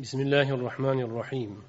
بسم 0.00 0.20
الله 0.20 0.54
الرحمن 0.54 1.00
الرحيم. 1.00 1.62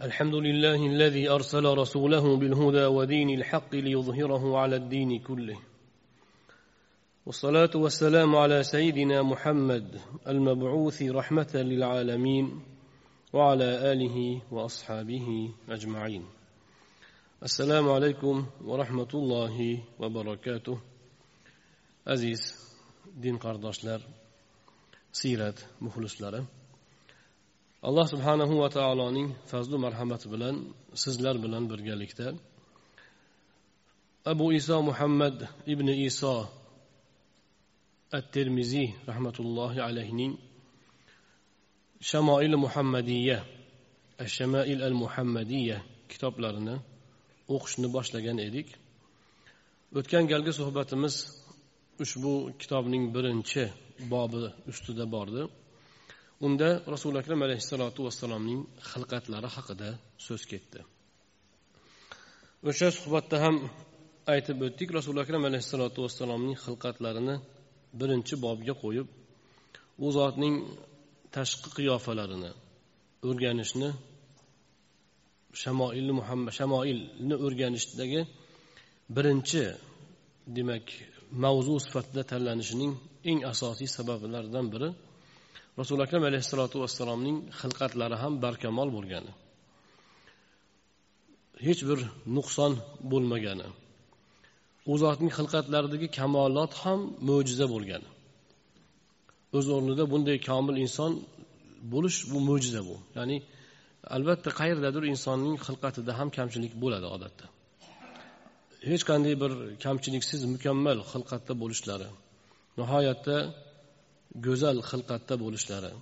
الحمد 0.00 0.34
لله 0.34 0.86
الذي 0.86 1.30
أرسل 1.30 1.64
رسوله 1.64 2.36
بالهدى 2.36 2.84
ودين 2.84 3.30
الحق 3.30 3.74
ليظهره 3.74 4.58
على 4.58 4.76
الدين 4.76 5.18
كله. 5.18 5.58
والصلاة 7.26 7.70
والسلام 7.74 8.36
على 8.36 8.62
سيدنا 8.62 9.22
محمد 9.22 10.00
المبعوث 10.28 11.02
رحمة 11.02 11.52
للعالمين 11.54 12.62
وعلى 13.32 13.92
آله 13.92 14.42
وأصحابه 14.50 15.50
أجمعين. 15.68 16.24
السلام 17.42 17.88
عليكم 17.90 18.46
ورحمة 18.64 19.12
الله 19.14 19.80
وبركاته. 19.98 20.78
aziz 22.06 22.54
din 23.22 23.38
qardoshlar 23.38 24.00
siyrat 25.18 25.58
muxlislari. 25.84 26.40
Alloh 27.88 28.06
subhanahu 28.12 28.54
va 28.62 28.68
taoloning 28.78 29.28
fazlu 29.50 29.76
marhamati 29.86 30.26
bilan 30.34 30.56
sizlar 31.02 31.36
bilan 31.44 31.64
birgalikda 31.70 32.26
abu 34.32 34.46
iso 34.58 34.76
muhammad 34.88 35.36
ibn 35.72 35.88
iso 36.08 36.34
at 38.18 38.24
termiziy 38.36 38.88
rahmatullohi 39.10 39.78
alayhining 39.88 40.32
shamoil 42.10 42.54
muhammadiya 42.64 43.38
shamail 44.36 44.78
al 44.88 44.96
muhammadiya 45.02 45.78
kitoblarini 46.10 46.76
o'qishni 47.54 47.88
boshlagan 47.96 48.38
edik. 48.48 48.68
O'tgan 49.98 50.24
galgi 50.32 50.52
suhbatimiz 50.58 51.14
ushbu 52.04 52.32
kitobning 52.60 53.04
birinchi 53.14 53.64
bobi 54.12 54.42
ustida 54.70 55.04
bordi. 55.14 55.42
Unda 56.46 56.68
rasuli 56.94 57.16
akram 57.22 57.40
alayhissalotu 57.46 58.00
vassalomning 58.06 58.60
xilqatlari 58.90 59.48
haqida 59.56 59.88
so'z 60.26 60.42
ketdi. 60.52 60.80
O'sha 62.68 62.88
suhbatda 62.98 63.36
ham 63.44 63.56
aytib 64.34 64.58
o'tdik 64.66 64.88
rasuli 64.98 65.18
akram 65.24 65.42
alayhissalotu 65.48 65.98
vassalomning 66.06 66.56
xilqatlarini 66.64 67.36
birinchi 68.00 68.34
bobga 68.44 68.74
qo'yib 68.82 69.08
u 70.04 70.06
zotning 70.18 70.56
tashqi 71.36 71.68
qiyofalarini 71.76 72.50
o'rganishni 73.28 73.90
shamoilni 75.62 76.12
muhammad 76.20 76.52
shamoilni 76.58 77.34
o'rganishdagi 77.44 78.20
birinchi 79.16 79.62
demak 80.56 80.86
mavzu 81.44 81.74
sifatida 81.86 82.22
tanlanishining 82.30 82.92
eng 83.30 83.40
asosiy 83.52 83.88
sabablaridan 83.96 84.66
biri 84.74 84.88
rasuli 85.78 86.00
akram 86.06 86.22
alayhissalotu 86.28 86.76
vassalomning 86.82 87.36
xilqatlari 87.60 88.16
ham 88.22 88.32
barkamol 88.44 88.88
bo'lgani. 88.96 89.32
Hech 91.66 91.82
bir 91.88 92.00
nuqson 92.36 92.72
bo'lmagani. 93.10 93.68
U 94.92 94.94
zotning 95.02 95.32
xilqatlaridagi 95.38 96.08
kamolot 96.18 96.72
ham 96.82 97.00
mo'jiza 97.28 97.66
bo'lgani. 97.74 98.08
O'z 99.56 99.66
o'rnida 99.76 100.04
bunday 100.12 100.38
komil 100.48 100.76
inson 100.84 101.12
bo'lish 101.92 102.18
bu 102.30 102.38
mo'jiza 102.48 102.80
bu. 102.88 102.96
Ya'ni 103.16 103.36
albatta 104.16 104.50
qayerdadir 104.60 105.02
insonning 105.12 105.56
xilqatida 105.66 106.12
ham 106.18 106.28
kamchilik 106.36 106.72
bo'ladi 106.82 107.06
odatda. 107.16 107.46
Hech 108.90 109.04
qanday 109.10 109.34
bir 109.42 109.52
kamchiliksiz 109.84 110.40
mukammal 110.54 110.98
xilqatda 111.12 111.54
bo'lishlari 111.62 112.08
nihoyatda 112.80 113.36
go'zal 114.46 114.78
xilqatda 114.90 115.34
bo'lishlari 115.44 115.92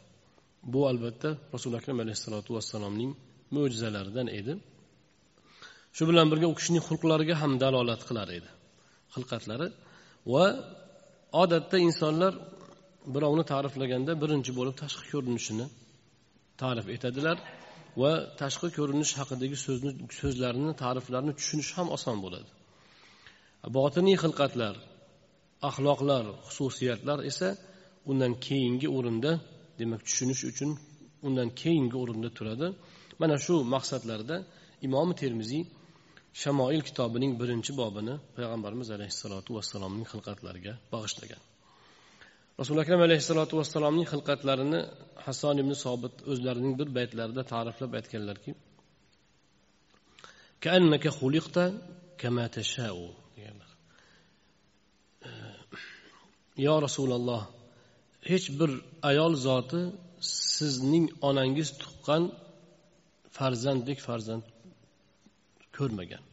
bu 0.73 0.81
albatta 0.91 1.29
rasuli 1.55 1.75
akram 1.81 1.99
alayhissalotu 2.05 2.51
vassalomning 2.57 3.13
mo'jizalaridan 3.57 4.29
edi. 4.39 4.53
Shu 5.97 6.03
bilan 6.11 6.27
birga 6.33 6.47
u 6.53 6.55
kishining 6.59 6.83
xulqlariga 6.89 7.35
ham 7.43 7.53
dalolat 7.65 8.03
qilar 8.09 8.29
edi 8.39 8.51
xilqatlari. 9.15 9.67
Va 10.33 10.45
odatda 11.43 11.77
insonlar 11.89 12.33
birovni 13.15 13.45
ta'riflaganda 13.53 14.13
birinchi 14.23 14.51
bo'lib 14.59 14.75
tashqi 14.83 15.05
ko'rinishini 15.13 15.67
ta'rif 16.63 16.87
etadilar 16.97 17.37
va 18.03 18.13
tashqi 18.43 18.69
ko'rinish 18.79 19.13
haqidagi 19.21 19.57
so'zni 19.67 19.91
so'zlarni 20.21 20.73
ta'riflarni 20.83 21.33
tushunish 21.39 21.71
ham 21.77 21.89
oson 21.97 22.17
bo'ladi. 22.25 22.51
Botiniy 23.77 24.17
xilqatlar 24.25 24.75
axloqlar 25.69 26.25
xususiyatlar 26.47 27.19
esa 27.31 27.49
undan 28.11 28.33
keyingi 28.47 28.89
o'rinda 28.97 29.33
demak 29.81 30.01
tushunish 30.07 30.43
uchun 30.51 30.71
undan 31.27 31.49
keyingi 31.61 31.97
o'rinda 32.03 32.29
turadi. 32.39 32.67
Mana 33.21 33.37
shu 33.45 33.55
maqsadlarda 33.75 34.37
imom 34.87 35.09
termiziy 35.21 35.63
shamoil 36.43 36.83
kitobining 36.89 37.33
birinchi 37.41 37.73
bobini 37.81 38.15
payg'ambarimiz 38.37 38.89
alayhissalotu 38.97 39.51
vassalomning 39.59 40.07
xilqatlariga 40.13 40.73
bag'ishlagan. 40.95 41.41
Rasuli 42.61 42.81
akram 42.85 43.01
alayhissalotu 43.07 43.55
vassalomning 43.61 44.07
xilqatlarini 44.13 44.81
hasson 45.25 45.57
ibn 45.63 45.73
sobit 45.85 46.15
o'zlarining 46.33 46.75
bir 46.81 46.89
baytlarida 46.99 47.43
ta'riflab 47.53 47.93
aytganlarki 47.99 48.51
deganlar 53.45 53.71
yo 56.57 56.75
rasululloh 56.87 57.43
hech 58.31 58.47
bir 58.59 58.71
ayol 59.11 59.35
zoti 59.47 59.81
sizning 60.57 61.07
onangiz 61.29 61.69
tuqqan 61.81 62.23
farzanddek 63.37 63.99
farzand 64.07 64.45
ko'rmagan 65.77 66.25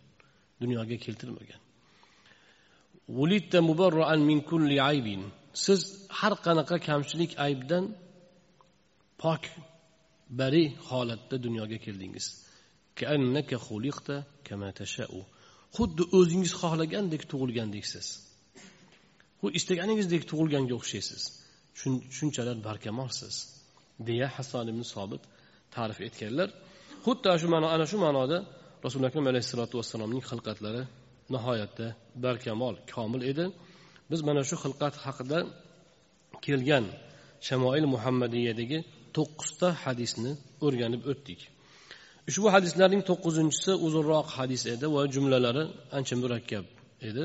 dunyoga 0.61 0.97
keltirmagan. 1.05 1.61
Siz 5.65 5.81
har 6.19 6.33
qanaqa 6.45 6.77
kamchilik 6.87 7.31
aybdan 7.45 7.85
pok 9.21 9.43
bari 10.39 10.63
holatda 10.89 11.35
dunyoga 11.45 11.77
keldingiz. 11.85 12.25
Xuddi 15.77 16.03
o'zingiz 16.17 16.53
xohlagandek 16.61 17.21
xuddi 19.41 19.55
istaganingizdek 19.59 20.23
tug'ilganga 20.29 20.73
o'xshaysiz. 20.79 21.21
Shunchalar 22.17 22.57
barkamolsiz 22.67 23.35
deya 24.07 24.27
hason 24.35 24.65
ibn 24.71 24.83
sobit 24.93 25.23
ta'rif 25.75 25.99
etganlar. 26.07 26.49
Xuddi 27.05 27.29
shu 27.41 27.47
ma'no 27.53 27.67
ana 27.75 27.85
shu 27.91 27.97
ma'noda 28.05 28.37
rasuli 28.85 29.05
akram 29.09 29.25
alayhissalotu 29.31 29.75
vassalomning 29.79 30.23
xilqatlari 30.29 30.83
nihoyatda 31.33 31.87
barkamol 32.25 32.75
komil 32.93 33.21
edi. 33.31 33.45
Biz 34.11 34.19
mana 34.27 34.41
shu 34.49 34.55
xilqat 34.63 34.95
haqida 35.05 35.39
kelgan 36.45 36.85
shamoil 37.47 37.85
muhammadiyadagi 37.95 38.79
to'qqizta 39.15 39.67
hadisni 39.83 40.31
o'rganib 40.65 41.01
o'tdik. 41.11 41.39
Ushbu 42.29 42.47
hadislarning 42.55 43.03
to'qqizinchisi 43.09 43.71
uzunroq 43.85 44.27
hadis 44.37 44.61
edi 44.73 44.85
va 44.95 45.01
jumlalari 45.13 45.63
ancha 45.97 46.15
murakkab 46.21 46.65
edi. 47.09 47.23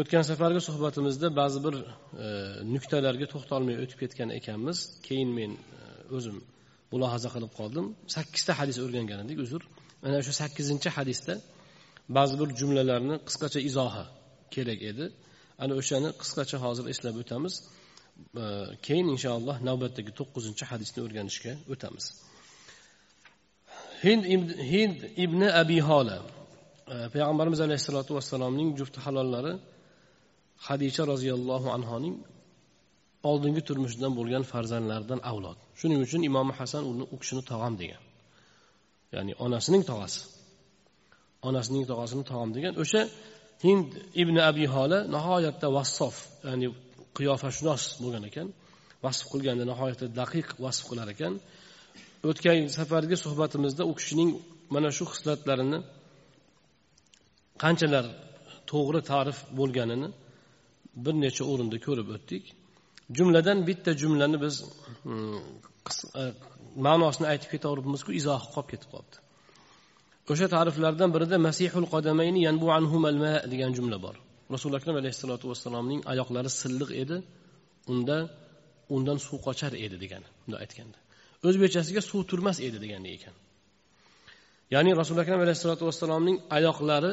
O'tgan 0.00 0.24
safargi 0.30 0.60
suhbatimizda 0.68 1.28
ba'zi 1.40 1.58
bir 1.66 1.74
e, 1.82 1.84
nuqtalarga 2.74 3.26
to'xtalmay 3.32 3.76
o'tib 3.82 3.98
ketgan 4.02 4.30
ekanmiz. 4.38 4.78
Keyin 5.06 5.30
men 5.38 5.52
e, 5.54 5.58
o'zim 6.16 6.36
mulohaza 6.92 7.28
qilib 7.34 7.52
qoldim. 7.58 7.86
Sakkizta 8.16 8.52
hadis 8.60 8.76
o'rgangan 8.84 9.18
edik 9.24 9.38
uzr. 9.44 9.62
Mana 10.02 10.18
shu 10.26 10.32
sakkizinchi 10.42 10.88
hadisda 10.96 11.34
ba'zi 12.16 12.34
bir 12.40 12.48
jumlalarni 12.60 13.16
qisqacha 13.28 13.60
izohi 13.68 14.04
kerak 14.54 14.80
edi. 14.90 15.04
Ana 15.62 15.72
o'shani 15.80 16.10
qisqacha 16.20 16.56
hozir 16.64 16.84
eslab 16.92 17.16
o'tamiz. 17.22 17.54
E, 18.42 18.44
keyin 18.86 19.06
inshaalloh 19.14 19.56
navbatdagi 19.68 20.12
to'qqizinchi 20.18 20.64
hadisni 20.70 20.98
o'rganishga 21.06 21.52
o'tamiz. 21.72 22.04
Hind 24.04 24.22
hind 24.72 24.98
ibn 25.24 25.40
abi 25.62 25.78
hola 25.88 26.18
e, 26.92 26.96
payg'ambarimiz 27.14 27.60
alayhissalotu 27.66 28.10
vassalomning 28.18 28.70
jufti 28.80 29.00
halollari 29.06 29.54
hadisha 30.66 31.02
roziyallohu 31.12 31.68
anhoning 31.76 32.16
oldingi 33.30 33.62
turmushidan 33.68 34.12
bo'lgan 34.18 34.44
farzandlaridan 34.52 35.20
avlod. 35.30 35.58
Shuning 35.80 36.00
uchun 36.06 36.20
imom 36.30 36.48
hasan 36.58 36.82
uni 36.92 37.04
u 37.14 37.16
kishini 37.20 37.42
tog'am 37.50 37.74
degan. 37.82 38.02
Ya'ni 39.14 39.32
onasining 39.44 39.82
tog'asi. 39.90 40.20
Onasining 41.48 41.84
tog'asini 41.90 42.24
tog'am 42.30 42.50
degan. 42.56 42.72
O'sha 42.82 43.02
hind 43.66 43.88
ibn 44.22 44.36
abi 44.50 44.64
hola 44.74 44.98
nihoyatda 45.14 45.68
vassof 45.76 46.16
ya'ni 46.48 46.66
qiyofashunos 47.16 47.82
bo'lgan 48.02 48.24
ekan. 48.30 48.48
Vasf 49.04 49.24
qilganda 49.32 49.64
nihoyatda 49.72 50.06
daqiq 50.20 50.48
vasf 50.64 50.82
qilar 50.90 51.08
ekan. 51.14 51.32
O'tgan 52.28 52.58
safargi 52.76 53.16
suhbatimizda 53.24 53.82
u 53.90 53.92
kishining 53.98 54.30
mana 54.74 54.88
shu 54.96 55.04
xislatlarini 55.12 55.78
qanchalar 57.62 58.04
to'g'ri 58.70 59.00
ta'rif 59.10 59.38
bo'lganini 59.58 60.08
bir 61.04 61.14
necha 61.24 61.44
o'rinda 61.52 61.78
ko'rib 61.86 62.08
o'tdik. 62.16 62.44
Jumladan 63.16 63.58
bitta 63.68 63.90
jumlani 64.02 64.38
biz 64.44 64.54
hmm, 65.02 65.38
e, 66.20 66.22
ma'nosini 66.86 67.26
aytib 67.32 67.50
ketaveribmizku 67.54 68.10
izohi 68.20 68.46
qolib 68.54 68.68
ketib 68.72 68.88
qolibdi. 68.94 69.16
O'sha 70.32 70.46
ta'riflardan 70.54 71.10
birida 71.14 71.36
masihul 71.48 71.86
qodamayni 71.94 72.40
yanbu 72.48 72.66
anhumal 72.78 73.16
ma 73.24 73.32
degan 73.52 73.70
jumla 73.78 73.98
bor. 74.04 74.16
Rasuli 74.54 74.74
akram 74.80 74.96
alayhissalotu 75.00 75.44
vassalomning 75.52 76.00
oyoqlari 76.12 76.50
silliq 76.60 76.90
edi 77.02 77.16
unda 77.92 78.16
undan 78.94 79.18
suv 79.26 79.38
qochar 79.46 79.72
edi 79.86 79.96
degani 80.04 80.28
bunday 80.42 80.60
aytganda. 80.64 80.98
O'zbekchasiga 81.48 82.02
suv 82.10 82.20
turmas 82.30 82.58
edi 82.68 82.78
degani 82.84 83.08
ekan. 83.16 83.34
Ya'ni 84.74 84.90
rasuli 85.00 85.20
akram 85.24 85.40
alayhissalotu 85.44 85.84
vassalomning 85.90 86.36
oyoqlari 86.58 87.12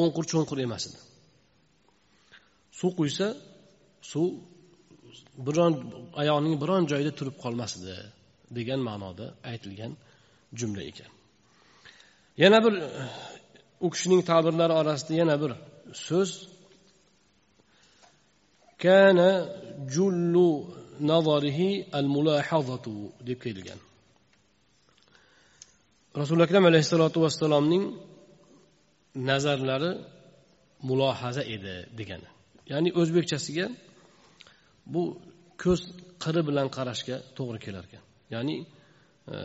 o'nqir 0.00 0.24
cho'nqir 0.32 0.58
emas 0.66 0.84
edi. 0.88 0.98
Suv 2.78 2.90
quysa 2.98 3.28
suv 4.10 4.26
biron 5.46 5.72
oyoqning 6.20 6.54
biron 6.62 6.82
joyida 6.90 7.12
turib 7.18 7.36
qolmasdi 7.44 7.94
degan 8.56 8.80
ma'noda 8.88 9.26
aytilgan 9.50 9.92
jumla 10.58 10.82
ekan. 10.90 11.10
Yana 12.42 12.58
bir 12.64 12.74
u 13.86 13.88
kishining 13.94 14.22
ta'birlari 14.30 14.74
orasida 14.80 15.12
yana 15.22 15.36
bir 15.42 15.50
so'z. 16.06 16.30
Kana 18.82 19.30
jullu 19.94 20.48
nazarihi 21.10 21.70
al 21.98 22.06
mulahazatu 22.16 22.94
deb 23.28 23.38
kelgan. 23.44 23.80
Rasuli 26.20 26.42
akram 26.46 26.64
alayhissalotu 26.70 27.18
vassalomning 27.24 27.84
nazarlari 29.30 29.90
mulohaza 30.88 31.42
edi 31.54 31.74
degani. 31.98 32.33
Ya'ni 32.72 32.90
o'zbekchasiga 33.00 33.66
bu 34.94 35.02
ko'z 35.62 35.80
qiri 36.24 36.42
bilan 36.48 36.68
qarashga 36.76 37.16
to'g'ri 37.36 37.58
kelar 37.64 37.84
ekan 37.88 38.04
ya'ni 38.34 38.56
e, 39.34 39.36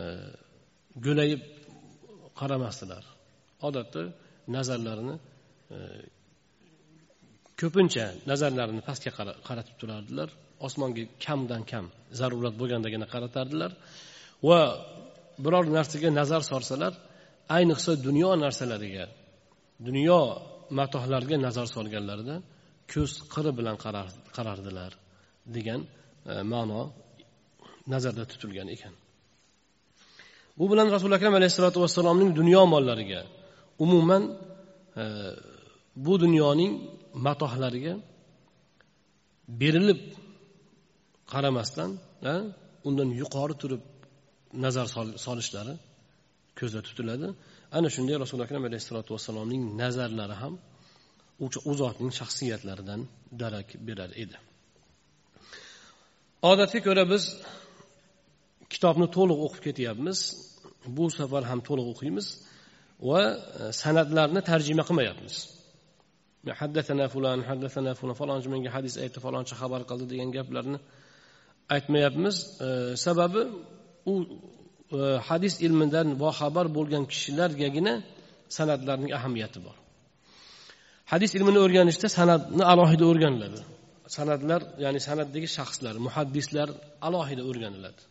go'layib 1.06 1.42
qaramasdilar. 2.40 3.04
Odatda 3.68 4.02
nazarlarini 4.56 5.16
e, 5.74 5.76
ko'pincha 7.60 8.06
nazarlarini 8.30 8.82
pastga 8.88 9.10
qaratib 9.48 9.76
turardilar. 9.80 10.28
Osmonga 10.66 11.04
kamdan 11.24 11.62
kam 11.70 11.86
zarurat 12.20 12.54
bo'lgandagina 12.60 13.06
qaratardilar. 13.14 13.70
Va 14.48 14.60
biror 15.44 15.64
narsaga 15.78 16.08
nazar 16.20 16.42
solsalar 16.52 16.92
ayniqsa 17.56 17.92
dunyo 18.06 18.30
narsalariga 18.44 19.06
dunyo 19.88 20.20
matohlarga 20.78 21.36
nazar 21.46 21.66
solganlarida 21.76 22.36
ko'z 22.92 23.12
qiri 23.34 23.50
bilan 23.58 23.76
qarardilar 24.36 24.92
degan 25.56 25.80
e, 26.32 26.34
ma'no 26.52 26.80
nazarda 27.92 28.24
tutilgan 28.32 28.68
ekan. 28.76 28.94
Bu 30.58 30.64
bilan 30.72 30.86
rasuli 30.94 31.14
akram 31.18 31.34
alayhissalotu 31.38 31.78
vassalomning 31.84 32.30
dunyo 32.40 32.62
mollariga 32.74 33.20
umuman 33.84 34.22
e, 35.02 35.04
bu 36.04 36.12
dunyoning 36.24 36.72
matohlariga 37.26 37.94
berilib 39.60 40.00
qaramasdan 41.32 41.90
e, 42.32 42.34
undan 42.88 43.08
yuqori 43.20 43.54
turib 43.62 43.82
nazar 44.64 44.86
solishlari 45.26 45.74
ko'zda 46.58 46.80
tutiladi. 46.88 47.28
Ana 47.76 47.88
shunday 47.94 48.16
rasuli 48.24 48.42
akram 48.46 48.62
alayhissalotu 48.68 49.10
vassalomning 49.16 49.62
nazarlari 49.82 50.36
ham 50.42 50.54
u 51.70 51.72
zotning 51.80 52.12
shaxsiyatlaridan 52.20 53.00
darak 53.42 53.68
berar 53.86 54.10
edi. 54.22 54.36
Odatga 56.50 56.80
ko'ra 56.86 57.04
biz 57.12 57.24
kitobni 58.72 59.06
to'liq 59.16 59.38
o'qib 59.46 59.62
ketyapmiz 59.68 60.18
bu 60.96 61.04
safar 61.18 61.42
ham 61.50 61.60
to'liq 61.68 61.86
o'qiymiz 61.92 62.26
va 63.08 63.20
e, 63.30 63.36
san'atlarni 63.82 64.40
tarjima 64.50 64.82
qilmayapmiz. 64.88 65.36
Haddatana 66.60 67.06
fulan 67.14 67.38
haddatana 67.50 67.92
fulan 68.00 68.16
falonchi 68.20 68.48
menga 68.54 68.70
hadis 68.76 68.94
aytdi 69.04 69.18
falonchi 69.26 69.54
xabar 69.60 69.80
qildi 69.90 70.06
degan 70.12 70.30
gaplarni 70.36 70.78
aytmayapmiz. 71.74 72.36
E, 72.66 72.68
sababi 73.04 73.42
u 74.12 74.14
e, 74.98 75.00
hadis 75.28 75.54
ilmidan 75.66 76.08
boxabar 76.22 76.66
bo'lgan 76.76 77.04
kishilargagina 77.12 77.94
san'atlarning 78.56 79.12
ahamiyati 79.18 79.60
bor. 79.66 79.76
Hadis 81.12 81.30
ilmini 81.36 81.58
o'rganishda 81.64 82.08
san'atni 82.18 82.64
alohida 82.72 83.04
o'rganiladi. 83.10 83.60
San'atlar 84.16 84.60
ya'ni 84.84 85.00
san'atdagi 85.08 85.48
shaxslar 85.56 85.94
muhaddislar 86.06 86.68
alohida 87.06 87.42
o'rganiladi. 87.50 88.02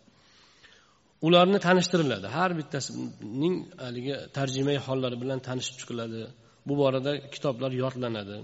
Ularni 1.27 1.59
tanishtiriladi. 1.67 2.27
Har 2.37 2.51
bittasining 2.59 3.55
haligi 3.83 4.15
tarjimai 4.37 4.77
hollari 4.87 5.17
bilan 5.23 5.39
tanishib 5.47 5.75
chiqiladi. 5.81 6.21
Bu 6.67 6.73
borada 6.81 7.11
kitoblar 7.33 7.71
yodlanadi. 7.83 8.37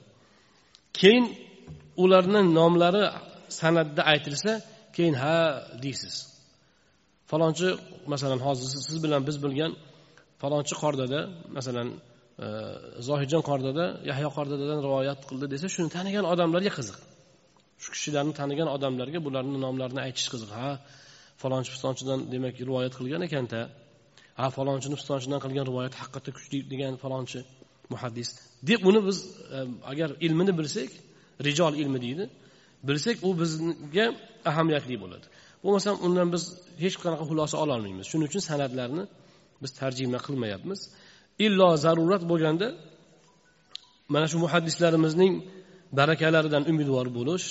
Keyin 1.00 1.25
ularni 2.04 2.42
nomlari 2.58 3.04
san'atda 3.60 4.01
aytilsa 4.12 4.51
keyin 4.96 5.16
ha 5.24 5.36
deysiz. 5.84 6.16
Falonchi 7.31 7.68
masalan 8.13 8.40
hozir 8.48 8.68
siz 8.88 8.98
bilan 9.06 9.22
biz 9.28 9.38
bilgan 9.46 9.72
falonchi 10.42 10.74
qordada 10.81 11.19
masalan 11.58 11.88
zohidjon 13.10 13.44
qordada 13.50 13.86
yahyo 14.10 14.30
qordadadan 14.38 14.80
rivoyat 14.88 15.20
qildi 15.30 15.46
desa 15.54 15.68
shuni 15.76 15.90
tanigan 15.98 16.26
odamlarga 16.34 16.72
qiziq. 16.78 16.98
Shu 17.84 17.90
kishilarni 17.96 18.34
tanigan 18.42 18.68
odamlarga 18.76 19.20
bularni 19.28 19.58
nomlarini 19.66 20.02
aytish 20.08 20.28
qiziq. 20.34 20.52
Ha 20.60 20.70
falonchi 21.42 21.70
pistonchidan 21.76 22.20
demak 22.34 22.56
rivoyat 22.70 22.94
qilgan 23.00 23.22
ekanda 23.28 23.60
ha 24.40 24.46
falonchini 24.58 24.96
pistonchidan 25.00 25.40
qilgan 25.46 25.66
rivoyat 25.70 25.94
haqiqatda 26.02 26.32
kuchli 26.38 26.58
degan 26.72 26.94
falonchi 27.04 27.40
muhaddis. 27.94 28.30
Deb 28.70 28.80
uni 28.90 29.02
biz 29.08 29.18
e, 29.58 29.58
agar 29.92 30.10
ilmini 30.26 30.54
bilsak 30.60 30.92
rijol 31.48 31.74
ilmi 31.82 32.00
deydi 32.06 32.26
bilsak 32.88 33.18
u 33.28 33.30
bizga 33.42 34.06
ahamiyatli 34.50 34.96
bo'ladi. 35.04 35.26
Bo'lmasam 35.64 35.96
undan 36.06 36.28
biz 36.36 36.44
hech 36.84 36.96
qanaqa 37.04 37.24
xulosa 37.30 37.56
ololmaymiz. 37.64 38.06
Shuning 38.12 38.28
uchun 38.32 38.44
san'atlarni 38.50 39.04
biz 39.64 39.72
tarjima 39.80 40.20
qilmayapmiz. 40.26 40.80
Illo 41.46 41.70
zarurat 41.86 42.24
bo'lganda 42.32 42.68
mana 44.13 44.25
shu 44.32 44.38
muhaddislarimizning 44.46 45.34
barakalaridan 46.00 46.63
umidvor 46.72 47.08
bo'lish 47.18 47.46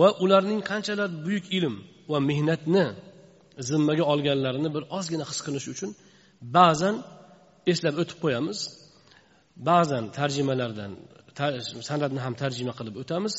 va 0.00 0.08
ularning 0.24 0.60
qanchalar 0.70 1.10
buyuk 1.26 1.46
ilm 1.58 1.74
va 2.12 2.18
mehnatni 2.30 2.86
zimmaga 3.68 4.04
olganlarini 4.12 4.68
bir 4.76 4.82
ozgina 4.98 5.24
his 5.30 5.40
qilish 5.46 5.66
uchun 5.74 5.90
ba'zan 6.56 6.96
eslab 7.72 7.94
o'tib 8.02 8.18
qo'yamiz. 8.24 8.58
Ba'zan 9.68 10.04
tarjimalardan 10.18 10.92
san'atni 11.88 12.20
ham 12.26 12.34
tarjima 12.42 12.72
qilib 12.78 12.94
o'tamiz. 13.02 13.34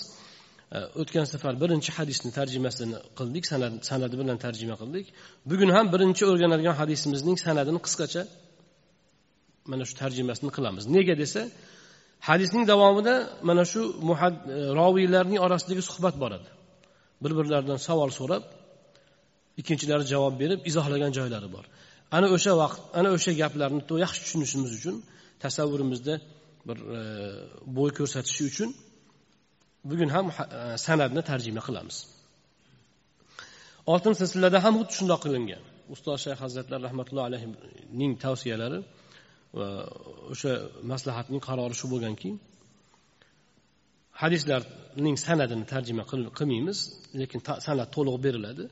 O'tgan 1.01 1.25
safar 1.33 1.53
birinchi 1.63 1.91
hadisni 1.97 2.31
tarjimasini 2.39 2.97
qildik 3.19 3.45
sanadi 3.51 3.75
san'ati 3.89 4.15
bilan 4.21 4.37
tarjima 4.45 4.75
qildik. 4.81 5.05
Bugun 5.49 5.69
ham 5.75 5.85
birinchi 5.93 6.23
o'rganadigan 6.31 6.75
hadisimizning 6.81 7.37
san'atini 7.45 7.79
qisqacha 7.85 8.21
mana 9.71 9.83
shu 9.89 9.95
tarjimasini 10.01 10.51
qilamiz. 10.57 10.83
Nega 10.95 11.15
desa 11.21 11.41
hadisning 12.29 12.63
davomida 12.71 13.15
mana 13.49 13.63
shu 13.71 13.81
e, 13.89 13.93
roviylarning 14.79 15.39
orasidagi 15.45 15.83
suhbat 15.89 16.15
boradi 16.23 16.49
bir 17.23 17.31
birlaridan 17.37 17.79
savol 17.87 18.11
so'rab 18.19 18.43
ikkinchilari 19.61 20.05
javob 20.13 20.33
berib 20.41 20.59
izohlagan 20.69 21.11
joylari 21.17 21.49
bor. 21.55 21.65
Ana 22.15 22.27
o'sha 22.35 22.53
vaqt 22.61 22.79
ana 22.99 23.09
o'sha 23.15 23.31
gaplarni 23.41 23.81
yaxshi 24.03 24.19
tushunishimiz 24.25 24.71
uchun 24.79 24.95
tasavvurimizda 25.43 26.13
bir 26.67 26.77
e, 26.97 26.99
bo'y 27.77 27.91
ko'rsatishi 27.99 28.43
uchun 28.51 28.69
bugun 29.89 30.09
ham 30.15 30.25
e, 30.31 30.33
san'atni 30.85 31.21
tarjima 31.29 31.61
qilamiz. 31.67 31.97
Oltin 33.91 34.13
silsilada 34.19 34.59
ham 34.65 34.73
xuddi 34.79 34.93
shundoq 34.99 35.19
qilingan. 35.25 35.63
Ustoz 35.93 36.17
shayx 36.25 36.39
hazratlar 36.45 36.79
rahmatullohi 36.87 37.27
alayhining 37.29 38.11
tavsiyalari 38.25 38.79
va 39.59 39.69
o'sha 40.33 40.53
maslahatning 40.91 41.41
qarori 41.47 41.75
shu 41.81 41.87
bo'lganki 41.93 42.29
hadislarning 44.21 45.17
sanadini 45.25 45.65
tarjima 45.73 46.03
qilmaymiz 46.37 46.77
lekin 47.21 47.39
san'at 47.67 47.89
to'liq 47.95 48.15
beriladi. 48.25 48.63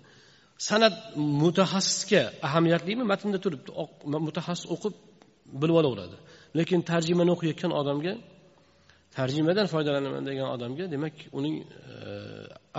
San'at 0.69 0.95
mutaxassisga 1.43 2.21
ahamiyatlimi 2.47 3.03
matnda 3.11 3.37
turibdi. 3.45 3.69
Mutaxassis 4.27 4.65
o'qib 4.73 4.93
bilib 5.61 5.75
olaveradi. 5.81 6.17
Lekin 6.59 6.79
tarjimani 6.91 7.31
o'qiyotgan 7.35 7.71
odamga 7.81 8.13
tarjimadan 9.17 9.67
foydalanaman 9.73 10.23
degan 10.29 10.47
odamga 10.55 10.85
demak 10.93 11.15
uning 11.37 11.55
e, 11.61 11.65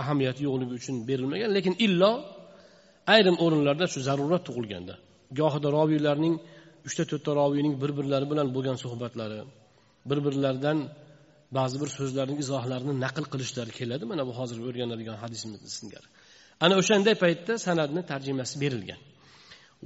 ahamiyati 0.01 0.41
yo'qligi 0.47 0.73
uchun 0.79 0.95
berilmagan. 1.09 1.49
Lekin 1.57 1.73
illo 1.85 2.11
ayrim 3.13 3.35
o'rinlarda 3.45 3.85
shu 3.93 3.99
zarurat 4.09 4.43
tug'ilganda 4.47 4.95
gohida 5.39 5.69
roviylarning 5.77 6.35
uchta 6.86 7.02
to'rtta 7.10 7.30
roviyning 7.40 7.74
bir 7.82 7.90
birlari 7.98 8.26
bilan 8.32 8.46
bo'lgan 8.56 8.76
suhbatlari 8.84 9.38
bir 10.08 10.18
birlaridan 10.26 10.78
ba'zi 11.58 11.76
bir 11.82 11.88
so'zlarning 11.98 12.38
izohlarini 12.44 12.94
naql 13.04 13.24
qilishlari 13.32 13.72
keladi 13.78 14.04
mana 14.12 14.22
bu 14.28 14.32
hozir 14.38 14.58
o'rganadigan 14.68 15.16
hadisimiz 15.22 15.60
singari 15.78 16.08
ana 16.64 16.74
o'shanday 16.80 17.14
paytda 17.24 17.52
san'atni 17.66 18.02
tarjimasi 18.10 18.54
berilgan 18.62 19.00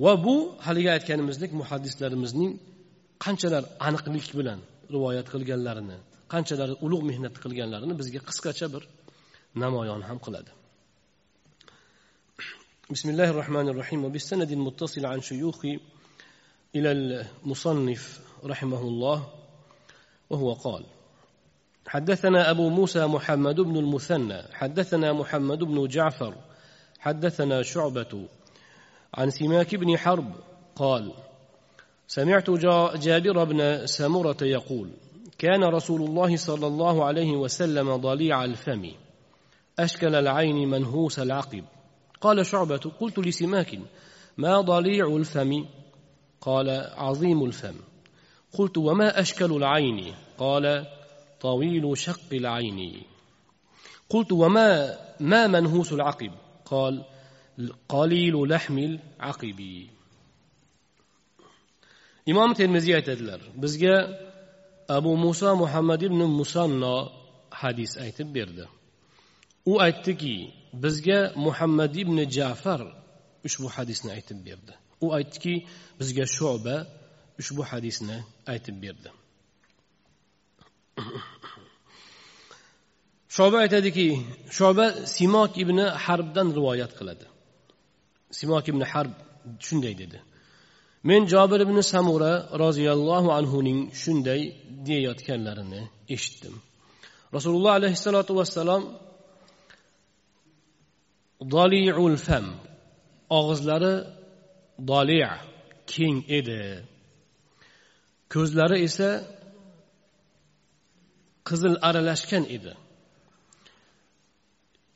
va 0.05 0.13
bu 0.25 0.35
haligi 0.67 0.91
aytganimizdek 0.97 1.51
muhaddislarimizning 1.61 2.53
qanchalar 3.25 3.65
aniqlik 3.89 4.27
bilan 4.39 4.61
rivoyat 4.95 5.27
qilganlarini 5.35 5.99
qanchalar 6.35 6.71
ulug' 6.87 7.05
mehnat 7.11 7.35
qilganlarini 7.45 7.95
bizga 8.01 8.21
qisqacha 8.29 8.67
bir 8.75 8.83
namoyon 9.63 10.03
ham 10.11 10.21
qiladi 10.27 10.53
بسم 12.95 13.09
الله 13.13 13.29
الرحمن 13.35 13.67
الرحيم 13.73 14.01
وبالسند 14.05 14.51
المتصل 14.59 15.07
عن 15.13 15.21
شيوخ 15.29 15.61
إلى 16.76 16.92
المصنف 16.92 18.20
رحمه 18.46 18.82
الله 18.82 19.28
وهو 20.30 20.54
قال 20.54 20.84
حدثنا 21.88 22.52
أبو 22.52 22.70
موسى 22.70 23.06
محمد 23.06 23.56
بن 23.56 23.78
المثنى 23.78 24.42
حدثنا 24.54 25.14
محمد 25.14 25.60
بن 25.60 25.88
جعفر 25.88 26.36
حدثنا 27.00 27.62
شعبة 27.62 28.28
عن 29.14 29.30
سماك 29.30 29.76
بن 29.76 29.98
حرب 29.98 30.32
قال 30.76 31.14
سمعت 32.08 32.50
جابر 33.00 33.44
بن 33.44 33.86
سمرة 33.86 34.38
يقول 34.42 34.90
كان 35.38 35.64
رسول 35.64 36.02
الله 36.02 36.38
صلى 36.38 36.68
الله 36.68 37.06
عليه 37.06 37.32
وسلم 37.32 37.96
ضليع 37.96 38.44
الفم 38.44 38.92
أشكل 39.80 40.16
العين 40.16 40.70
منهوس 40.70 41.20
العقب. 41.20 41.64
قال 42.22 42.46
شعبة 42.46 42.92
قلت 43.00 43.20
لسماك 43.20 43.80
ما 44.38 44.62
ضليع 44.62 45.08
الفم؟ 45.08 45.66
قال 46.42 46.70
عظيم 46.96 47.46
الفم. 47.46 47.76
قلت 48.54 48.78
وما 48.78 49.22
أشكل 49.22 49.52
العين؟ 49.52 50.14
قال 50.38 50.88
طويل 51.42 51.98
شق 51.98 52.34
العين. 52.34 53.04
قلت 54.10 54.32
وما 54.32 54.98
ما 55.20 55.48
منهوس 55.48 55.94
العقب؟ 55.94 56.32
قال 56.66 57.04
قليل 57.90 58.50
لحم 58.50 58.78
العقب. 58.78 59.88
إمام 62.30 62.54
ترمزي 62.54 63.02
تدلر 63.02 63.42
بزجا 63.56 64.20
أبو 64.90 65.16
موسى 65.16 65.52
محمد 65.52 66.06
بن 66.06 66.26
مسنى 66.26 67.10
حديث 67.52 67.98
ايت 67.98 68.22
برده 68.22 68.68
أو 69.68 69.82
ايتكي 69.82 70.54
بزجا 70.74 71.34
محمد 71.36 71.98
بن 72.00 72.28
جعفر 72.28 73.04
إشبو 73.46 73.70
حديث 73.70 74.06
ايت 74.06 74.34
برده 74.34 74.76
u 75.06 75.08
aytdiki 75.18 75.56
bizga 76.00 76.26
shoba 76.38 76.76
ushbu 77.40 77.62
hadisni 77.72 78.18
aytib 78.54 78.76
berdi. 78.84 79.10
Shoba 83.38 83.58
aytadiki 83.66 84.08
shoba 84.58 84.86
simok 85.16 85.52
ibn 85.64 85.78
harbdan 86.06 86.48
rivoyat 86.58 86.92
qiladi. 87.00 87.26
Simok 88.40 88.66
ibn 88.72 88.82
harb 88.92 89.14
shunday 89.68 89.94
dedi. 90.02 90.20
Men 91.10 91.22
jobir 91.34 91.60
ibn 91.66 91.78
samura 91.92 92.34
roziyallohu 92.64 93.30
anhuning 93.40 93.80
shunday 94.02 94.42
deyayotganlarini 94.88 95.82
eshitdim. 96.16 96.56
Rasululloh 97.36 97.74
alayhissalotu 97.80 98.32
vassalom 98.40 98.84
doliul 101.56 102.18
fam 102.28 102.46
og'izlari 103.38 103.94
doli 104.90 105.20
keng 105.94 106.18
edi. 106.40 106.62
Ko'zlari 108.34 108.78
esa 108.88 109.10
qizil 111.48 111.76
aralashgan 111.88 112.46
edi. 112.56 112.74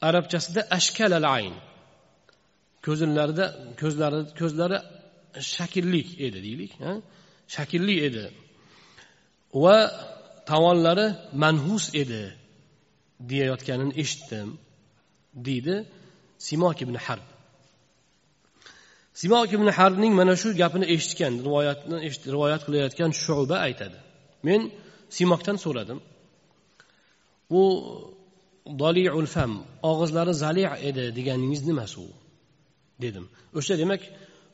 Arabchasida 0.08 0.62
ashkalal 0.78 1.26
ayn 1.38 1.56
ko'zlarida 2.86 3.46
ko'zlari 3.82 4.20
ko'zlari 4.40 4.78
shaklli 5.54 6.04
edi 6.26 6.40
deylik 6.46 6.72
shaklli 7.56 7.96
edi. 8.08 8.26
Va 9.64 9.78
tovonlari 10.50 11.08
manhus 11.44 11.86
edi 12.02 12.24
deyayotganini 13.30 13.94
eshitdim 14.04 14.50
deydi 15.48 15.76
simok 16.48 16.78
ibn 16.86 16.96
harb. 17.06 17.26
Simo 19.20 19.40
ibn 19.56 19.68
harbning 19.78 20.14
mana 20.20 20.34
shu 20.42 20.50
gapini 20.62 20.86
eshitgan 20.96 21.34
rivoyatni 21.48 21.98
rivoyat 22.36 22.62
qilayotgan 22.68 23.12
shuba 23.24 23.58
aytadi. 23.68 23.98
Men 24.48 24.62
simokdan 25.18 25.58
so'radim. 25.64 26.00
U 27.60 27.62
doliul 28.82 29.28
fam 29.36 29.52
og'izlari 29.92 30.34
zali 30.44 30.64
edi 30.90 31.04
deganingiz 31.18 31.62
nimasi 31.70 31.98
u? 32.06 32.08
Dedim. 33.04 33.26
O'sha 33.58 33.76
demak 33.82 34.02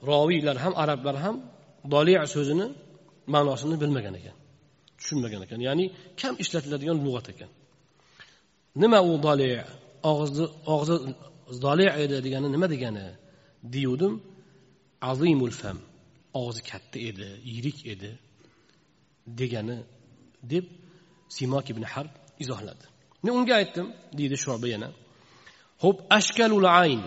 roviylar 0.09 0.57
ham 0.63 0.73
arablar 0.83 1.15
ham 1.23 1.35
doli 1.93 2.13
so'zini 2.35 2.65
ma'nosini 3.33 3.75
bilmagan 3.81 4.15
ekan 4.19 4.35
tushunmagan 4.99 5.41
ekan. 5.45 5.59
Ya'ni 5.67 5.85
kam 6.21 6.33
ishlatiladigan 6.43 6.97
lug'at 7.05 7.27
ekan. 7.33 7.49
Nima 8.81 8.99
u 9.09 9.11
doli 9.27 9.49
og'izni 10.11 10.45
og'zi 10.75 10.95
doli 11.65 11.87
edi 12.03 12.17
degani 12.25 12.47
nima 12.55 12.67
degani 12.73 13.05
deyuvdim 13.73 14.13
azimul 15.01 15.51
fam 15.51 15.77
og'zi 16.33 16.61
katta 16.71 16.99
edi 17.09 17.27
yirik 17.51 17.79
edi 17.93 18.11
degani 19.39 19.77
deb 20.51 20.65
simok 21.29 21.69
ibn 21.69 21.83
harb 21.93 22.13
izohladi. 22.43 22.85
Men 23.23 23.33
unga 23.39 23.53
aytdim 23.61 23.87
deydi 24.17 24.37
shoba 24.45 24.67
yana. 24.73 24.89
Ho'p 25.83 25.97
ashkalul 26.17 26.67
ayn 26.83 27.01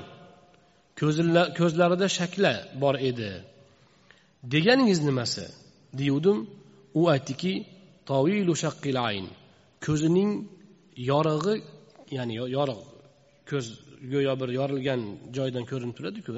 ko'zlarida 1.59 2.09
shakla 2.19 2.53
bor 2.83 2.95
edi. 3.11 3.31
Deganingiz 4.53 5.01
nimasi? 5.09 5.45
Deyuvdim 5.99 6.39
u 7.01 7.03
aytdiki 7.13 7.53
tovilu 8.11 8.55
shaqqil 8.63 8.97
ayn 9.09 9.27
ko'zining 9.87 10.31
yorig'i 11.11 11.55
ya'ni 12.17 12.35
yorug' 12.57 12.85
ko'z 13.51 13.67
go'yo 14.13 14.33
bir 14.41 14.49
yorilgan 14.59 15.01
joydan 15.37 15.65
ko'rinib 15.71 15.95
turadiku 15.99 16.31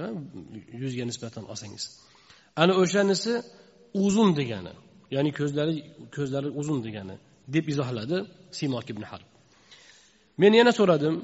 yuzga 0.83 1.04
nisbatan 1.11 1.45
olsangiz. 1.52 1.85
Ana 2.62 2.73
o'shanisi 2.83 3.33
uzun 4.07 4.31
degani 4.40 4.73
ya'ni 5.14 5.31
ko'zlari 5.38 5.75
ko'zlari 6.16 6.49
uzun 6.61 6.78
degani 6.87 7.16
deb 7.54 7.64
izohladi 7.73 8.16
simok 8.59 8.87
ibn 8.92 9.02
harb. 9.11 9.28
Men 10.40 10.52
yana 10.61 10.73
so'radim 10.78 11.14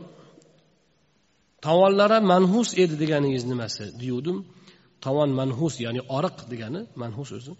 tovonlari 1.66 2.18
manhus 2.32 2.68
edi 2.82 2.94
deganingiz 3.02 3.44
nimasi 3.52 3.84
deyuvdim 4.00 4.38
tovon 5.04 5.30
manhus 5.40 5.74
ya'ni 5.84 6.00
oriq 6.16 6.36
degani 6.52 6.80
manhus 7.02 7.30
o'zi. 7.38 7.52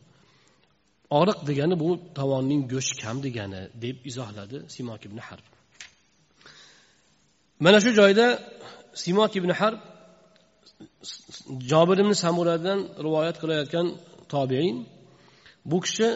Oriq 1.21 1.39
degani 1.49 1.75
bu 1.83 1.89
tovonning 2.19 2.63
go'shti 2.73 2.95
kam 3.03 3.17
degani 3.27 3.61
deb 3.85 3.97
izohladi 4.11 4.57
simok 4.75 5.01
ibn 5.09 5.19
harb. 5.29 5.47
Mana 7.65 7.79
shu 7.85 7.91
joyda 8.01 8.27
simok 9.05 9.33
ibn 9.41 9.51
harb 9.61 9.81
jobir 11.71 11.99
ibn 12.05 12.13
samuradan 12.25 12.79
rivoyat 13.07 13.37
qilayotgan 13.43 13.87
tobein 14.33 14.77
bu 15.71 15.79
kishi 15.85 16.09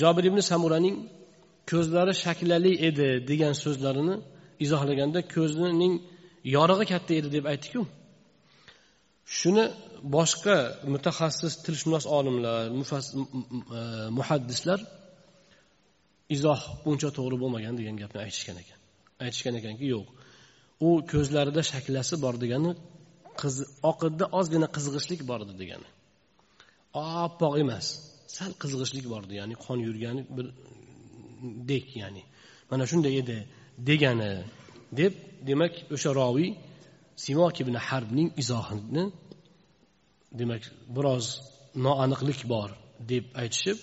jobir 0.00 0.24
ibn 0.30 0.40
samuraning 0.50 0.96
ko'zlari 1.70 2.14
shaklali 2.24 2.72
edi 2.88 3.08
degan 3.30 3.54
so'zlarini 3.64 4.14
izohlaganda 4.64 5.20
ko'zining 5.34 5.94
yorig'i 6.56 6.86
katta 6.92 7.12
edi 7.20 7.28
deb 7.36 7.44
aytdiku. 7.52 7.82
Shuni 9.38 9.64
boshqa 10.16 10.56
mutaxassis 10.92 11.54
tilshunos 11.64 12.04
olimlar 12.18 12.60
e, 12.68 13.80
muhaddislar 14.18 14.80
izoh 16.36 16.60
uncha 16.90 17.08
to'g'ri 17.16 17.36
bo'lmagan 17.42 17.74
degan 17.80 17.96
gapni 18.02 18.18
aytishgan 18.26 18.56
ekan. 18.62 18.78
Aytishgan 19.24 19.54
ekanki 19.60 19.86
yo'q. 19.94 20.06
U 20.86 20.88
ko'zlarida 21.12 21.62
shaklasi 21.72 22.14
bor 22.24 22.34
degani 22.42 22.70
qiz 23.40 23.54
oqida 23.90 24.26
ozgina 24.38 24.68
qizg'ishlik 24.76 25.20
bor 25.30 25.40
edi 25.44 25.54
degani. 25.62 25.88
Oppoq 27.02 27.54
emas 27.64 27.86
sal 28.36 28.50
qizg'ishlik 28.62 29.06
bor 29.12 29.22
edi 29.26 29.34
ya'ni 29.40 29.54
qon 29.64 29.78
yurgani 29.86 30.22
bir 30.36 30.46
dek 31.70 31.86
ya'ni 32.02 32.22
mana 32.70 32.84
shunday 32.90 33.14
edi 33.22 33.38
degani. 33.88 34.32
Deb 35.00 35.12
demak 35.48 35.74
o'sha 35.94 36.10
roviy 36.20 36.50
simok 37.24 37.54
ibn 37.62 37.74
harbning 37.86 38.28
izohini 38.42 39.04
demak 40.40 40.62
biroz 40.96 41.26
noaniqlik 41.86 42.40
bor 42.52 42.70
deb 43.12 43.24
aytishib 43.42 43.78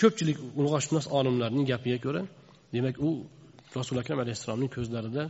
ko'pchilik 0.00 0.38
ulug'shunos 0.58 1.06
olimlarning 1.18 1.64
gapiga 1.72 1.98
ko'ra 2.04 2.22
demak 2.74 2.96
u 3.08 3.10
rasuli 3.78 3.98
akram 4.02 4.18
alayhissalomning 4.24 4.70
ko'zlarida 4.76 5.22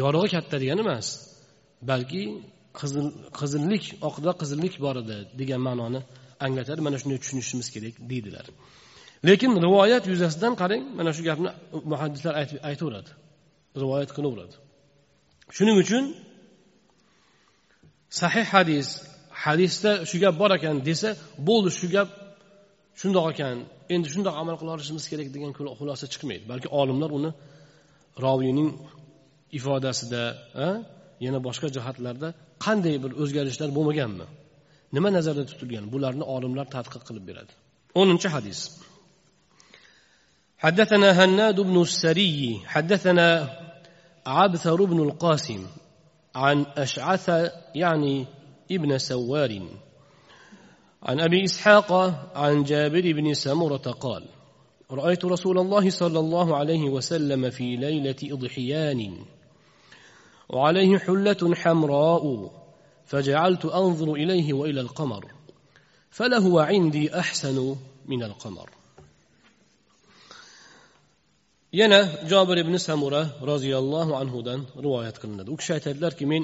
yorug'i 0.00 0.28
katta 0.36 0.56
degani 0.62 0.82
emas 0.86 1.06
balki 1.90 2.22
qizil 2.80 3.06
qizillik 3.38 3.84
oqida 4.08 4.32
qizillik 4.40 4.74
bor 4.84 4.96
edi 5.02 5.16
degan 5.40 5.60
ma'noni 5.68 6.00
anglatadi. 6.46 6.80
Mana 6.86 6.96
shunday 7.02 7.18
tushunishimiz 7.22 7.68
kerak 7.74 7.94
deydilar. 8.10 8.46
Lekin 9.28 9.52
rivoyat 9.66 10.04
yuzasidan 10.12 10.54
qarang 10.62 10.82
mana 10.98 11.10
shu 11.16 11.22
gapni 11.28 11.50
muhaddislar 11.92 12.34
aytaveradi. 12.70 13.10
Rivoyat 13.82 14.10
qilaveradi 14.16 14.56
shuning 15.56 15.76
uchun 15.84 16.04
sahih 18.20 18.46
hadis 18.54 18.88
hadisda 19.44 19.92
shu 20.10 20.16
gap 20.22 20.34
bor 20.42 20.50
ekan 20.58 20.76
desa 20.88 21.10
bo'ldi 21.48 21.70
shu 21.78 21.86
gap 21.96 22.08
shundoq 23.00 23.26
ekan 23.32 23.56
endi 23.94 24.08
shundoq 24.14 24.34
amal 24.42 24.56
qila 24.60 24.70
olishimiz 24.76 25.04
kerak 25.10 25.28
degan 25.34 25.50
xulosa 25.80 26.06
chiqmaydi. 26.12 26.44
Balki 26.52 26.68
olimlar 26.80 27.10
uni 27.18 27.30
roviyning 28.25 28.69
ifodasida 29.57 30.23
yana 31.25 31.39
boshqa 31.47 31.67
jihatlarda 31.75 32.27
qanday 32.65 32.95
bir 33.03 33.11
o'zgarishlar 33.21 33.69
bo'lmaganmi 33.77 34.25
nima 34.95 35.09
nazarda 35.17 35.43
tutilgan 35.51 35.85
bularni 35.93 36.25
olimlar 36.35 36.65
tadqiq 36.75 37.03
qilib 37.07 37.25
beradi 37.29 37.53
o'ninchi 38.01 38.29
hadis 38.37 38.61
حدثنا 40.63 41.09
هناد 41.11 41.57
بن 41.69 41.81
السري 41.81 42.61
حدثنا 42.73 43.27
عبثر 44.37 44.79
بن 44.91 44.99
القاسم 45.07 45.61
عن 46.35 46.65
أشعث 46.77 47.29
يعني 47.75 48.25
ابن 48.71 48.97
سوار 48.97 49.51
عن 51.03 51.19
ابي 51.19 51.43
اسحاق 51.43 51.91
عن 52.35 52.63
جابر 52.63 53.11
بن 53.11 53.33
سمره 53.33 53.87
قال 54.05 54.23
رايت 54.90 55.24
رسول 55.24 55.58
الله 55.58 55.90
صلى 55.90 56.18
الله 56.18 56.56
عليه 56.56 56.90
وسلم 56.90 57.50
في 57.50 57.76
ليله 57.76 58.16
اضحيان 58.22 59.24
وعليه 60.48 60.98
حله 60.98 61.54
حمراء 61.54 62.52
فجعلت 63.06 63.64
انظر 63.64 64.12
اليه 64.14 64.52
والى 64.52 64.80
القمر 64.80 65.32
فلهو 66.10 66.58
عندي 66.58 67.18
احسن 67.18 67.76
من 68.06 68.22
القمر 68.22 68.70
yana 71.72 72.00
jobir 72.30 72.56
ibn 72.64 72.76
samura 72.76 73.22
roziyallohu 73.50 74.12
anhudan 74.16 74.60
rivoyat 74.84 75.16
qilinadi 75.22 75.50
u 75.50 75.56
kishi 75.60 75.72
aytadilarki 75.76 76.24
men 76.32 76.42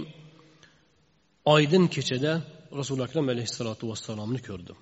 oydin 1.55 1.85
kechada 1.95 2.33
rasuli 2.81 3.03
akram 3.07 3.27
alayhissalotu 3.33 3.85
vassalomni 3.91 4.41
ko'rdim 4.49 4.77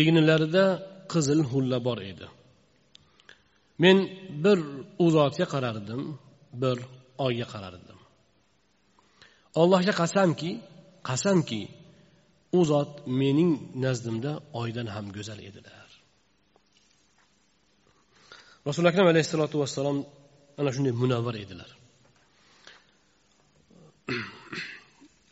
egnilarida 0.00 0.93
qizil 1.11 1.41
hulla 1.51 1.77
bor 1.87 1.99
edi 2.11 2.27
men 3.83 3.97
bir 4.43 4.57
u 5.03 5.05
zotga 5.17 5.45
qarardim 5.53 6.01
bir 6.61 6.77
oyga 7.25 7.47
qarardim 7.53 7.99
allohga 9.61 9.93
qasamki 10.01 10.51
qasamki 11.09 11.61
u 12.57 12.59
zot 12.71 12.91
mening 13.21 13.51
nazdimda 13.85 14.31
oydan 14.61 14.87
ham 14.95 15.05
go'zal 15.17 15.39
edilar 15.49 15.89
rasuli 18.67 18.87
akram 18.91 19.07
alayhissalotu 19.13 19.55
vassalom 19.63 19.97
ana 20.59 20.69
shunday 20.75 20.93
munavvar 21.03 21.35
edilar 21.45 21.71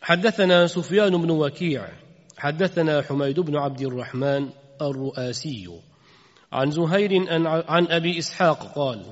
حدثنا 0.10 0.68
سفيان 0.68 1.14
بن 1.24 1.32
وكيع 1.32 1.82
حدثنا 2.38 3.02
حميد 3.02 3.40
بن 3.40 3.56
عبد 3.58 3.82
الرحمن 3.82 4.50
الرؤاسي. 4.91 5.81
عن 6.53 6.71
زهير 6.71 7.33
عن 7.47 7.87
أبي 7.87 8.19
إسحاق 8.19 8.75
قال 8.75 9.07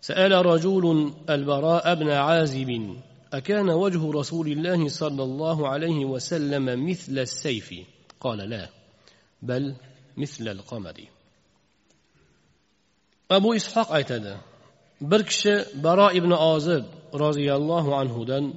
سأل 0.00 0.46
رجل 0.46 1.14
البراء 1.30 1.94
بن 1.94 2.10
عازب 2.10 2.96
أكان 3.32 3.70
وجه 3.70 4.10
رسول 4.10 4.52
الله 4.52 4.88
صلى 4.88 5.22
الله 5.22 5.68
عليه 5.68 6.04
وسلم 6.04 6.90
مثل 6.90 7.18
السيف؟ 7.18 7.74
قال 8.20 8.38
لا 8.38 8.68
بل 9.42 9.76
مثل 10.16 10.48
القمر. 10.48 10.94
أبو 13.30 13.52
إسحاق 13.54 13.92
اعتدى. 13.92 14.36
بركش 15.00 15.48
براء 15.74 16.18
بن 16.18 16.32
عازب 16.32 16.84
رضي 17.14 17.54
الله 17.54 17.96
عنه 17.96 18.24
دن 18.24 18.54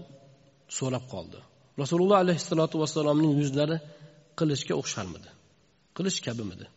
سورة 0.69 1.01
قال 1.11 1.27
رسول 1.79 2.01
الله 2.01 2.17
عليه 2.17 2.35
الصلاة 2.35 2.69
والسلام 2.75 3.17
من 3.17 3.39
يزدر 3.41 3.79
قلشك 4.37 4.71
أخشار 4.71 5.07
مدن 5.07 5.36
qilish 5.97 6.19
kabimidi? 6.27 6.67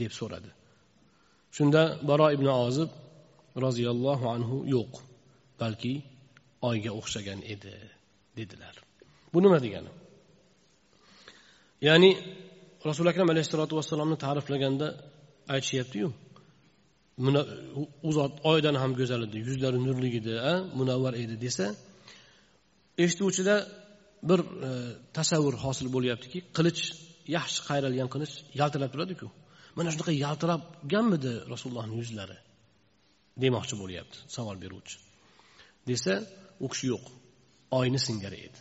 deb 0.00 0.12
so'radi. 0.18 0.50
Shunda 1.56 1.82
baro 2.08 2.26
ibn 2.36 2.48
ozib 2.66 2.90
roziyallohu 3.64 4.26
anhu 4.36 4.56
yo'q 4.74 4.92
balki 5.60 5.94
oyga 6.70 6.90
o'xshagan 6.98 7.40
edi 7.54 7.72
dedilar. 8.38 8.74
Bu 9.32 9.38
nima 9.44 9.58
degani? 9.66 9.90
Ya'ni 11.88 12.10
rasuli 12.88 13.08
akram 13.12 13.28
alayhissalotu 13.34 13.74
vassalomni 13.78 14.16
ta'riflaganda 14.24 14.86
aytishyaptiyu 15.54 16.08
u 18.08 18.10
zot 18.18 18.32
oydan 18.52 18.76
ham 18.82 18.92
go'zal 19.00 19.20
edi 19.28 19.38
yuzlari 19.48 19.78
nurli 19.86 20.08
edi 20.20 20.34
munavvar 20.78 21.14
edi 21.22 21.34
desa 21.44 21.66
eshituvchida 23.04 23.54
bir 24.28 24.40
e, 24.68 24.70
tasavvur 25.16 25.54
hosil 25.64 25.88
bo'lyaptiki 25.94 26.38
qilich 26.56 26.82
yaxshi 27.36 27.60
qayralgan 27.68 28.08
qilich 28.14 28.34
yaltirab 28.60 28.90
turadiku. 28.94 29.26
Mana 29.76 29.88
shunaqa 29.94 30.12
yaltirabganmidi 30.24 31.32
rasulullohni 31.52 31.94
yuzlari? 32.00 32.38
Demoqchi 33.42 33.74
bo'lyapti 33.82 34.16
savol 34.36 34.56
beruvchi. 34.64 34.96
Desa 35.88 36.14
u 36.64 36.66
kishi 36.72 36.86
yo'q 36.92 37.04
oyni 37.78 38.00
singari 38.06 38.38
edi. 38.46 38.60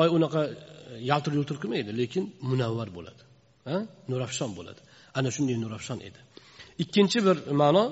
Oy 0.00 0.08
unaqa 0.16 0.40
e, 0.46 0.54
yaltir 1.10 1.32
yultir 1.38 1.56
qilmaydi 1.62 1.90
lekin 2.00 2.24
munavvar 2.50 2.88
bo'ladi 2.96 3.22
nurafshon 4.10 4.50
bo'ladi. 4.58 4.80
Ana 5.18 5.28
shunday 5.34 5.56
nurafshon 5.64 5.98
edi. 6.08 6.20
Ikkinchi 6.82 7.18
bir 7.26 7.36
ma'no 7.62 7.84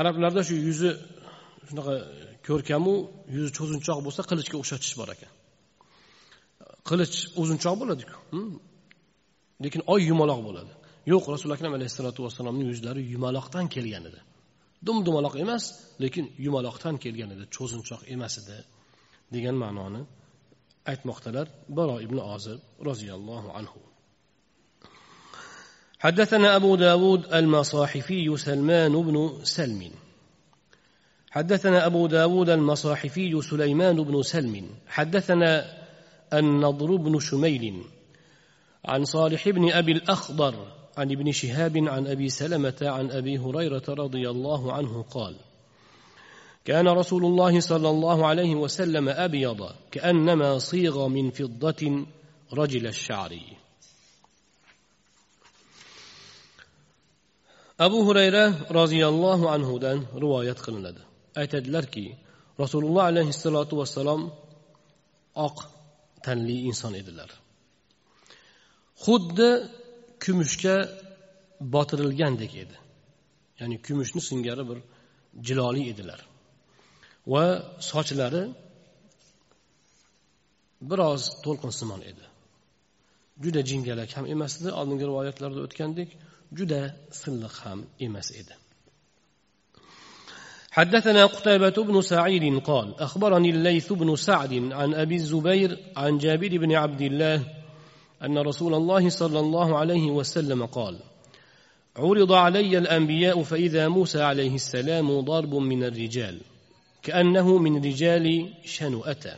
arablarda 0.00 0.42
shu 0.48 0.54
yuzi 0.68 0.90
shunaqa 1.68 1.94
ko'rkamu 2.48 2.94
yuzi 3.36 3.50
cho'zinchoq 3.58 3.98
bo'lsa 4.06 4.22
qilichga 4.30 4.56
o'xshatish 4.62 4.94
bor 5.00 5.08
ekan. 5.16 5.30
qilich 6.89 7.15
uzunchoq 7.41 7.75
bo'ladiku 7.81 8.15
lekin 9.63 9.81
oy 9.93 10.01
yumaloq 10.11 10.39
bo'ladi 10.47 10.73
yo'q 11.11 11.23
rasuli 11.33 11.51
akram 11.57 11.73
alayhissalotu 11.77 12.19
vassalomning 12.25 12.67
yuzlari 12.73 13.01
yumaloqdan 13.13 13.65
kelgan 13.75 14.03
edi 14.09 14.21
dum 14.85 14.97
dumaloq 15.05 15.35
emas 15.43 15.63
lekin 16.03 16.25
yumaloqdan 16.45 16.95
kelgan 17.03 17.29
edi 17.35 17.43
cho'zinchoq 17.55 18.01
emas 18.15 18.33
edi 18.41 18.57
degan 19.33 19.55
ma'noni 19.63 20.01
aytmoqdalar 20.91 21.47
baro 21.77 21.95
ibn 22.05 22.17
ozib 22.35 22.59
roziyallohu 22.89 23.49
anhu 23.59 23.79
حدثنا 25.99 26.55
أبو 26.55 26.75
داود 26.75 27.33
المصاحفي 27.33 28.37
سلمان 28.37 28.93
بن 29.07 29.17
سلم 29.43 29.91
حدثنا 31.31 31.85
أبو 31.85 32.07
داود 32.07 32.49
المصاحفي 32.49 33.41
سليمان 33.41 33.95
بن 34.03 34.21
سلم 34.21 34.69
حدثنا 34.87 35.51
النضر 36.32 36.96
بن 36.96 37.18
شميل 37.20 37.84
عن 38.84 39.04
صالح 39.04 39.48
بن 39.48 39.72
أبي 39.72 39.92
الأخضر 39.92 40.54
عن 40.96 41.10
ابن 41.12 41.32
شهاب 41.32 41.76
عن 41.76 42.06
أبي 42.06 42.28
سلمة 42.28 42.78
عن 42.82 43.10
أبي 43.10 43.38
هريرة 43.38 43.82
رضي 43.88 44.30
الله 44.30 44.72
عنه 44.72 45.04
قال 45.10 45.36
كان 46.64 46.88
رسول 46.88 47.24
الله 47.24 47.60
صلى 47.60 47.90
الله 47.90 48.26
عليه 48.26 48.54
وسلم 48.54 49.08
أبيض 49.08 49.70
كأنما 49.90 50.58
صيغ 50.58 51.08
من 51.08 51.30
فضة 51.30 52.06
رجل 52.52 52.86
الشعر. 52.86 53.38
abu 57.78 58.06
hurayra 58.06 58.44
roziyallohu 58.78 59.48
anhudan 59.56 59.98
rivoyat 60.22 60.58
qilinadi 60.66 61.02
aytadilarki 61.40 62.04
rasululloh 62.62 63.04
alayhissalotu 63.10 63.74
vassalom 63.80 64.22
oq 65.46 65.56
tanli 66.26 66.56
inson 66.68 66.94
edilar. 67.02 67.30
Xuddi 69.04 69.50
kumushga 70.24 70.76
botirilgandek 71.74 72.52
edi. 72.64 72.76
Ya'ni 73.60 73.76
kumushni 73.86 74.20
singari 74.28 74.64
bir 74.70 74.78
jiloli 75.46 75.82
edilar. 75.92 76.20
Va 77.32 77.44
sochlari 77.90 78.44
biroz 80.90 81.22
to'lqinsimon 81.44 82.02
edi. 82.10 82.24
Juda 83.44 83.60
jingalak 83.70 84.10
ham 84.16 84.26
emas 84.34 84.52
edi. 84.60 84.70
Oldingi 84.80 85.04
rivoyatlarda 85.10 85.60
o'tgandek 85.66 86.10
juda 86.58 86.80
silliq 87.20 87.54
ham 87.64 87.78
emas 88.06 88.28
edi. 88.40 88.54
حدثنا 90.72 91.26
قتيبة 91.26 91.84
بن 91.84 92.00
سعيد 92.00 92.58
قال 92.58 93.00
أخبرني 93.00 93.50
الليث 93.50 93.92
بن 93.92 94.16
سعد 94.16 94.72
عن 94.72 94.94
أبي 94.94 95.14
الزبير 95.14 95.78
عن 95.96 96.18
جابر 96.18 96.48
بن 96.48 96.72
عبد 96.72 97.00
الله 97.00 97.42
أن 98.24 98.38
رسول 98.38 98.74
الله 98.74 99.08
صلى 99.08 99.40
الله 99.40 99.78
عليه 99.78 100.10
وسلم 100.10 100.66
قال 100.66 100.98
عرض 101.96 102.32
علي 102.32 102.78
الأنبياء 102.78 103.42
فإذا 103.42 103.88
موسى 103.88 104.22
عليه 104.22 104.54
السلام 104.54 105.20
ضرب 105.20 105.54
من 105.54 105.84
الرجال 105.84 106.40
كأنه 107.02 107.58
من 107.58 107.84
رجال 107.84 108.52
شنؤة. 108.64 109.36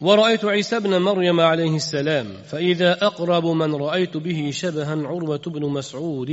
ورأيت 0.00 0.44
عيسى 0.44 0.80
بن 0.80 0.98
مريم 0.98 1.40
عليه 1.40 1.76
السلام 1.76 2.26
فإذا 2.44 3.06
أقرب 3.06 3.46
من 3.46 3.74
رأيت 3.74 4.16
به 4.16 4.50
شبها 4.50 4.96
عروة 5.06 5.42
بن 5.46 5.66
مسعود. 5.66 6.30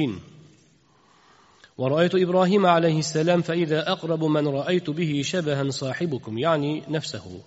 ورأيت 1.81 2.15
إبراهيم 2.15 2.65
عليه 2.65 2.99
السلام 2.99 3.41
فإذا 3.41 3.91
أقرب 3.91 4.23
من 4.23 4.47
رأيت 4.47 4.89
به 4.89 5.21
شبها 5.25 5.69
صاحبكم 5.69 6.37
يعني 6.37 6.83
نفسه. 6.87 7.41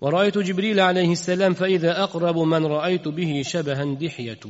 ورأيت 0.00 0.38
جبريل 0.38 0.80
عليه 0.80 1.12
السلام 1.12 1.54
فإذا 1.54 2.02
أقرب 2.02 2.38
من 2.38 2.66
رأيت 2.66 3.08
به 3.08 3.42
شبها 3.44 3.84
دحية. 3.84 4.40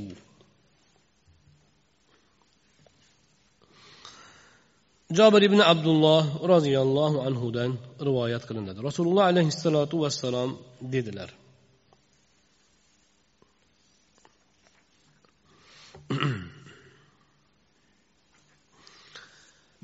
jobir 5.11 5.43
ibn 5.43 5.59
abdulloh 5.59 6.23
roziyallohu 6.49 7.19
anhudan 7.29 7.71
rivoyat 8.09 8.43
qilinadi 8.49 8.81
rasululloh 8.89 9.25
alayhissalotu 9.31 9.97
vassalom 10.05 10.51
dedilar 10.93 11.31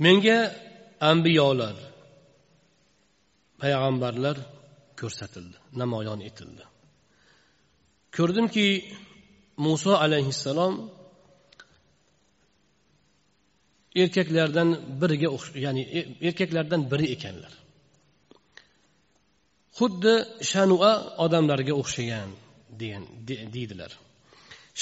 menga 0.05 0.39
ambiyolar 1.11 1.77
payg'ambarlar 3.61 4.37
ko'rsatildi 5.01 5.57
namoyon 5.81 6.21
etildi. 6.29 6.65
Ko'rdimki 8.17 8.67
muso 9.67 9.93
alayhissalom 10.05 10.75
erkaklardan 14.03 14.69
biriga 15.01 15.29
ya'ni 15.65 15.83
e, 15.99 16.01
erkaklardan 16.29 16.83
biri 16.93 17.07
ekanlar. 17.17 17.53
Xuddi 19.79 20.15
shanua 20.51 20.93
odamlarga 21.25 21.75
o'xshagan 21.83 22.31
degan 22.81 23.05
deydilar. 23.55 23.91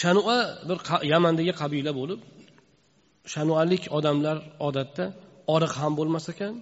Shanua 0.00 0.38
bir 0.68 0.78
yamandagi 1.12 1.52
qabila 1.60 1.92
bo'lib 2.00 2.20
shanualik 3.32 3.82
odamlar 3.98 4.36
odatda 4.68 5.04
oriq 5.54 5.72
ham 5.80 5.92
bo'lmas 5.98 6.26
ekan 6.32 6.54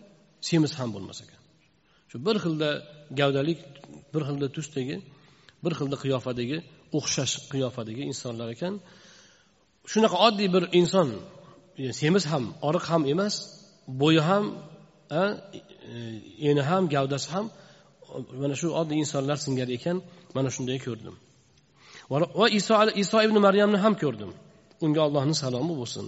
semiz 0.49 0.73
ham 0.79 0.89
bo'lmas 0.95 1.19
ekan. 1.25 1.41
Shu 2.11 2.17
bir 2.27 2.37
xilda 2.45 2.71
gavdalik 3.21 3.61
bir 4.15 4.23
xilda 4.29 4.47
tusdagi 4.57 4.97
bir 5.65 5.73
xilda 5.79 5.97
qiyofadagi 6.05 6.59
o'xshash 6.99 7.35
qiyofadagi 7.53 8.03
insonlar 8.11 8.49
ekan. 8.55 8.75
Shunaqa 9.93 10.17
oddiy 10.27 10.49
bir 10.55 10.65
inson 10.81 11.09
e, 11.83 11.85
semiz 12.01 12.25
ham 12.33 12.45
oriq 12.69 12.85
ham 12.91 13.03
emas 13.13 13.35
bo'yi 14.03 14.23
ham 14.29 14.45
e, 15.21 15.23
eni 16.49 16.63
ham 16.71 16.83
gavdasi 16.95 17.29
ham 17.35 17.47
mana 18.43 18.55
shu 18.61 18.69
oddiy 18.81 18.99
insonlar 19.05 19.37
singari 19.47 19.73
ekan 19.79 19.97
mana 20.37 20.49
shunday 20.55 20.79
ko'rdim. 20.87 21.15
Va 22.41 22.47
iso 22.59 22.75
iso 23.03 23.19
ibn 23.27 23.37
maryamni 23.47 23.79
ham 23.85 23.95
ko'rdim. 24.03 24.31
Unga 24.85 25.01
allohni 25.07 25.35
salomi 25.43 25.75
bo'lsin. 25.81 26.07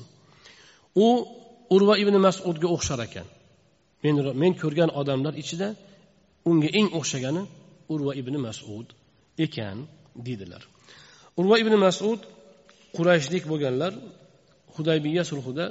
U 0.96 1.08
urva 1.74 1.94
ibn 2.02 2.14
masudga 2.26 2.68
o'xshar 2.76 3.00
ekan. 3.06 3.26
Men 4.04 4.14
men 4.42 4.52
ko'rgan 4.62 4.90
odamlar 5.00 5.34
ichida 5.42 5.68
unga 6.50 6.68
eng 6.78 6.88
o'xshagani 6.98 7.42
urva 7.94 8.12
ibn 8.20 8.34
masud 8.46 8.86
ekan 9.46 9.76
deydilar. 10.26 10.62
Urva 11.40 11.56
ibn 11.62 11.74
masud 11.86 12.20
qurayshlik 12.96 13.44
bo'lganlar 13.50 13.92
hudaybiya 14.76 15.22
sulhida 15.30 15.66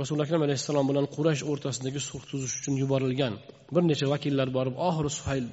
rasuli 0.00 0.20
akram 0.26 0.42
alayhissalom 0.46 0.86
bilan 0.90 1.06
quraysh 1.16 1.42
o'rtasidagi 1.50 2.00
sulh 2.08 2.24
tuzish 2.30 2.54
uchun 2.60 2.74
yuborilgan 2.82 3.34
bir 3.74 3.82
necha 3.90 4.06
vakillar 4.14 4.48
borib 4.56 4.74
oxiri 4.88 5.10
suhayl 5.18 5.46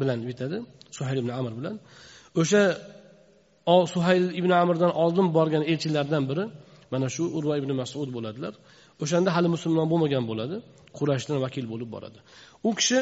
bilan 0.00 0.18
bitadi 0.28 0.56
suhayl 0.96 1.18
ibn 1.22 1.30
amr 1.40 1.52
bilan. 1.58 1.74
O'sha 2.40 2.62
suhayl 3.94 4.24
ibn 4.40 4.50
amrdan 4.62 4.92
oldin 5.02 5.26
borgan 5.36 5.62
elchilardan 5.72 6.24
biri 6.30 6.44
mana 6.92 7.06
shu 7.14 7.24
urva 7.38 7.54
ibn 7.60 7.70
masud 7.82 8.08
bo'ladilar. 8.16 8.54
O'shanda 9.02 9.30
hali 9.36 9.48
musulmon 9.56 9.86
bo'lmagan 9.92 10.24
bo'ladi. 10.30 10.56
Qurashdan 10.98 11.38
vakil 11.44 11.64
bo'lib 11.72 11.88
boradi. 11.94 12.18
U 12.68 12.70
kishi 12.78 12.98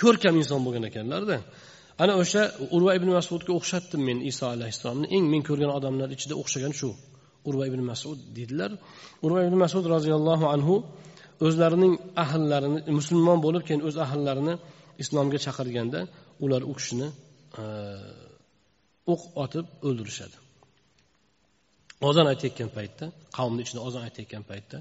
ko'rkam 0.00 0.34
inson 0.42 0.60
bo'lgan 0.66 0.84
ekanlarda 0.90 1.36
ana 2.02 2.12
o'sha 2.22 2.42
urva 2.76 2.92
ibn 2.98 3.08
masudga 3.18 3.52
o'xshatdim 3.58 4.00
men 4.08 4.18
iso 4.30 4.44
alayhissalomni. 4.54 5.06
Eng 5.16 5.24
men 5.32 5.42
ko'rgan 5.48 5.70
odamlar 5.78 6.08
ichida 6.16 6.34
o'xshagan 6.42 6.72
shu 6.80 6.90
urva 7.48 7.64
ibn 7.70 7.80
masud 7.90 8.18
deydilar 8.36 8.70
urva 9.24 9.40
ibn 9.46 9.56
masud 9.64 9.84
roziyallohu 9.94 10.46
anhu 10.54 10.74
o'zlarining 11.46 11.94
ahllarini 12.24 12.80
musulmon 12.98 13.38
bo'lib 13.46 13.62
keyin 13.68 13.82
o'z 13.88 13.96
ahllarini 14.06 14.54
islomga 15.02 15.38
chaqirganda 15.46 16.00
ular 16.44 16.62
u 16.70 16.72
kishini 16.78 17.08
o'q 19.12 19.22
otib 19.44 19.66
o'ldirishadi. 19.88 20.36
Ozon 22.08 22.26
aytayotgan 22.32 22.70
paytda 22.76 23.04
qavmni 23.36 23.60
ichida 23.64 23.80
ozon 23.88 24.02
aytayotgan 24.08 24.44
paytda 24.50 24.78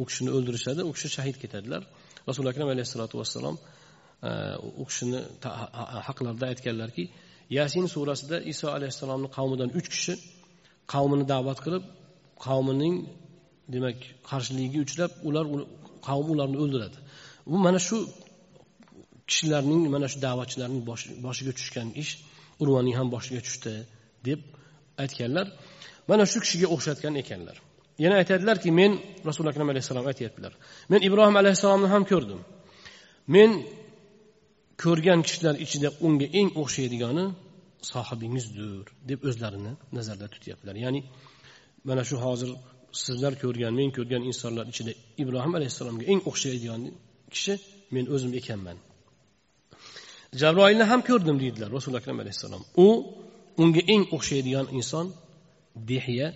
u 0.00 0.02
kishini 0.08 0.30
o'ldirishadi 0.36 0.80
u 0.88 0.92
kishi 0.96 1.08
shahid 1.16 1.36
ketadilar. 1.42 1.82
Rasuli 2.28 2.48
akram 2.52 2.68
alayhissalotu 2.74 3.14
vassalom 3.20 3.56
e, 4.28 4.30
u 4.80 4.84
kishini 4.90 5.20
haqlarida 6.08 6.46
aytganlarki 6.52 7.04
yasin 7.58 7.84
surasida 7.94 8.36
iso 8.52 8.66
alayhissalomni 8.76 9.28
qavmidan 9.36 9.70
uch 9.78 9.88
kishi 9.94 10.14
qavmini 10.92 11.24
da'vat 11.32 11.58
qilib 11.64 11.84
qavmining 12.46 12.94
demak 13.74 13.98
qarshiligiga 14.30 14.80
uchrab 14.86 15.12
ular 15.28 15.44
qavm 16.08 16.26
ularni 16.34 16.56
o'ldiradi. 16.62 16.98
Bu 17.50 17.56
mana 17.66 17.80
shu 17.88 17.98
kishilarning 19.30 19.82
mana 19.94 20.06
shu 20.12 20.18
da'vatchilarning 20.26 20.82
boshiga 21.26 21.52
tushgan 21.58 21.88
ish 22.02 22.12
urvaning 22.62 22.94
ham 22.98 23.08
boshiga 23.14 23.40
tushdi 23.46 23.74
deb 24.28 24.40
aytganlar. 25.02 25.46
Mana 26.10 26.24
shu 26.32 26.38
kishiga 26.44 26.66
o'xshatgan 26.74 27.14
ekanlar. 27.22 27.56
Yana 28.04 28.14
aytadilarki 28.20 28.70
men 28.80 28.92
rasuli 29.28 29.48
akram 29.52 29.68
alayhissalom 29.72 30.06
aytyaptilar. 30.10 30.52
Men 30.90 31.00
ibrohim 31.08 31.36
alayhissalomni 31.42 31.88
ham 31.94 32.02
ko'rdim. 32.12 32.40
Men 33.34 33.50
ko'rgan 34.84 35.20
kishilar 35.26 35.54
ichida 35.64 35.88
unga 36.06 36.26
eng 36.40 36.48
o'xshaydigani 36.62 37.24
sohibingizdir 37.90 38.86
deb 39.10 39.20
o'zlarini 39.28 39.72
nazarda 39.96 40.26
tutyaptilar. 40.34 40.74
Ya'ni 40.84 41.00
mana 41.88 42.02
shu 42.08 42.16
hozir 42.26 42.50
sizlar 43.04 43.32
ko'rgan 43.42 43.72
men 43.80 43.90
ko'rgan 43.96 44.22
insonlar 44.30 44.66
ichida 44.72 44.92
ibrohim 45.22 45.52
alayhissalomga 45.58 46.04
eng 46.12 46.20
o'xshaydigan 46.30 46.82
kishi 47.34 47.54
men 47.94 48.04
o'zim 48.14 48.32
ekanman. 48.40 48.78
Jabroilni 50.40 50.84
ham 50.90 51.00
ko'rdim 51.08 51.36
deydilar 51.42 51.68
rasuli 51.76 51.96
akram 52.00 52.18
alayhissalom. 52.22 52.62
U 52.86 52.88
unga 53.62 53.82
eng 53.94 54.04
o'xshaydigan 54.16 54.66
inson 54.78 55.06
dehya 55.76 56.28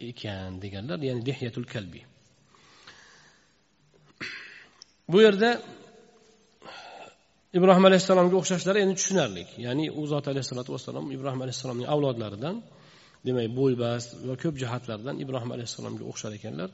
ekan 0.00 0.62
deganlar 0.62 0.98
ya'ni 1.08 1.22
dehyatul 1.26 1.66
kalbi. 1.74 2.00
Bu 5.12 5.18
yerda 5.26 5.50
ibrohim 7.58 7.84
alayhissalomga 7.90 8.36
o'xshashlari 8.40 8.78
endi 8.84 8.94
tushunarli 9.00 9.44
ya'ni 9.66 9.86
u 10.00 10.02
zot 10.12 10.24
alayhissalotu 10.32 10.70
vassalom 10.74 11.06
ibrohim 11.16 11.40
alayhissalomning 11.44 11.88
avlodlaridan 11.94 12.56
demak 13.26 13.48
bo'ybast 13.60 14.08
va 14.28 14.34
ko'p 14.42 14.54
jihatlardan 14.62 15.14
ibrohim 15.24 15.50
alayhissalomga 15.56 16.04
o'xshar 16.10 16.32
ekanlar. 16.38 16.68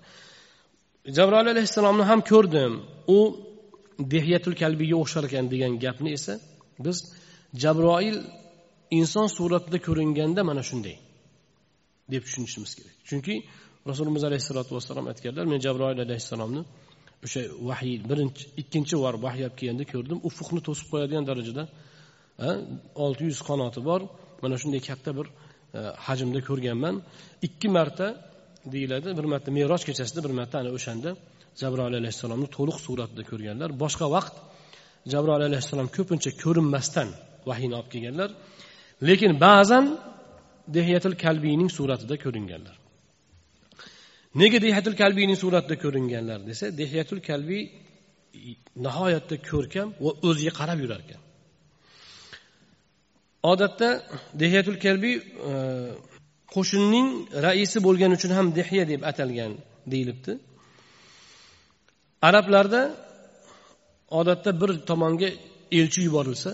Jabroil 1.16 1.48
alayhissalomni 1.54 2.04
ham 2.10 2.20
ko'rdim. 2.30 2.72
U 3.16 3.18
dehyatul 4.14 4.54
kalbiga 4.62 4.96
o'xshar 5.02 5.24
ekan 5.28 5.46
degan 5.54 5.72
gapni 5.84 6.10
esa 6.18 6.34
biz 6.84 6.96
jabroil 7.62 8.16
inson 8.98 9.28
suratida 9.36 9.78
ko'ringanda 9.86 10.40
mana 10.50 10.62
shunday. 10.70 10.96
Deb 12.12 12.22
tushunishimiz 12.26 12.72
kerak. 12.78 12.96
Chunki 13.10 13.34
rasulimiz 13.90 14.22
alayhissalotu 14.28 14.72
vassalom 14.76 15.06
aytganlar 15.12 15.44
men 15.52 15.60
jabroil 15.66 15.98
alayhissalomni 16.06 16.62
o'sha 17.24 17.40
vahiy 17.70 17.96
birinchi 18.10 18.44
ikkinchi 18.62 18.94
bor 19.04 19.14
vahiy 19.26 19.44
olib 19.46 19.56
kelganda 19.60 19.84
ko'rdim 19.92 20.18
ufuqni 20.28 20.60
to'sib 20.68 20.86
qo'yadigan 20.92 21.24
darajada 21.30 21.64
olti 23.04 23.22
yuz 23.30 23.40
qanoti 23.48 23.80
bor. 23.88 24.00
Mana 24.42 24.56
shunday 24.62 24.80
katta 24.88 25.10
bir 25.18 25.26
e, 25.78 25.80
hajmda 26.06 26.40
ko'rganman. 26.48 26.94
Ikki 27.46 27.68
marta 27.76 28.06
deyiladi 28.74 29.08
bir 29.18 29.26
marta 29.32 29.50
meroj 29.58 29.82
kechasida 29.88 30.20
bir 30.26 30.32
marta 30.40 30.56
ana 30.62 30.70
o'shanda 30.76 31.10
jabroil 31.60 31.94
alayhissalomni 32.00 32.48
to'liq 32.56 32.78
suratida 32.86 33.22
ko'rganlar. 33.30 33.68
Boshqa 33.82 34.06
vaqt 34.16 34.34
jabroil 35.12 35.44
alayhissalom 35.48 35.88
ko'pincha 35.96 36.30
ko'rinmasdan 36.42 37.08
vahiyni 37.48 37.74
olib 37.78 37.90
kelganlar. 37.94 38.30
Lekin 39.08 39.32
ba'zan 39.46 39.84
dehiyatul 40.76 41.14
kalbiyning 41.24 41.70
suratida 41.70 42.16
ko'ringanlar. 42.24 42.76
Nega 44.34 44.58
dehiyatul 44.62 44.96
kalbiyning 45.02 45.38
suratida 45.44 45.76
ko'ringanlar 45.84 46.46
desa 46.46 46.64
dehiyatul 46.80 47.20
kalbiy 47.28 47.62
nihoyatda 48.86 49.36
ko'rkam 49.50 49.88
va 50.04 50.10
o'ziga 50.28 50.52
qarab 50.60 50.78
yurar 50.84 51.00
ekan 51.04 51.20
odatda 53.52 53.88
dehiyatul 54.40 54.78
kalbiy 54.84 55.14
e, 55.50 55.52
qo'shinning 56.54 57.08
raisi 57.46 57.78
bo'lgani 57.86 58.14
uchun 58.18 58.32
ham 58.38 58.46
dehya 58.58 58.84
deb 58.92 59.02
atalgan 59.10 59.52
deyilibdi. 59.92 60.32
Arablarda 62.28 62.82
odatda 64.20 64.50
bir 64.60 64.70
tomonga 64.90 65.28
elchi 65.78 66.00
yuborilsa 66.08 66.50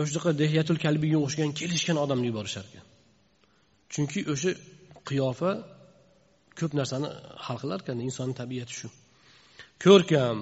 o'shanaqa 0.00 0.30
dehyatul 0.42 0.78
kalbiga 0.84 1.18
o'xshagan 1.24 1.52
kelishgan 1.60 1.98
odamni 2.04 2.26
yuborishar 2.30 2.64
ekan. 2.70 2.86
Chunki 3.92 4.20
o'sha 4.32 4.50
qiyofa 5.08 5.50
ko'p 6.58 6.72
narsani 6.80 7.08
hal 7.46 7.56
qilar 7.62 7.78
ekan 7.84 7.98
insonni 8.06 8.34
tabiati 8.40 8.74
shu. 8.80 8.88
Ko'rkam 9.84 10.36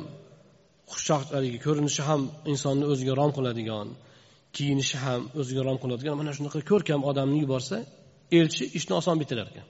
xushchaqchalik 0.92 1.54
ko'rinishi 1.66 2.02
ham 2.08 2.22
insonni 2.52 2.84
o'ziga 2.92 3.12
rom 3.20 3.30
qiladigan 3.36 3.88
kiyinishi 4.56 4.96
ham 5.04 5.20
o'ziga 5.40 5.62
rom 5.68 5.78
qiladigan 5.82 6.14
mana 6.20 6.32
shunaqa 6.38 6.60
ko'rkam 6.70 7.00
odamni 7.10 7.38
yuborsa 7.44 7.76
elchi 8.38 8.64
ishni 8.78 8.94
oson 9.00 9.16
bitirar 9.22 9.46
ekan. 9.52 9.66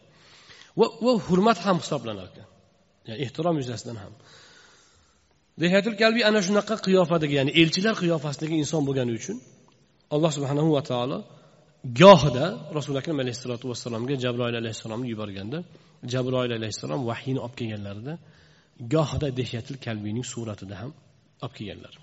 Va 0.78 0.86
va 1.04 1.12
hurmat 1.26 1.58
ham 1.66 1.76
hisoblanar 1.82 2.26
ekan. 2.32 2.48
Ya'ni 3.08 3.18
ehtirom 3.24 3.56
yuzasidan 3.60 3.96
ham. 4.02 4.12
Dehatul 5.62 5.96
kalbi 6.02 6.20
ana 6.28 6.40
shunaqa 6.46 6.74
qiyofadagi 6.86 7.34
ya'ni 7.38 7.52
elchilar 7.62 7.94
qiyofasidagi 8.02 8.54
inson 8.62 8.82
bo'lgani 8.88 9.12
uchun 9.20 9.36
alloh 10.14 10.30
subhanahu 10.36 10.70
va 10.76 10.82
taolo 10.90 11.18
gohida 12.00 12.46
rasuli 12.76 12.96
akram 13.02 13.18
alayhissalotu 13.22 13.64
vassalomga 13.72 14.14
jabroil 14.24 14.54
alayhissalomni 14.62 15.08
yuborganda 15.12 15.58
jabroil 16.12 16.52
alayhissalom 16.58 17.00
vahiyni 17.10 17.40
olib 17.44 17.54
kelganlarida 17.60 18.14
gohida 18.94 19.28
dehyatil 19.40 19.78
kalbiyning 19.86 20.26
suratida 20.34 20.74
ham 20.82 20.92
olib 21.44 21.54
kelganlar. 21.58 21.94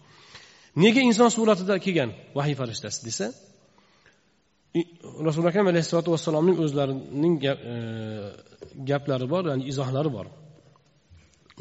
Nega 0.84 1.02
inson 1.10 1.30
suratida 1.38 1.76
kelgan 1.86 2.10
vahiy 2.38 2.56
farishtasi 2.62 3.00
desa 3.08 3.26
rasuli 5.28 5.48
akram 5.52 5.68
alayhissalotu 5.72 6.10
vassalomning 6.16 6.58
o'zlarining 6.64 7.36
e, 7.52 7.54
gaplari 8.90 9.28
bor 9.34 9.44
ya'ni 9.50 9.64
izohlari 9.72 10.10
bor. 10.18 10.28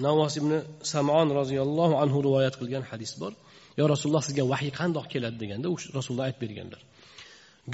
Navos 0.05 0.35
ibn 0.41 0.53
samon 0.93 1.29
roziyallohu 1.41 1.95
anhu 2.03 2.19
rivoyat 2.27 2.55
qilgan 2.61 2.85
hadis 2.91 3.13
bor. 3.23 3.33
Yo 3.79 3.85
rasululloh 3.93 4.23
sizga 4.29 4.45
vahiy 4.53 4.73
qandoq 4.81 5.07
keladi? 5.12 5.37
deganda 5.43 5.67
u 5.73 5.77
rasululloh 5.99 6.27
aytib 6.29 6.41
berganlar. 6.45 6.81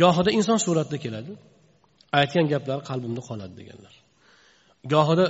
Gohida 0.01 0.31
inson 0.39 0.59
suratida 0.67 0.99
keladi 1.05 1.33
aytgan 2.21 2.47
gaplari 2.53 2.83
qalbimda 2.91 3.21
qoladi 3.29 3.55
deganlar. 3.61 3.95
Gohida 4.93 5.27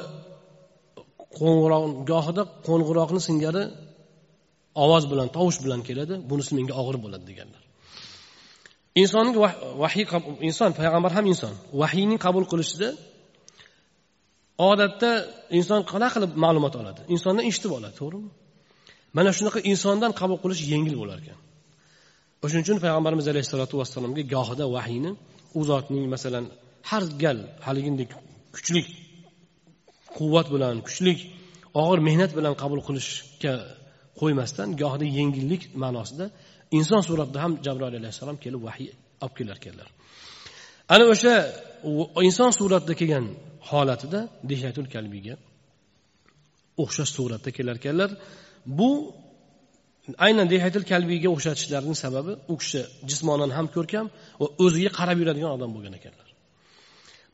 qo'ng'iroq 1.38 1.84
gohida 2.10 2.42
qo'ng'iroqni 2.66 3.20
singari 3.28 3.62
ovoz 4.84 5.04
bilan 5.12 5.28
tovush 5.36 5.58
bilan 5.64 5.80
keladi 5.88 6.14
bunisi 6.30 6.52
menga 6.58 6.74
og'ir 6.80 6.96
bo'ladi 7.04 7.24
deganlar. 7.30 7.62
Insonning 9.02 9.36
vahiy 9.82 10.04
inson 10.48 10.70
payg'ambar 10.78 11.12
ham 11.16 11.24
inson. 11.32 11.54
Vahiyning 11.80 12.18
qabul 12.26 12.44
qilishida 12.52 12.88
odatda 14.70 15.10
inson 15.58 15.80
qanaqa 15.92 16.14
qilib 16.16 16.32
ma'lumot 16.44 16.74
oladi? 16.80 17.00
Insondan 17.14 17.44
eshitib 17.50 17.72
oladi 17.78 17.94
to'g'rimi? 18.00 18.30
Mana 19.16 19.30
shunaqa 19.38 19.58
insondan 19.70 20.12
qabul 20.20 20.38
qilish 20.44 20.62
yengil 20.72 20.94
bo'lar 21.00 21.18
ekan. 21.22 21.38
O'shaning 22.44 22.64
uchun 22.66 22.78
payg'ambarimiz 22.84 23.26
alayhissalotu 23.32 23.74
vassalomga 23.80 24.22
gohida 24.34 24.64
vahiyni 24.76 25.10
u 25.58 25.60
zotning 25.70 26.04
masalan 26.14 26.44
har 26.90 27.04
gal 27.22 27.38
haligidek 27.66 28.10
kuchli 28.54 28.82
quvvat 30.16 30.46
bilan 30.54 30.76
kuchli 30.86 31.12
og'ir 31.82 32.00
mehnat 32.08 32.30
bilan 32.38 32.54
qabul 32.62 32.80
qilishga 32.88 33.54
qo'ymasdan 34.20 34.68
gohida 34.82 35.06
yengillik 35.18 35.62
ma'nosida 35.82 36.26
inson 36.78 37.02
suratida 37.08 37.38
ham 37.44 37.52
jabroil 37.66 37.94
alayhissalom 38.00 38.36
kelib 38.44 38.60
vahiy 38.68 38.88
olib 39.24 39.34
kelar 39.38 39.56
ekanlar. 39.60 39.88
Ana 40.94 41.04
o'sha 41.14 41.34
inson 42.28 42.50
suratida 42.58 42.94
kelgan 43.00 43.26
holatida 43.70 44.20
dehyatul 44.50 44.88
kalbiga 44.94 45.34
o'xshash 46.82 47.12
suratda 47.16 47.50
kelar 47.56 47.76
ekanlar. 47.80 48.10
Bu 48.66 48.90
aynan 50.26 50.46
dehatil 50.54 50.84
kalbiyga 50.92 51.28
o'xshatishlarini 51.34 51.96
sababi 52.04 52.32
u 52.52 52.54
kishi 52.60 52.80
jismonan 53.10 53.50
ham 53.56 53.66
ko'rkam 53.76 54.06
va 54.40 54.46
o'ziga 54.64 54.90
qarab 54.98 55.16
yuradigan 55.22 55.50
odam 55.56 55.70
bo'lgan 55.76 55.94
ekanlar. 56.00 56.28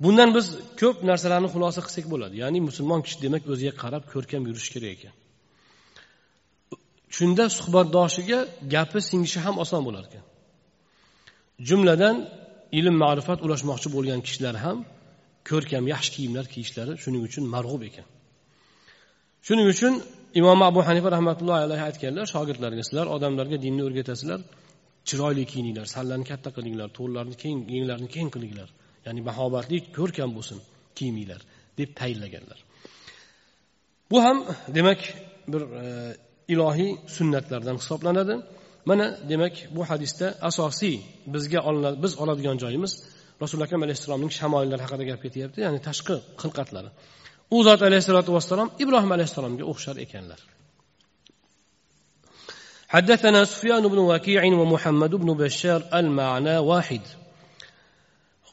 Bundan 0.05 0.31
biz 0.37 0.47
ko'p 0.81 0.97
narsalarni 1.11 1.49
xulosa 1.55 1.81
qilsak 1.87 2.07
bo'ladi. 2.13 2.35
Ya'ni 2.43 2.59
musulmon 2.69 3.01
kishi 3.07 3.17
demak 3.25 3.43
o'ziga 3.53 3.73
qarab 3.83 4.05
ko'rkam 4.13 4.43
yurishi 4.49 4.71
kerak 4.75 4.93
ekan. 4.97 5.15
Shunda 7.17 7.45
suhbatdoshiga 7.59 8.39
gapi 8.75 8.99
singishi 9.09 9.39
ham 9.47 9.57
oson 9.65 9.83
bo'lar 9.87 10.05
ekan. 10.09 10.25
Jumladan 11.69 12.17
ilm 12.79 12.97
ma'rifat 13.05 13.39
ulashmoqchi 13.47 13.89
bo'lgan 13.97 14.21
kishilar 14.27 14.57
ham 14.65 14.79
ko'rkam 15.51 15.85
yaxshi 15.93 16.11
kiyimlar 16.15 16.45
kiyishlari 16.53 16.93
shuning 17.03 17.23
uchun 17.29 17.45
marg'ub 17.55 17.83
ekan. 17.91 18.07
Shuning 19.47 19.69
uchun 19.75 19.95
imom 20.35 20.63
abu 20.63 20.81
hanifa 20.89 21.09
rahmatullohi 21.17 21.63
alayhi 21.67 21.85
aytganlar 21.91 22.27
shogirdlarga 22.35 22.83
sizlar 22.89 23.07
odamlarga 23.17 23.57
dinni 23.65 23.83
o'rgatasizlar 23.89 24.41
chiroyli 25.09 25.45
kiyininglar 25.51 25.87
sallarni 25.95 26.27
katta 26.33 26.51
qilinglar 26.57 26.89
to'rlarni 26.99 27.37
keng 27.43 27.59
yenglarni 27.75 28.09
keng 28.17 28.29
qilinglar 28.35 28.69
ya'ni 29.07 29.21
mahobatli 29.29 29.79
ko'rkam 29.99 30.31
bo'lsin 30.37 30.59
kiyiminglar 30.99 31.41
deb 31.79 31.91
tayinlaganlar. 32.01 32.59
Bu 34.11 34.19
ham 34.25 34.39
demak 34.79 35.01
bir 35.53 35.63
e, 35.83 35.85
ilohiy 36.53 36.91
sunnatlardan 37.17 37.77
hisoblanadi. 37.83 38.35
Mana 38.91 39.07
demak 39.33 39.55
bu 39.77 39.83
hadisda 39.91 40.27
asosiy 40.51 40.97
bizga 41.35 41.61
biz 42.03 42.13
oladigan 42.23 42.57
joyimiz 42.63 42.93
rasuli 43.43 43.63
akram 43.67 43.83
alayhissalomning 43.87 44.33
shamoillari 44.41 44.83
haqida 44.87 45.05
gap 45.11 45.21
ketyapti 45.25 45.59
ya'ni 45.67 45.81
tashqi 45.89 46.17
xilqatlari. 46.43 46.91
U 47.51 47.63
zot 47.63 47.83
alayhissalotu 47.83 48.33
vassalom 48.33 48.69
ibrohim 48.79 49.13
alayhissalomga 49.13 49.65
o'xshar 49.73 49.97
ekanlar. 50.07 50.41
حدثنا 52.91 53.45
سفيان 53.45 53.89
بن 53.89 53.99
وكيع 53.99 54.45
ومحمد 54.45 55.15
بن 55.15 55.35
بشار 55.35 55.83
المعنى 55.95 56.59
واحد 56.59 57.01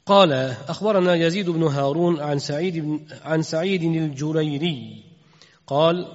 قال 0.05 0.31
اخبرنا 0.67 1.15
يزيد 1.15 1.49
بن 1.49 1.63
هارون 1.63 2.19
عن 2.19 2.39
سعيد 2.39 2.77
بن 2.77 2.99
عن 3.23 3.41
سعيد 3.41 3.83
الجريري 3.83 5.03
قال 5.67 6.07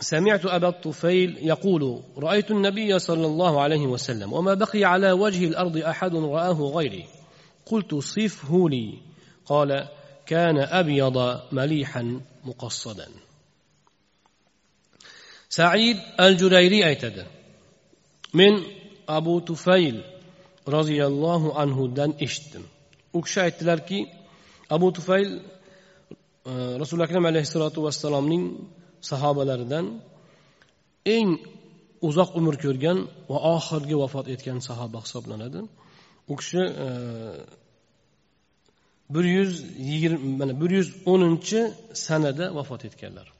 سمعت 0.00 0.46
ابا 0.46 0.68
الطفيل 0.68 1.38
يقول 1.42 2.00
رايت 2.18 2.50
النبي 2.50 2.98
صلى 2.98 3.26
الله 3.26 3.60
عليه 3.60 3.86
وسلم 3.86 4.32
وما 4.32 4.54
بقي 4.54 4.84
على 4.84 5.12
وجه 5.12 5.48
الأرض 5.48 5.76
احد 5.76 6.14
راه 6.14 6.72
غيري 6.74 7.04
قلت 7.66 7.94
صفه 7.94 8.68
لي 8.68 8.98
قال 9.46 9.88
كان 10.25 10.57
أبيض 10.57 11.17
مليحا 11.51 12.21
مقصدا 12.45 13.07
said 15.49 15.97
al 16.17 16.37
jurayriy 16.37 16.83
aytadi 16.85 17.23
men 18.33 18.53
abu 19.07 19.41
tufayl 19.49 19.97
roziyallohu 20.75 21.47
anhudan 21.63 22.11
eshitdim 22.25 22.63
u 23.17 23.19
kishi 23.25 23.39
aytdilarki 23.45 23.99
abu 24.75 24.87
tufayl 24.97 25.29
rasuli 26.81 27.01
akram 27.07 27.25
alayhissalotu 27.25 27.79
vassalomning 27.87 28.43
sahobalaridan 29.09 29.85
eng 31.15 31.29
uzoq 32.07 32.29
umr 32.39 32.55
ko'rgan 32.63 32.97
va 33.31 33.37
oxirgi 33.55 33.95
vafot 34.01 34.25
etgan 34.33 34.59
sahoba 34.67 34.99
hisoblanadi 35.05 35.59
u 36.31 36.33
kishi 36.39 36.63
e, 36.85 36.87
bir 39.10 39.24
yuz 39.24 39.62
yigirma 39.78 40.36
mana 40.40 40.60
bir 40.60 40.70
yuz 40.70 40.88
o'ninchi 41.06 41.72
sanada 41.92 42.54
vafot 42.54 42.84
etganlar. 42.84 43.32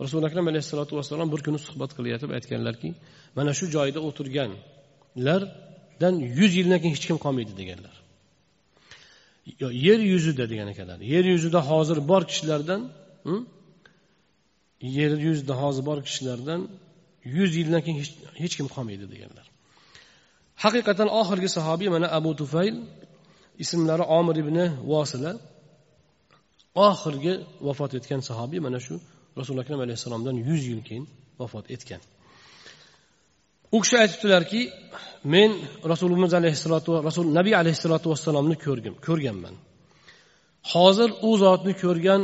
Rasuli 0.00 0.26
akram 0.26 0.48
alayhissalotu 0.48 0.96
vassalom 0.96 1.32
bir 1.32 1.40
kuni 1.46 1.58
suhbat 1.66 1.90
qilayotib 1.96 2.30
aytganlarki 2.36 2.88
mana 3.36 3.52
shu 3.58 3.66
joyda 3.76 4.00
o'tirganlardan 4.08 6.14
yuz 6.38 6.52
yildan 6.58 6.78
keyin 6.82 6.94
hech 6.96 7.06
kim 7.10 7.18
qolmaydi 7.24 7.52
deganlar. 7.60 7.94
Yer 9.86 10.00
yuzida 10.12 10.44
degan 10.52 10.68
ekanlar. 10.74 10.98
Yer 11.14 11.24
yuzida 11.34 11.60
hozir 11.70 11.98
bor 12.10 12.22
kishilardan 12.30 12.80
hm? 13.26 13.40
yer 14.98 15.12
yuzida 15.26 15.54
hozir 15.62 15.82
bor 15.88 15.98
kishilardan 16.06 16.60
yuz 17.36 17.50
yildan 17.56 17.80
keyin 17.86 17.98
hech 18.42 18.54
kim 18.58 18.66
qolmaydi 18.74 19.06
deganlar. 19.14 19.46
Haqiqatan 20.64 21.08
oxirgi 21.20 21.48
sahobiy 21.56 21.88
mana 21.94 22.06
abu 22.18 22.30
tufayl 22.40 22.76
ismlari 23.64 24.04
omir 24.18 24.36
ibn 24.42 24.56
vosila 24.90 25.32
oxirgi 26.88 27.34
vafot 27.66 27.92
etgan 27.98 28.20
sahobiy 28.28 28.60
mana 28.66 28.78
shu 28.86 28.94
rasululo 29.38 29.60
akram 29.64 29.80
alayhissalomdan 29.86 30.36
yuz 30.48 30.62
yil 30.70 30.82
keyin 30.88 31.04
vafot 31.40 31.66
etgan. 31.74 32.00
U 33.74 33.78
kishi 33.82 33.96
aytibdilarki 34.02 34.60
men 35.34 35.50
rasulimiz 35.92 36.32
alayhissalotu 36.40 36.90
rasul 37.08 37.26
nabiy 37.38 37.54
alayhissalotu 37.62 38.06
vassalomni 38.12 38.56
ko'rgim 38.66 38.94
ko'rganman. 39.06 39.54
Hozir 40.72 41.10
u 41.28 41.30
zotni 41.42 41.72
ko'rgan 41.82 42.22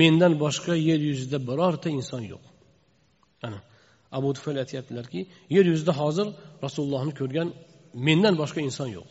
mendan 0.00 0.32
boshqa 0.42 0.74
yer 0.88 1.00
yuzida 1.10 1.38
birorta 1.48 1.88
inson 1.98 2.22
yo'q. 2.32 2.44
Ana 3.46 3.58
abu 4.16 4.28
tufayl 4.36 4.56
aytyaptilarki 4.62 5.20
yer 5.54 5.64
yuzida 5.72 5.92
hozir 6.00 6.26
rasulullohni 6.64 7.12
ko'rgan 7.20 7.48
mendan 8.06 8.34
boshqa 8.40 8.60
inson 8.68 8.88
yo'q. 8.98 9.08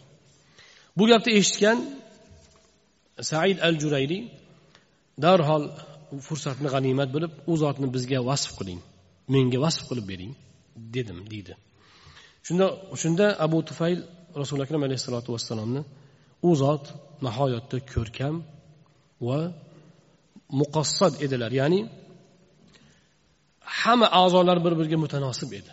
Bu 0.99 1.03
gapni 1.11 1.31
eshitgan 1.39 1.77
said 3.29 3.57
al 3.67 3.75
jurayli 3.81 4.19
darhol 5.23 5.63
fursatni 6.27 6.67
g'animat 6.73 7.09
bilib 7.15 7.31
u 7.51 7.53
zotni 7.63 7.87
bizga 7.95 8.19
vasf 8.29 8.51
qiling 8.59 8.81
menga 9.33 9.59
vasf 9.65 9.83
qilib 9.89 10.05
bering 10.11 10.33
dedim 10.95 11.19
deydi. 11.31 11.53
Shunda 12.45 12.65
shunda 13.01 13.25
abu 13.45 13.57
tufayl 13.69 13.99
rasuli 14.41 14.61
akram 14.65 14.81
alayhissalotu 14.87 15.29
vassalomni 15.35 15.81
u 16.47 16.49
zot 16.61 16.83
nihoyatda 17.25 17.77
ko'rkam 17.93 18.35
va 19.27 19.39
muqassad 20.61 21.13
edilar. 21.25 21.51
Ya'ni 21.61 21.79
hamma 23.79 24.07
a'zolar 24.21 24.57
bir 24.65 24.73
biriga 24.79 24.97
mutanosib 25.05 25.51
edi. 25.59 25.71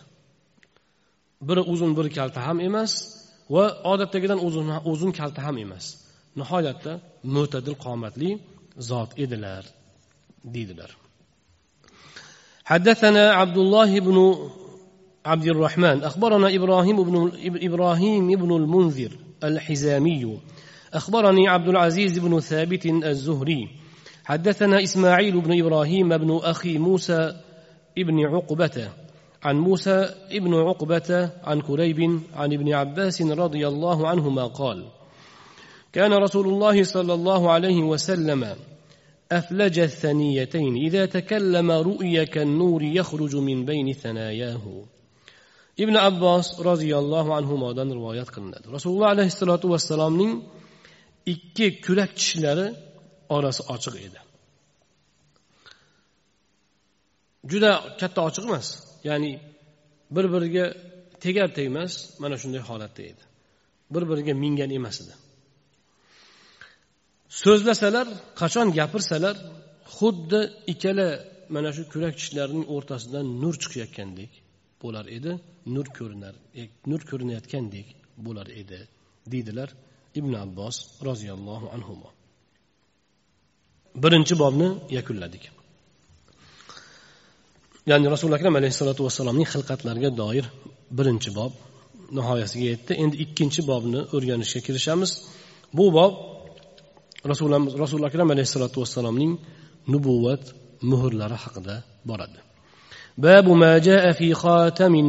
Biri 1.48 1.62
uzun 1.72 1.90
biri 1.98 2.10
kalta 2.18 2.38
ham 2.46 2.58
emas 2.68 2.92
va 3.54 3.64
odatdagidan 3.92 4.38
uzun 4.46 4.68
uzun 4.92 5.12
kalta 5.18 5.40
ham 5.46 5.56
emas. 5.64 5.86
Nihoyatda 6.40 6.92
mo'tadil 7.36 7.76
qomatli 7.84 8.30
zot 8.90 9.10
edilar 9.24 9.64
deydilar. 10.54 10.92
حدثنا 12.66 13.32
عبد 13.32 13.58
الله 13.58 14.00
بن 14.00 14.16
عبد 15.26 15.46
الرحمن 15.46 16.02
أخبرنا 16.02 16.54
إبراهيم 16.54 17.02
بن 17.02 17.32
إبراهيم 17.62 18.26
بن 18.42 18.56
المنذر 18.56 19.12
الحزامي 19.44 20.38
أخبرني 20.94 21.48
عبد 21.48 21.68
العزيز 21.68 22.18
بن 22.18 22.40
ثابت 22.40 22.86
الزهري 22.86 23.68
حدثنا 24.24 24.82
إسماعيل 24.82 25.40
بن 25.40 25.60
إبراهيم 25.60 26.08
بن 26.18 26.40
أخي 26.42 26.78
موسى 26.78 27.36
ابن 27.98 28.26
عقبة 28.26 28.88
عن 29.46 29.56
موسى 29.58 29.96
ابن 30.38 30.54
عقبة 30.54 31.30
عن 31.44 31.60
كريب 31.60 32.00
عن 32.34 32.52
ابن 32.52 32.68
عباس 32.74 33.22
رضي 33.22 33.68
الله 33.68 34.08
عنهما 34.08 34.44
قال 34.46 34.78
كان 35.92 36.12
رسول 36.12 36.46
الله 36.48 36.84
صلى 36.84 37.14
الله 37.14 37.50
عليه 37.50 37.78
وسلم 37.82 38.56
أفلج 39.32 39.78
الثنيتين 39.78 40.76
إذا 40.76 41.06
تكلم 41.06 41.70
رؤي 41.70 42.26
كالنور 42.26 42.82
يخرج 42.82 43.36
من 43.36 43.64
بين 43.64 43.92
ثناياه. 43.92 44.66
ibn 45.76 45.94
abbos 46.08 46.46
roziyallohu 46.68 47.30
anhudan 47.38 47.88
rivoyat 47.98 48.28
qilinadi 48.34 48.66
rasululloh 48.76 49.08
alayhissalotu 49.14 49.66
vassalomning 49.74 50.32
ikki 51.32 51.66
kurak 51.84 52.10
tishlari 52.18 52.66
orasi 53.36 53.62
ochiq 53.74 53.94
edi. 54.06 54.25
Juda 57.50 57.70
katta 58.00 58.20
ochiq 58.28 58.44
emas. 58.50 58.66
Ya'ni 59.08 59.30
bir 60.14 60.26
biriga 60.34 60.64
tegar 61.24 61.48
tegmas 61.58 61.92
mana 62.22 62.36
shunday 62.42 62.62
holatda 62.70 63.02
edi. 63.10 63.22
Bir 63.94 64.02
biriga 64.10 64.34
mingan 64.44 64.70
emas 64.78 64.96
edi. 65.04 65.14
So'zlasalar 67.42 68.06
qachon 68.40 68.68
gapirsalar 68.78 69.36
xuddi 69.96 70.40
ikkala 70.72 71.08
mana 71.54 71.70
shu 71.76 71.82
kurak 71.92 72.14
tishlarining 72.20 72.66
o'rtasidan 72.74 73.26
nur 73.42 73.54
chiqayotgandek 73.62 74.32
bo'lar 74.82 75.04
edi 75.16 75.32
nur 75.74 75.86
ko'rinar 75.98 76.34
e, 76.60 76.62
nur 76.90 77.00
ko'rinayotgandek 77.10 77.86
bo'lar 78.26 78.46
edi 78.60 78.80
deydilar 79.32 79.68
ibn 80.18 80.32
abbos 80.44 80.76
roziyallohu 81.08 81.66
anhu 81.76 81.94
birinchi 84.02 84.34
bobni 84.42 84.68
yakunladik. 84.96 85.55
ya'ni 87.90 88.06
rasuli 88.14 88.34
akram 88.38 88.54
alayhissalotu 88.60 89.00
vassalomning 89.06 89.48
xilqatlariga 89.54 90.10
doir 90.20 90.44
birinchi 90.98 91.30
bob 91.38 91.52
nihoyasiga 92.16 92.66
yetdi. 92.72 92.92
Endi 93.02 93.16
ikkinchi 93.24 93.60
bobni 93.70 94.00
o'rganishga 94.16 94.60
kirishamiz. 94.66 95.10
Bu 95.76 95.86
bob 95.96 96.12
rasulimiz 97.30 97.72
rasuli 97.82 98.04
akram 98.10 98.28
alayhissalotu 98.34 98.76
vassalomning 98.84 99.32
nubuvat 99.92 100.42
muhrlari 100.90 101.36
haqida 101.44 101.74
boradi. 102.08 102.38
Babu 103.24 103.52
fi 104.18 104.28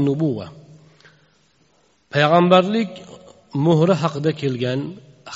nubuva 0.08 0.48
payg'ambarlik 2.14 2.92
muhri 3.66 3.94
haqida 4.04 4.32
kelgan 4.42 4.82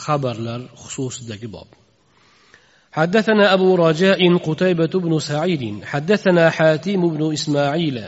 xabarlar 0.04 0.62
xususidagi 0.82 1.47
bob. 1.56 1.81
حدثنا 2.91 3.54
أبو 3.54 3.75
رجاء 3.75 4.38
قتيبة 4.38 4.99
بن 4.99 5.19
سعيد 5.19 5.84
حدثنا 5.84 6.49
حاتم 6.49 7.10
بن 7.10 7.34
إسماعيل 7.34 8.08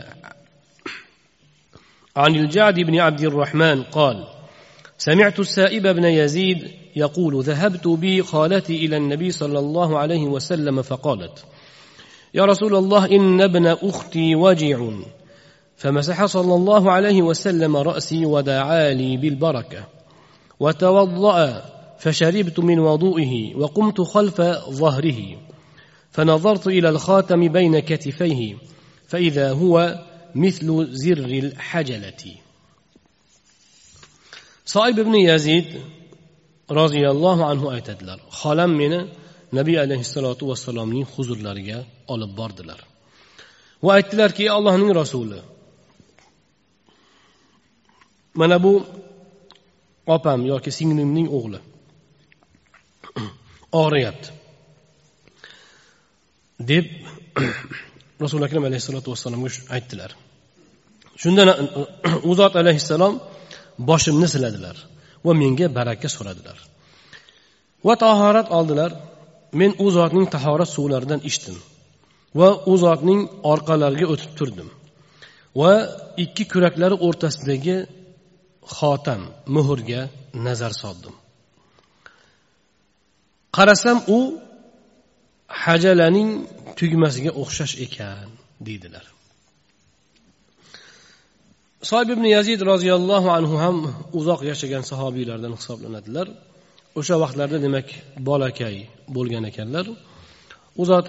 عن 2.16 2.34
الجعد 2.34 2.74
بن 2.74 3.00
عبد 3.00 3.20
الرحمن 3.20 3.82
قال 3.82 4.26
سمعت 4.98 5.40
السائب 5.40 5.82
بن 5.82 6.04
يزيد 6.04 6.70
يقول 6.96 7.42
ذهبت 7.42 7.88
بي 7.88 8.22
خالتي 8.22 8.86
إلى 8.86 8.96
النبي 8.96 9.30
صلى 9.30 9.58
الله 9.58 9.98
عليه 9.98 10.22
وسلم 10.22 10.82
فقالت 10.82 11.44
يا 12.34 12.44
رسول 12.44 12.76
الله 12.76 13.06
إن 13.10 13.40
ابن 13.40 13.66
أختي 13.66 14.34
وجع. 14.34 14.90
فمسح 15.76 16.24
صلى 16.24 16.54
الله 16.54 16.92
عليه 16.92 17.22
وسلم 17.22 17.76
رأسي 17.76 18.26
ودعا 18.26 18.90
لي 18.90 19.16
بالبركة 19.16 19.84
وتوضأ 20.60 21.73
فشربت 21.98 22.60
من 22.60 22.78
وضوئه 22.78 23.54
وقمت 23.56 24.00
خلف 24.00 24.40
ظهره 24.70 25.36
فنظرت 26.10 26.66
إلى 26.66 26.88
الخاتم 26.88 27.48
بين 27.48 27.78
كتفيه 27.78 28.56
فإذا 29.08 29.52
هو 29.52 30.04
مثل 30.34 30.86
زر 30.90 31.18
الحجلة. 31.24 32.34
صائب 34.66 35.00
بن 35.00 35.14
يزيد 35.14 35.80
رضي 36.70 37.10
الله 37.10 37.44
عنه 37.44 37.74
ايتدلر 37.74 38.20
خالم 38.28 38.70
من 38.70 39.08
نبي 39.52 39.78
عليه 39.78 40.00
الصلاة 40.00 40.38
والسلام 40.42 41.04
خزر 41.04 41.36
لاريا 41.36 41.84
اول 42.10 42.26
باردلر. 42.34 42.84
وايتدلر 43.82 44.30
كي 44.30 44.50
الله 44.50 44.76
من 44.76 44.90
رسوله 44.90 45.42
mana 48.34 48.62
bu 48.62 48.82
opam 50.06 50.40
yoki 50.46 50.70
singlimning 50.78 51.28
o'g'li 51.38 51.58
og'riyapti 53.82 54.28
deb 56.70 56.86
rasuli 58.22 58.44
akram 58.48 58.64
alayhissalotu 58.68 59.08
vassalomga 59.14 59.50
aytdilar. 59.76 60.10
Shundan 61.22 61.48
u 62.28 62.32
zot 62.40 62.54
alayhissalom 62.62 63.14
boshimni 63.90 64.28
siladilar 64.34 64.76
va 65.26 65.32
menga 65.42 65.66
baraka 65.78 66.08
so'radilar 66.16 66.58
va 67.86 67.94
tahorat 68.04 68.48
oldilar. 68.58 68.90
Men 69.60 69.70
u 69.84 69.86
zotning 69.96 70.26
tahorat 70.34 70.68
suvlaridan 70.76 71.20
ichdim 71.30 71.56
va 72.40 72.48
u 72.72 72.74
zotning 72.84 73.20
orqalariga 73.52 74.06
o'tib 74.12 74.32
turdim 74.38 74.68
va 75.60 75.72
ikki 76.24 76.44
kuraklari 76.52 76.96
o'rtasidagi 77.06 77.76
xotam 78.76 79.22
muhrga 79.54 80.00
nazar 80.46 80.72
soldim. 80.82 81.14
Qarasam 83.56 83.98
u 84.16 84.20
hajalaning 85.64 86.30
tugmasiga 86.78 87.30
o'xshash 87.42 87.74
ekan 87.86 88.28
deydilar. 88.66 89.04
Soib 91.90 92.08
ibn 92.14 92.24
yazid 92.36 92.60
roziyallohu 92.72 93.28
anhu 93.38 93.56
ham 93.64 93.76
uzoq 94.18 94.40
yashagan 94.50 94.82
sahobiylardan 94.90 95.52
hisoblanadilar. 95.58 96.26
O'sha 96.98 97.14
vaqtlarda 97.22 97.58
demak 97.66 97.88
bolakay 98.28 98.76
bo'lgan 99.16 99.44
ekanlar. 99.50 99.86
U 100.80 100.82
zot 100.90 101.06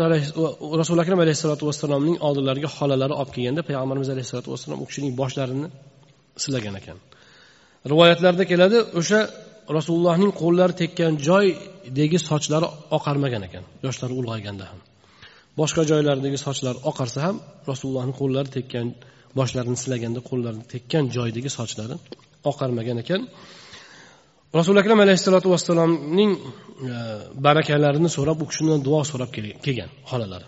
rasuli 0.81 0.99
akram 1.03 1.19
alayhissalotu 1.25 1.63
vassalomning 1.69 2.17
oldilariga 2.27 2.69
xolalari 2.77 3.13
olib 3.21 3.31
kelganda 3.35 3.61
payg'ambarimiz 3.69 4.09
alayhissalotu 4.13 4.49
vassalom 4.53 4.79
u 4.83 4.85
kishining 4.89 5.13
boshlarini 5.21 5.67
silagan 6.43 6.75
ekan. 6.81 6.97
Rivoyatlarda 7.91 8.43
keladi 8.51 8.77
o'sha 8.99 9.19
rasulullohning 9.77 10.31
qo'llari 10.41 10.73
tekkan 10.81 11.13
dagi 11.99 12.17
sochlari 12.29 12.67
oqarmagan 12.97 13.43
ekan. 13.47 13.63
Yoshlari 13.85 14.13
ulg'ayganda 14.19 14.65
ham. 14.71 14.79
Boshqa 15.59 15.83
joylardagi 15.91 16.37
sochlar 16.45 16.75
oqarsa 16.89 17.19
ham 17.25 17.35
rasulullohning 17.71 18.15
qo'llari 18.21 18.49
tekkan 18.57 18.87
boshlarini 19.39 19.77
silaganda 19.83 20.21
qo'llarini 20.29 20.65
tekkan 20.73 21.03
joydagi 21.15 21.49
sochlari 21.57 21.95
oqarmagan 22.51 22.97
ekan. 23.03 23.21
Rasuli 24.59 24.79
akram 24.83 24.99
alayhissalotu 25.05 25.47
vassalomning 25.53 26.31
e, 26.37 26.39
barakalarini 27.47 28.09
so'rab 28.17 28.37
u 28.43 28.45
kishidan 28.51 28.79
duo 28.87 29.01
so'rab 29.11 29.29
kelgan 29.65 29.89
xolalari. 30.11 30.47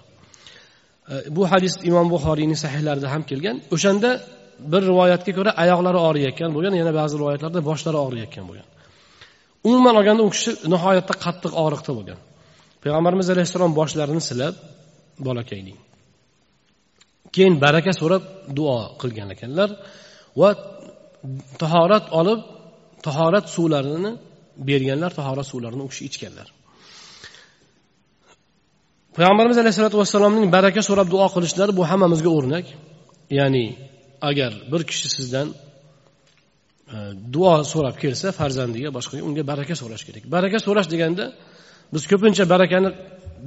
E, 1.12 1.16
bu 1.36 1.44
hadis 1.52 1.74
imom 1.90 2.08
buxoriyning 2.14 2.60
sahihlarida 2.64 3.08
ham 3.14 3.24
kelgan. 3.30 3.58
O'shanda 3.76 4.10
bir 4.72 4.82
rivoyatga 4.92 5.32
ko'ra 5.38 5.52
oyoqlari 5.64 6.00
og'riyotgan 6.08 6.50
bo'lgan 6.56 6.74
yana 6.82 6.94
ba'zi 7.00 7.16
rivoyatlarda 7.22 7.60
boshlari 7.70 7.98
og'riyotgan 8.06 8.46
bo'lgan. 8.50 8.68
Umuman 9.64 9.96
olganda 10.00 10.24
u 10.28 10.30
kishi 10.36 10.52
nihoyatda 10.74 11.14
qattiq 11.26 11.54
og'riqda 11.64 11.92
bo'lgan. 11.98 12.20
Payg'ambarimiz 12.84 13.28
alayhissalom 13.34 13.72
boshlarini 13.80 14.22
silab 14.30 14.56
bolakayning. 15.28 15.78
Keyin 17.36 17.56
baraka 17.66 17.92
so'rab 18.00 18.24
duo 18.58 18.78
qilgan 19.02 19.30
ekanlar 19.36 19.70
va 20.42 20.50
tahorat 21.62 22.06
olib 22.20 22.42
tahorat 23.06 23.46
suvlarini 23.56 24.12
berganlar 24.70 25.12
tahorat 25.20 25.48
suvlarini 25.52 25.82
u 25.86 25.90
kishi 25.92 26.04
ichganlar. 26.10 26.48
Payg'ambarimiz 29.18 29.58
alayhissalotu 29.62 29.98
vassalomning 30.02 30.46
baraka 30.56 30.82
so'rab 30.90 31.08
duo 31.14 31.28
qilishlari 31.36 31.72
bu 31.80 31.84
hammamizga 31.90 32.30
o'rnak. 32.38 32.66
Ya'ni 33.40 33.66
agar 34.30 34.52
bir 34.72 34.82
kishi 34.90 35.08
sizdan 35.18 35.48
duo 37.34 37.54
so'rab 37.72 37.96
kelsa 38.04 38.32
farzandiga 38.40 38.90
boshqaga 38.98 39.24
unga 39.30 39.44
baraka 39.52 39.74
so'rash 39.82 40.04
kerak. 40.08 40.24
Baraka 40.36 40.58
so'rash 40.66 40.90
deganda 40.94 41.26
biz 41.94 42.04
ko'pincha 42.12 42.44
barakani 42.54 42.90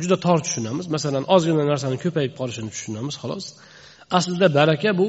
juda 0.00 0.16
tor 0.24 0.38
tushunamiz. 0.44 0.86
Masalan 0.96 1.24
ozgina 1.34 1.64
narsani 1.72 1.96
ko'payib 2.04 2.32
qolishini 2.40 2.70
tushunamiz 2.74 3.14
xolos. 3.22 3.44
Aslida 4.18 4.48
baraka 4.58 4.90
bu 5.00 5.06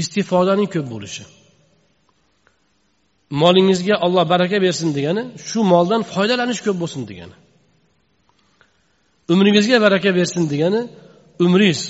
istifodaning 0.00 0.68
ko'p 0.74 0.86
bo'lishi. 0.94 1.24
Molingizga 3.42 3.94
olloh 4.06 4.24
baraka 4.32 4.56
bersin 4.66 4.88
degani 4.98 5.22
shu 5.48 5.60
moldan 5.72 6.02
foydalanish 6.12 6.60
ko'p 6.66 6.76
bo'lsin 6.82 7.02
degani. 7.10 7.36
Umringizga 9.32 9.76
baraka 9.86 10.10
bersin 10.18 10.42
degani 10.52 10.80
umringiz 11.44 11.80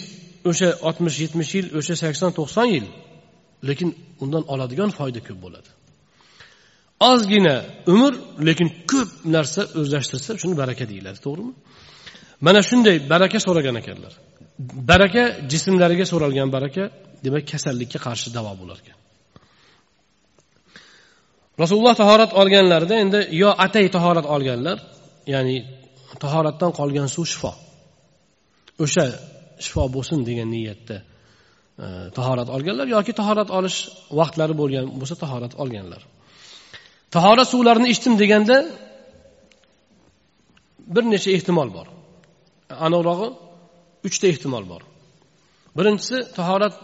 o'sha 0.51 0.69
oltmish 0.89 1.17
yetmish 1.25 1.51
yil 1.57 1.67
o'sha 1.79 1.95
sakson 2.03 2.31
to'qson 2.39 2.67
yil 2.75 2.87
lekin 3.69 3.89
undan 4.23 4.45
oladigan 4.53 4.91
foyda 4.99 5.21
ko'p 5.29 5.39
bo'ladi. 5.45 5.69
Ozgina 7.11 7.57
umr 7.95 8.13
lekin 8.49 8.69
ko'p 8.91 9.11
narsa 9.35 9.63
o'zlashtirsa 9.81 10.31
shuni 10.43 10.55
baraka 10.63 10.85
deyiladi 10.93 11.19
to'g'rimi? 11.27 11.53
Mana 12.47 12.61
shunday 12.71 12.97
baraka 13.13 13.39
so'ragan 13.47 13.77
ekanlar. 13.83 14.13
Baraka 14.91 15.23
jismlariga 15.51 16.07
so'ralgan 16.13 16.49
baraka 16.57 16.83
demak 17.25 17.45
kasallikka 17.53 17.99
qarshi 18.07 18.29
davo 18.37 18.53
bo'lar 18.61 18.79
ekan 18.83 18.99
rasululloh 21.63 21.95
tahorat 22.03 22.33
olganlarida 22.41 22.95
endi 23.05 23.21
yo 23.43 23.51
atay 23.67 23.87
tahorat 23.97 24.27
olganlar 24.35 24.79
ya'ni 25.33 25.57
tahoratdan 26.23 26.71
qolgan 26.79 27.09
suv 27.15 27.27
shifo. 27.33 27.53
O'sha 28.85 29.05
shifo 29.65 29.83
bo'lsin 29.95 30.19
degan 30.29 30.49
niyatda 30.55 30.97
tahorat 32.19 32.49
olganlar 32.57 32.87
yoki 32.97 33.13
tahorat 33.21 33.51
olish 33.59 33.79
vaqtlari 34.19 34.55
bo'lgan 34.61 34.85
bo'lsa 35.01 35.17
tahorat 35.25 35.53
olganlar. 35.63 36.03
Tahorat 37.17 37.49
suvlarini 37.53 37.89
ichdim 37.95 38.15
deganda 38.23 38.57
bir 40.95 41.05
necha 41.13 41.31
ehtimol 41.37 41.69
bor. 41.77 41.87
Aniqrog'i 42.87 43.29
uchta 44.09 44.27
ehtimol 44.33 44.65
bor. 44.73 44.83
Birinchisi 45.79 46.17
tahorat 46.39 46.75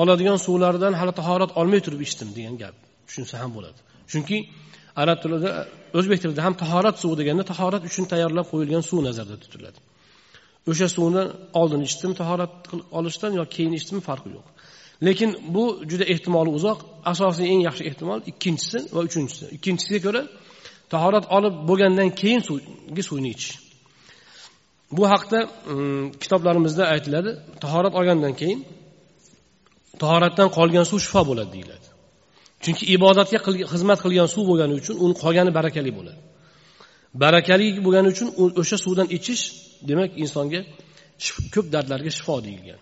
oladigan 0.00 0.38
suvlardan 0.46 0.94
hali 1.00 1.12
tahorat 1.20 1.50
olmay 1.60 1.80
turib 1.86 2.00
ichdim 2.06 2.28
degan 2.36 2.54
gap 2.62 2.76
tushunsa 3.06 3.34
ham 3.42 3.50
bo'ladi. 3.56 3.78
Chunki 4.12 4.38
arab 5.02 5.18
tilida 5.22 5.50
o'zbek 5.98 6.18
tilida 6.22 6.40
ham 6.46 6.54
tahorat 6.62 6.96
suvi 7.02 7.14
deganda 7.20 7.44
tahorat 7.52 7.82
uchun 7.90 8.04
tayyorlab 8.12 8.46
qo'yilgan 8.52 8.82
suv 8.90 8.98
nazarda 9.08 9.36
tutiladi. 9.44 9.78
O'sha 10.70 10.88
suvni 10.96 11.22
oldin 11.60 11.80
ichdim 11.88 12.12
tahorat 12.20 12.52
olishdan 12.98 13.32
yo 13.40 13.44
keyin 13.54 13.72
ichdim 13.80 14.00
farqi 14.08 14.30
yo'q. 14.36 14.46
Lekin 15.06 15.30
bu 15.54 15.64
juda 15.90 16.04
ehtimoli 16.12 16.50
uzoq. 16.58 16.78
Asosiy 17.12 17.46
eng 17.52 17.62
yaxshi 17.68 17.82
ehtimol 17.90 18.20
ikkinchisi 18.30 18.78
va 18.94 19.00
uchinchisi. 19.08 19.44
Ikkinchisiga 19.56 20.00
ko'ra 20.06 20.22
tahorat 20.92 21.24
olib 21.36 21.54
bo'lgandan 21.68 22.08
keyin 22.20 22.40
suvgi 22.48 23.02
suvni 23.08 23.28
ichish. 23.34 23.54
Bu 24.96 25.02
haqda 25.12 25.38
mm, 25.46 26.04
kitoblarimizda 26.22 26.84
aytiladi. 26.94 27.30
Tahorat 27.64 27.94
olgandan 28.00 28.34
keyin 28.40 28.60
tahoratdan 30.02 30.48
qolgan 30.58 30.84
suv 30.90 30.98
shifo 31.06 31.22
bo'ladi 31.30 31.50
deyiladi. 31.56 31.86
Chunki 32.64 32.82
ibodatga 32.96 33.38
xizmat 33.72 33.98
qilgan 34.04 34.28
suv 34.34 34.44
bo'lgani 34.50 34.74
uchun 34.80 34.96
uni 35.04 35.14
qolgani 35.22 35.50
barakali 35.58 35.90
bo'ladi. 35.98 36.20
Barakali 37.22 37.66
bo'lgani 37.86 38.08
uchun 38.14 38.28
o'sha 38.60 38.76
suvdan 38.84 39.08
ichish 39.16 39.42
demak 39.88 40.10
insonga 40.22 40.60
ko'p 41.54 41.66
dardlarga 41.74 42.10
shifo 42.18 42.36
deyilgan. 42.46 42.80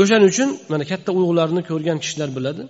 O'shaning 0.00 0.28
uchun 0.32 0.48
mana 0.72 0.84
katta 0.92 1.10
uyg'ularni 1.18 1.62
ko'rgan 1.70 1.98
kishilar 2.04 2.30
biladi. 2.36 2.62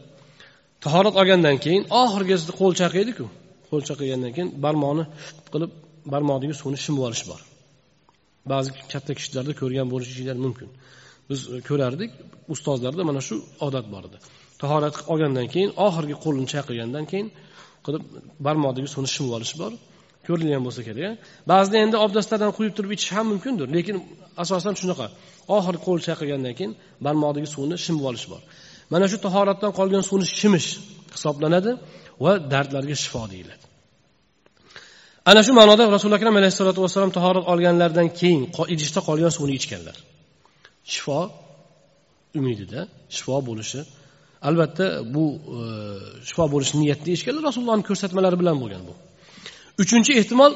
Tahorat 0.85 1.15
olgandan 1.21 1.57
keyin 1.65 1.83
oxirgisida 2.03 2.53
qo'l 2.61 2.73
chaqiydiku. 2.81 3.25
Qo'l 3.69 3.83
chaqagandan 3.89 4.33
keyin 4.37 4.51
barmoqni 4.65 5.05
qilib 5.53 5.71
barmoqdagi 6.13 6.55
suvni 6.61 6.79
shimib 6.85 7.03
olish 7.09 7.25
bor. 7.31 7.41
Ba'zi 8.53 8.69
katta 8.93 9.13
kishilarda 9.19 9.53
ko'rgan 9.61 9.87
bo'lishinglar 9.93 10.37
mumkin. 10.45 10.69
Biz 11.31 11.41
e, 11.55 11.57
ko'rardik 11.69 12.11
ustozlarda 12.55 13.03
mana 13.11 13.21
shu 13.29 13.35
odat 13.67 13.87
bor 13.95 14.03
edi. 14.09 14.19
Tahorat 14.63 14.95
olgandan 15.13 15.47
keyin 15.55 15.71
oxirgi 15.87 16.17
qo'lini 16.25 16.49
chayqagandan 16.53 17.05
keyin 17.11 17.29
qilib 17.85 18.03
barmoqdagi 18.47 18.89
suvni 18.95 19.11
shimib 19.15 19.33
olish 19.39 19.55
bor. 19.63 19.73
Ko'rilgan 20.27 20.63
bo'lsa 20.67 20.83
kerak 20.89 21.13
ba'zida 21.53 21.77
endi 21.85 21.97
obdastlardan 22.05 22.53
quyib 22.59 22.73
turib 22.77 22.93
ichish 22.97 23.13
ham 23.17 23.27
mumkindir. 23.33 23.67
Lekin 23.77 23.97
asosan 24.43 24.75
shunaqa. 24.81 25.07
Oxiri 25.57 25.79
qo'l 25.87 25.99
chayqagandan 26.07 26.55
keyin 26.59 26.73
barmoqdagi 27.05 27.49
suvni 27.55 27.77
shimib 27.85 28.05
olish 28.11 28.27
bor. 28.33 28.43
Mana 28.93 29.07
shu 29.11 29.19
tahoratdan 29.27 29.73
qolgan 29.79 30.03
suvni 30.09 30.27
shimish 30.41 30.69
hisoblanadi 31.15 31.73
va 32.25 32.33
dardlarga 32.53 32.97
shifo 33.05 33.23
deyiladi. 33.33 33.65
Ana 35.31 35.41
shu 35.47 35.53
ma'noda 35.61 35.83
rasuli 35.97 36.15
akram 36.19 36.35
alayhissalotu 36.41 36.81
vassalom 36.85 37.13
tahorat 37.19 37.45
olganlaridan 37.53 38.09
keyin 38.21 38.43
idishda 38.75 39.01
qolgan 39.09 39.33
suvni 39.37 39.55
ichganlar. 39.61 39.97
Shifo 40.93 41.19
umidida 42.39 42.81
shifo 43.17 43.37
bo'lishi. 43.49 43.81
Albatta 44.49 44.87
bu 45.15 45.25
e, 45.59 45.61
shifo 46.29 46.45
bo'lishi 46.55 46.75
niyatida 46.83 47.11
ichganlar. 47.17 47.43
Rasulullohni 47.49 47.85
ko'rsatmalari 47.89 48.37
bilan 48.43 48.57
bo'lgan 48.63 48.83
bu. 48.89 48.95
Uchinchi 49.83 50.13
ehtimol 50.21 50.53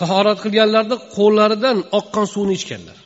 tahorat 0.00 0.38
qilganlarida 0.44 0.96
qo'llaridan 1.16 1.76
oqqan 1.98 2.26
suvni 2.34 2.54
ichganlar. 2.60 2.98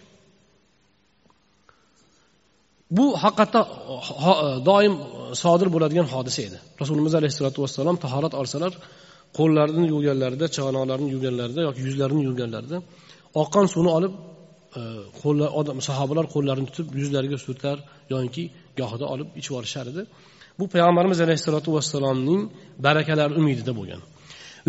Bu 2.97 3.07
haqiqatda 3.23 3.61
doim 4.71 4.95
sodir 5.43 5.69
bo'ladigan 5.75 6.07
hodisa 6.15 6.41
edi. 6.49 6.59
Rasulimiz 6.81 7.13
alayhissalotu 7.21 7.59
vassalom 7.65 7.97
tahorat 8.05 8.35
olsalar 8.41 8.73
qo'llarini 9.39 9.87
yuvganlarida 9.95 10.47
chig'anoqlarini 10.55 11.11
yuvganlarida 11.15 11.61
yoki 11.69 11.81
yuzlarini 11.87 12.23
yuvganlarida 12.29 12.77
oqqan 13.43 13.67
suvni 13.75 13.91
olib 13.99 14.13
e, 14.79 14.83
qo'llar 15.21 15.49
odam 15.61 15.79
sahobalar 15.89 16.27
qo'llarini 16.35 16.67
tutib 16.71 16.87
yuzlariga 17.01 17.39
surtar 17.47 17.77
yoki 18.15 18.45
gohida 18.81 19.07
olib 19.15 19.29
ichib 19.41 19.55
olishar 19.61 19.87
edi. 19.93 20.03
Bu 20.59 20.65
payg'ambarimiz 20.73 21.19
alayhissalotu 21.27 21.71
vassalomning 21.77 22.41
barakalari 22.87 23.33
umidida 23.41 23.73
bo'lgan. 23.79 24.01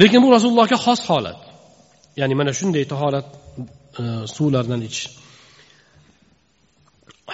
Lekin 0.01 0.19
bu 0.25 0.29
rasulullohga 0.35 0.77
xos 0.85 1.01
holat. 1.09 1.39
Ya'ni 2.19 2.35
mana 2.39 2.51
shunday 2.59 2.85
tahorat 2.93 3.27
e, 4.01 4.03
suvlardan 4.35 4.81
ichish. 4.87 5.07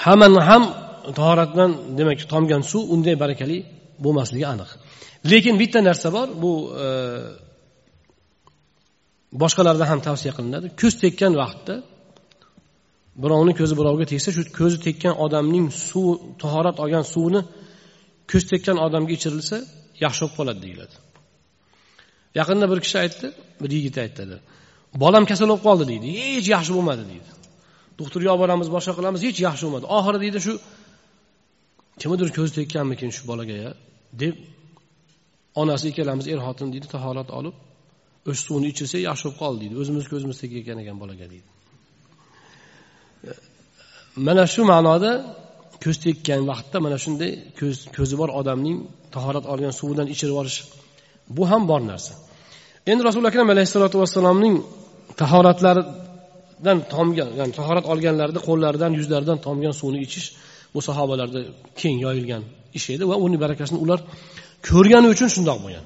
Hammani 0.03 0.41
ham 0.49 0.63
tahoratdan 1.19 1.71
demak 1.97 2.19
tomgan 2.33 2.61
suv 2.71 2.83
unday 2.93 3.15
barakali 3.23 3.57
bo'lmasligi 4.03 4.45
aniq. 4.53 4.69
Lekin 5.31 5.55
bitta 5.61 5.79
narsa 5.89 6.07
bor 6.17 6.27
bu 6.43 6.51
e, 6.83 6.87
boshqalarda 9.41 9.85
ham 9.91 9.99
tavsiya 10.07 10.33
qilinadi. 10.37 10.67
Ko'z 10.81 10.93
tekkan 11.03 11.33
vaqtda 11.41 11.75
birovni 13.23 13.53
ko'zi 13.59 13.73
birovga 13.79 14.05
tegsa 14.13 14.29
shu 14.35 14.41
ko'zi 14.59 14.77
tekkan 14.85 15.13
odamning 15.25 15.65
suv 15.87 16.07
tahorat 16.41 16.77
olgan 16.83 17.05
suvini 17.13 17.41
ko'z 18.31 18.43
tekkan 18.51 18.77
odamga 18.85 19.11
ichirilsa 19.17 19.57
yaxshi 20.03 20.21
bo'lib 20.23 20.35
qoladi 20.37 20.59
deyiladi. 20.65 20.95
Yaqinda 22.39 22.65
bir 22.71 22.79
kishi 22.85 22.97
aytdi 23.03 23.27
bir 23.61 23.69
yigit 23.77 23.97
aytdi 24.03 24.37
bolam 25.03 25.23
kasal 25.25 25.47
bo'lib 25.51 25.63
qoldi 25.67 25.85
deydi. 25.91 26.07
Hech 26.19 26.47
yaxshi 26.55 26.71
bo'lmadi 26.77 27.03
deydi. 27.11 27.29
Doktorga 27.99 28.29
olib 28.33 28.41
boramiz 28.43 28.69
boshqa 28.75 28.93
qilamiz 28.97 29.21
hech 29.27 29.39
yaxshi 29.47 29.63
bo'lmadi. 29.65 29.85
Oxiri 29.97 30.19
deydi 30.23 30.39
shu 30.45 30.53
kimnidir 32.01 32.29
ko'zi 32.37 32.51
tekkanmikin 32.59 33.09
shu 33.15 33.23
bolaga 33.31 33.55
ya? 33.65 33.71
Deb 34.21 34.35
onasi 35.61 35.85
ikkalamiz 35.91 36.25
er 36.33 36.39
xotin 36.45 36.67
deydi 36.73 36.87
tahorat 36.95 37.29
olib 37.39 37.55
o'sha 38.29 38.41
suvni 38.47 38.67
ichirsa 38.73 38.97
yaxshi 39.09 39.23
bo'lib 39.27 39.39
qoldi 39.41 39.59
deydi. 39.63 39.75
O'zimiz 39.81 40.05
ko'zimiz 40.11 40.37
tegayotgan 40.43 40.77
ekan 40.83 40.97
bolaga 41.03 41.25
deydi. 41.33 41.49
Mana 44.27 44.43
shu 44.53 44.61
ma'noda 44.71 45.11
ko'z 45.83 45.97
tekkan 46.05 46.41
vaqtda 46.51 46.77
mana 46.85 46.97
shunday 47.03 47.31
ko'zi 47.97 48.15
bor 48.21 48.29
odamning 48.39 48.77
tahorat 49.15 49.45
olgan 49.51 49.73
suvidan 49.79 50.07
ichirib 50.13 50.37
olish 50.41 50.57
bu 51.29 51.43
ham 51.51 51.67
bor 51.67 51.81
narsa. 51.91 52.13
Endi 52.91 53.01
rasuli 53.07 53.27
akram 53.31 53.49
alayhissalotu 53.53 53.95
vassalomning 54.01 54.55
tahoratlaridan 55.21 56.77
tomgan 56.93 57.29
ya'ni 57.39 57.53
tahorat 57.59 57.85
olganlarida 57.91 58.39
qo'llaridan 58.47 58.91
yuzlaridan 58.99 59.37
tomgan 59.45 59.73
suvni 59.81 59.99
ichish 60.05 60.27
bu 60.73 60.79
sahobalarda 60.87 61.39
keng 61.81 61.97
yoyilgan 62.05 62.43
ish 62.77 62.87
edi 62.95 63.03
va 63.11 63.15
uni 63.25 63.37
barakasini 63.43 63.79
ular 63.85 63.99
ko'rgani 64.69 65.07
uchun 65.13 65.29
shundoq 65.35 65.59
bo'lgan. 65.65 65.85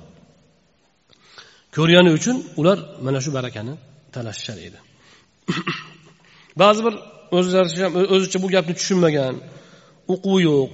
Ko'rgani 1.75 2.11
uchun 2.17 2.35
ular 2.59 2.77
mana 3.05 3.19
shu 3.25 3.31
barakani 3.37 3.73
talashishar 4.15 4.57
edi. 4.67 4.79
Ba'zi 6.61 6.81
bir 6.85 6.93
o'zicha 8.15 8.37
bu 8.43 8.47
gapni 8.55 8.73
tushunmagan 8.79 9.35
o'quvi 10.13 10.39
yo'q 10.49 10.71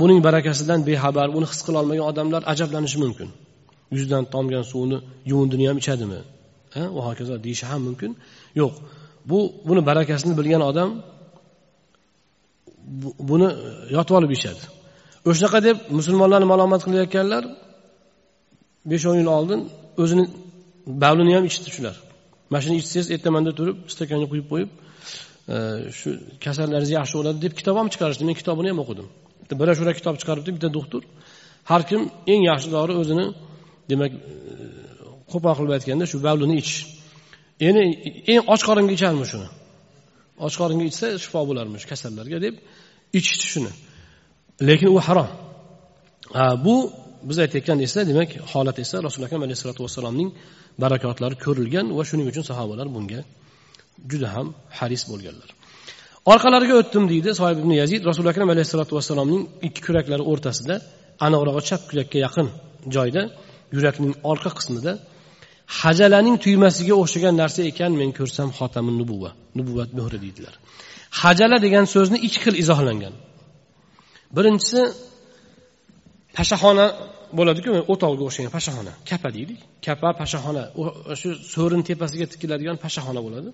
buning 0.00 0.20
barakasidan 0.26 0.80
bexabar 0.88 1.28
buni 1.36 1.46
his 1.52 1.60
qilolmagan 1.66 2.04
odamlar 2.10 2.42
ajablanishi 2.52 2.98
mumkin. 3.04 3.28
Yuzidan 3.94 4.24
tomgan 4.34 4.64
suvni 4.72 4.98
yuvindini 5.30 5.64
ham 5.70 5.78
ichadimi? 5.82 6.20
Va 6.96 7.00
hokazo 7.08 7.34
deyishi 7.46 7.64
ham 7.70 7.80
mumkin. 7.88 8.10
Yo'q. 8.60 8.74
Bu 9.30 9.38
buni 9.68 9.80
barakasini 9.88 10.34
bilgan 10.38 10.62
odam 10.70 10.90
buni 13.30 13.48
yotib 13.96 14.14
olib 14.18 14.32
ichadi 14.38 14.62
o'shanaqa 15.28 15.58
deb 15.68 15.76
musulmonlarni 15.98 16.46
malomat 16.52 16.80
qilayotganlar 16.86 17.42
besh 18.90 19.04
o'n 19.10 19.16
yil 19.20 19.30
oldin 19.38 19.60
o'zini 20.02 20.24
bavlini 21.02 21.32
ham 21.36 21.44
ichdi 21.50 21.68
shular. 21.76 21.96
Mana 22.50 22.62
shuni 22.64 22.76
ichsangiz 22.82 23.08
ertamanda 23.14 23.50
turib 23.58 23.76
stakanga 23.92 24.26
quyib 24.32 24.46
qo'yib 24.52 24.70
e, 25.54 25.56
shu 25.98 26.08
kasallaringiz 26.44 26.92
yaxshi 26.98 27.14
bo'ladi 27.18 27.38
deb 27.44 27.52
kitob 27.58 27.76
ham 27.80 27.88
chiqarishdi. 27.92 28.22
Men 28.28 28.36
kitobini 28.40 28.68
ham 28.72 28.80
o'qidim. 28.84 29.06
Bitta 29.42 29.54
broshura 29.60 29.92
kitob 29.98 30.14
chiqaribdi 30.20 30.50
bitta 30.56 30.68
doktor 30.78 31.02
har 31.70 31.82
kim 31.90 32.02
eng 32.32 32.42
yaxshi 32.50 32.68
dori 32.76 32.94
o'zini 33.02 33.26
demak 33.90 34.12
e, 34.12 34.18
qo'pol 35.32 35.54
qilib 35.58 35.72
aytganda 35.76 36.04
shu 36.12 36.18
bavlini 36.26 36.54
ichish. 36.62 36.80
Endi 37.66 37.82
eng 38.32 38.42
och 38.52 38.60
qoringa 38.68 38.92
icharmish 38.96 39.30
shuni? 39.32 39.48
Och 40.44 40.52
qoringa 40.60 40.84
ichsa 40.90 41.06
shifo 41.22 41.40
bo'larmish 41.48 41.86
kasallarga 41.90 42.38
deb 42.46 42.54
ichishdi 43.18 43.46
shuni. 43.52 43.72
Lekin 44.68 44.88
u 44.96 44.98
harom. 45.06 45.28
Bu 46.64 46.74
biz 47.28 47.38
aytayotgan 47.44 47.78
esa 47.86 48.00
demak 48.10 48.30
holat 48.52 48.78
esa 48.84 48.96
rasuli 49.06 49.24
akram 49.28 49.42
alayhissalotu 49.46 49.80
vassalomning 49.86 50.30
barakotlari 50.82 51.36
ko'rilgan 51.44 51.86
va 51.98 52.02
shuning 52.08 52.26
uchun 52.32 52.44
sahobalar 52.50 52.86
bunga 52.96 53.20
juda 54.10 54.28
ham 54.34 54.46
haris 54.78 55.02
bo'lganlar. 55.10 55.48
Orqalariga 56.32 56.74
o'tdim 56.80 57.04
deydi 57.12 57.30
sohib 57.40 57.58
ibn 57.62 57.72
yazid. 57.82 58.00
Rasuli 58.10 58.28
akram 58.32 58.48
alayhissalotu 58.54 58.92
vassalomning 58.98 59.42
ikki 59.66 59.80
kuraklari 59.86 60.24
o'rtasida 60.32 60.74
aniqrog'i 61.26 61.62
chap 61.68 61.82
kurakka 61.90 62.18
yaqin 62.26 62.48
joyda 62.94 63.22
yurakning 63.74 64.14
orqa 64.32 64.50
qismida 64.58 64.92
hajalaning 65.80 66.36
tuymasiga 66.44 66.94
o'xshagan 67.02 67.34
narsa 67.42 67.60
ekan 67.70 67.92
men 68.00 68.10
ko'rsam 68.18 68.48
xotami 68.58 68.92
nubuva 69.00 69.30
nubuvat 69.58 69.90
muhri 69.98 70.18
deydilar. 70.24 70.54
Hajala 71.22 71.56
degan 71.66 71.84
so'zni 71.94 72.18
ikki 72.26 72.40
xil 72.44 72.54
izohlangan. 72.62 73.14
Birinchisi 74.36 74.80
pashaxona 76.36 76.86
bo'ladiku 77.38 77.70
o'tovga 77.92 78.22
o'xshagan 78.28 78.52
pashaxona 78.56 78.92
kapa 79.10 79.28
deylik. 79.36 79.60
Kapa 79.86 80.08
pashaxona 80.20 80.62
shu 81.20 81.28
so'rin 81.54 81.82
tepasiga 81.88 82.26
tikiladigan 82.32 82.76
pashaxona 82.84 83.20
bo'ladi. 83.26 83.50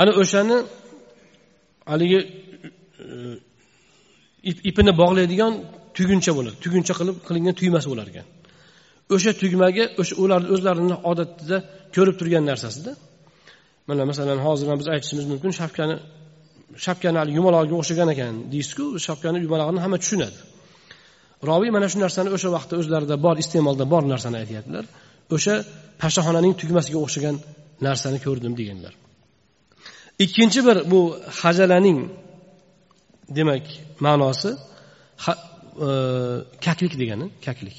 Ana 0.00 0.10
o'shani 0.22 0.56
haligi 1.92 2.20
e, 3.04 4.50
ipini 4.70 4.92
bog'laydigan 5.02 5.52
tuguncha 5.96 6.32
bo'ladi. 6.38 6.56
Tuguncha 6.64 6.94
qilib 6.98 7.16
qilingan 7.28 7.54
tuymasi 7.60 7.88
bo'lar 7.92 8.06
ekan. 8.12 8.26
O'sha 9.14 9.32
tugmaga 9.42 9.84
o'sha 10.00 10.14
ularni 10.22 10.48
o'zlarini 10.54 10.96
odatida 11.10 11.56
ko'rib 11.94 12.16
turgan 12.20 12.44
narsasida. 12.50 12.92
Mana 13.88 14.02
masalan 14.10 14.38
hozir 14.46 14.66
biz 14.80 14.88
aytishimiz 14.94 15.26
mumkin 15.32 15.50
shapkani 15.60 15.96
shapkani 16.86 17.16
haligi 17.20 17.36
yumaloqga 17.40 17.74
o'xshagan 17.80 18.08
ekan 18.14 18.34
deysizku 18.52 18.84
shapkani 19.06 19.38
yumalog'ini 19.46 19.80
hamma 19.84 19.98
tushunadi. 20.02 20.38
Robiy 21.50 21.70
mana 21.76 21.86
shu 21.92 21.98
narsani 22.04 22.30
o'sha 22.36 22.48
vaqtda 22.56 22.74
o'zlarida 22.80 23.16
bor 23.26 23.36
iste'molda 23.42 23.84
bor 23.92 24.02
narsani 24.12 24.36
aytyaptilar. 24.42 24.84
O'sha 25.36 25.54
pashaxonaning 26.02 26.54
tugmasiga 26.60 26.98
o'xshagan 27.04 27.36
narsani 27.86 28.18
ko'rdim 28.26 28.52
deganlar. 28.60 28.94
Ikkinchi 30.24 30.60
bir 30.66 30.76
bu 30.92 31.00
hajalaning 31.40 31.98
demak 33.38 33.64
ma'nosi 34.06 34.50
e, 35.86 35.88
kaklik 36.66 36.94
degani 37.02 37.26
kaklik. 37.46 37.78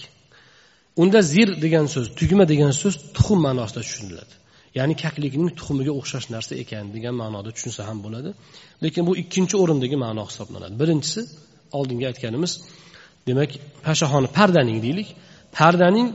unda 1.03 1.21
zir 1.33 1.49
degan 1.65 1.87
so'z 1.95 2.07
tugma 2.19 2.45
degan 2.53 2.73
so'z 2.83 2.95
tuxum 3.17 3.41
ma'nosida 3.47 3.81
tushuniladi 3.87 4.35
ya'ni 4.79 4.95
kaklikning 5.05 5.51
tuxumiga 5.59 5.93
o'xshash 6.01 6.27
narsa 6.35 6.53
ekan 6.63 6.85
degan 6.97 7.15
ma'noda 7.23 7.51
tushunsa 7.57 7.81
ham 7.89 7.99
bo'ladi 8.05 8.31
lekin 8.85 9.03
bu 9.09 9.13
ikkinchi 9.23 9.55
o'rindagi 9.63 9.97
ma'no 10.05 10.23
hisoblanadi 10.31 10.75
birinchisi 10.83 11.21
oldingi 11.79 12.05
aytganimiz 12.11 12.53
demak 13.29 13.51
pashaxona 13.87 14.29
pardaning 14.39 14.79
deylik 14.87 15.09
pardaning 15.59 16.09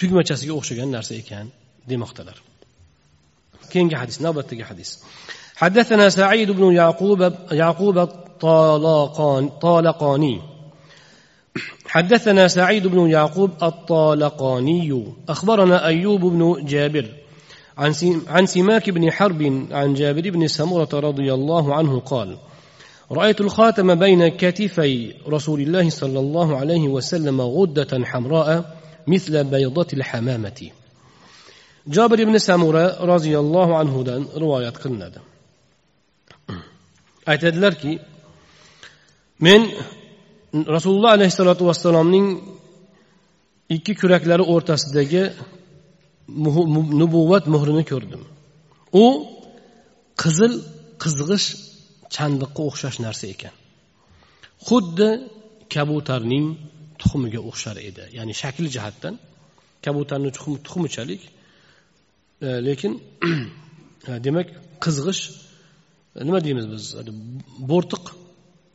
tugmachasiga 0.00 0.52
o'xshagan 0.58 0.88
narsa 0.96 1.12
ekan 1.22 1.46
demoqdalar 1.90 2.36
keyingi 3.72 3.96
hadis 4.02 4.16
navbatdagi 4.26 4.64
hadis 4.72 4.90
حدثنا 5.62 6.08
سعيد 6.08 6.50
بن 6.50 6.64
يعقوب 6.80 7.20
يعقوب 7.52 7.96
الطالقاني 8.44 10.40
حدثنا 11.85 12.47
سعيد 12.47 12.87
بن 12.87 13.09
يعقوب 13.09 13.51
الطالقاني 13.63 15.13
أخبرنا 15.29 15.85
أيوب 15.85 16.21
بن 16.21 16.65
جابر 16.65 17.05
عن 18.27 18.45
سماك 18.45 18.89
بن 18.89 19.11
حرب 19.11 19.67
عن 19.71 19.93
جابر 19.93 20.29
بن 20.29 20.47
سمرة 20.47 20.89
رضي 20.93 21.33
الله 21.33 21.75
عنه 21.75 21.99
قال 21.99 22.37
رأيت 23.11 23.41
الخاتم 23.41 23.95
بين 23.95 24.27
كتفي 24.27 25.13
رسول 25.27 25.61
الله 25.61 25.89
صلى 25.89 26.19
الله 26.19 26.57
عليه 26.57 26.87
وسلم 26.87 27.41
غدة 27.41 28.05
حمراء 28.05 28.79
مثل 29.07 29.43
بيضة 29.43 29.87
الحمامة. 29.93 30.69
جابر 31.87 32.23
بن 32.23 32.37
سمرة 32.37 33.03
رضي 33.05 33.39
الله 33.39 33.77
عنه 33.77 34.03
دان 34.03 34.25
رواية 34.35 34.69
قلنا 34.69 35.11
aytadilarki 37.29 37.99
men 39.39 39.61
rasululloh 40.53 41.11
alayhissalotu 41.17 41.63
vassalomning 41.69 42.27
ikki 43.75 43.93
kuraklari 44.01 44.43
o'rtasidagi 44.53 45.23
nubuvvat 47.01 47.45
muhrini 47.53 47.83
ko'rdim. 47.91 48.23
U 49.03 49.05
qizil 50.21 50.53
qizg'ish 51.03 51.47
chandiqqa 52.15 52.61
o'xshash 52.69 52.97
narsa 53.05 53.25
ekan. 53.33 53.53
Xuddi 54.67 55.09
kabutarning 55.75 56.45
tuxumiga 56.99 57.41
o'xshar 57.49 57.77
edi 57.89 58.03
ya'ni 58.17 58.33
shakl 58.41 58.65
jihatdan. 58.75 59.15
Kabutarni 59.85 60.29
tuxumichalik 60.37 61.21
e, 62.45 62.47
lekin 62.67 62.93
demak 64.25 64.47
qizg'ish 64.83 65.21
nima 66.27 66.39
deymiz 66.45 66.65
biz? 66.73 66.83
Bo'rtiq 67.71 68.03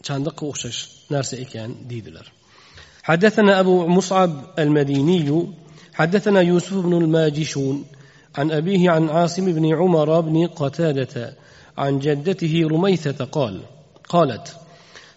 chandiqqa 0.07 0.44
o'xshash 0.50 0.80
narsa 1.11 1.36
ekan 1.44 1.70
deydilar 1.90 2.26
حدثنا 3.05 3.61
أبو 3.61 3.86
مصعب 3.86 4.32
المديني 4.59 5.46
حدثنا 5.94 6.40
يوسف 6.40 6.74
بن 6.74 6.92
الماجشون 6.92 7.84
عن 8.36 8.50
أبيه 8.50 8.90
عن 8.90 9.09
عاصم 9.09 9.52
بن 9.52 9.74
عمر 9.74 10.20
بن 10.20 10.46
قتادة 10.46 11.36
عن 11.78 11.98
جدته 11.98 12.68
رميثة 12.70 13.24
قال 13.24 13.61
قالت 14.09 14.57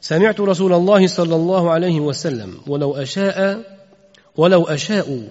سمعت 0.01 0.39
رسول 0.39 0.73
الله 0.73 1.07
صلى 1.07 1.35
الله 1.35 1.71
عليه 1.71 1.99
وسلم 1.99 2.57
ولو 2.67 2.95
أشاء 2.95 3.63
ولو 4.38 4.63
أشاء 4.63 5.29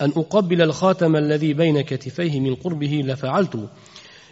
أن 0.00 0.10
أقبل 0.16 0.62
الخاتم 0.62 1.16
الذي 1.16 1.52
بين 1.54 1.80
كتفيه 1.80 2.40
من 2.40 2.54
قربه 2.54 3.02
لفعلت 3.04 3.68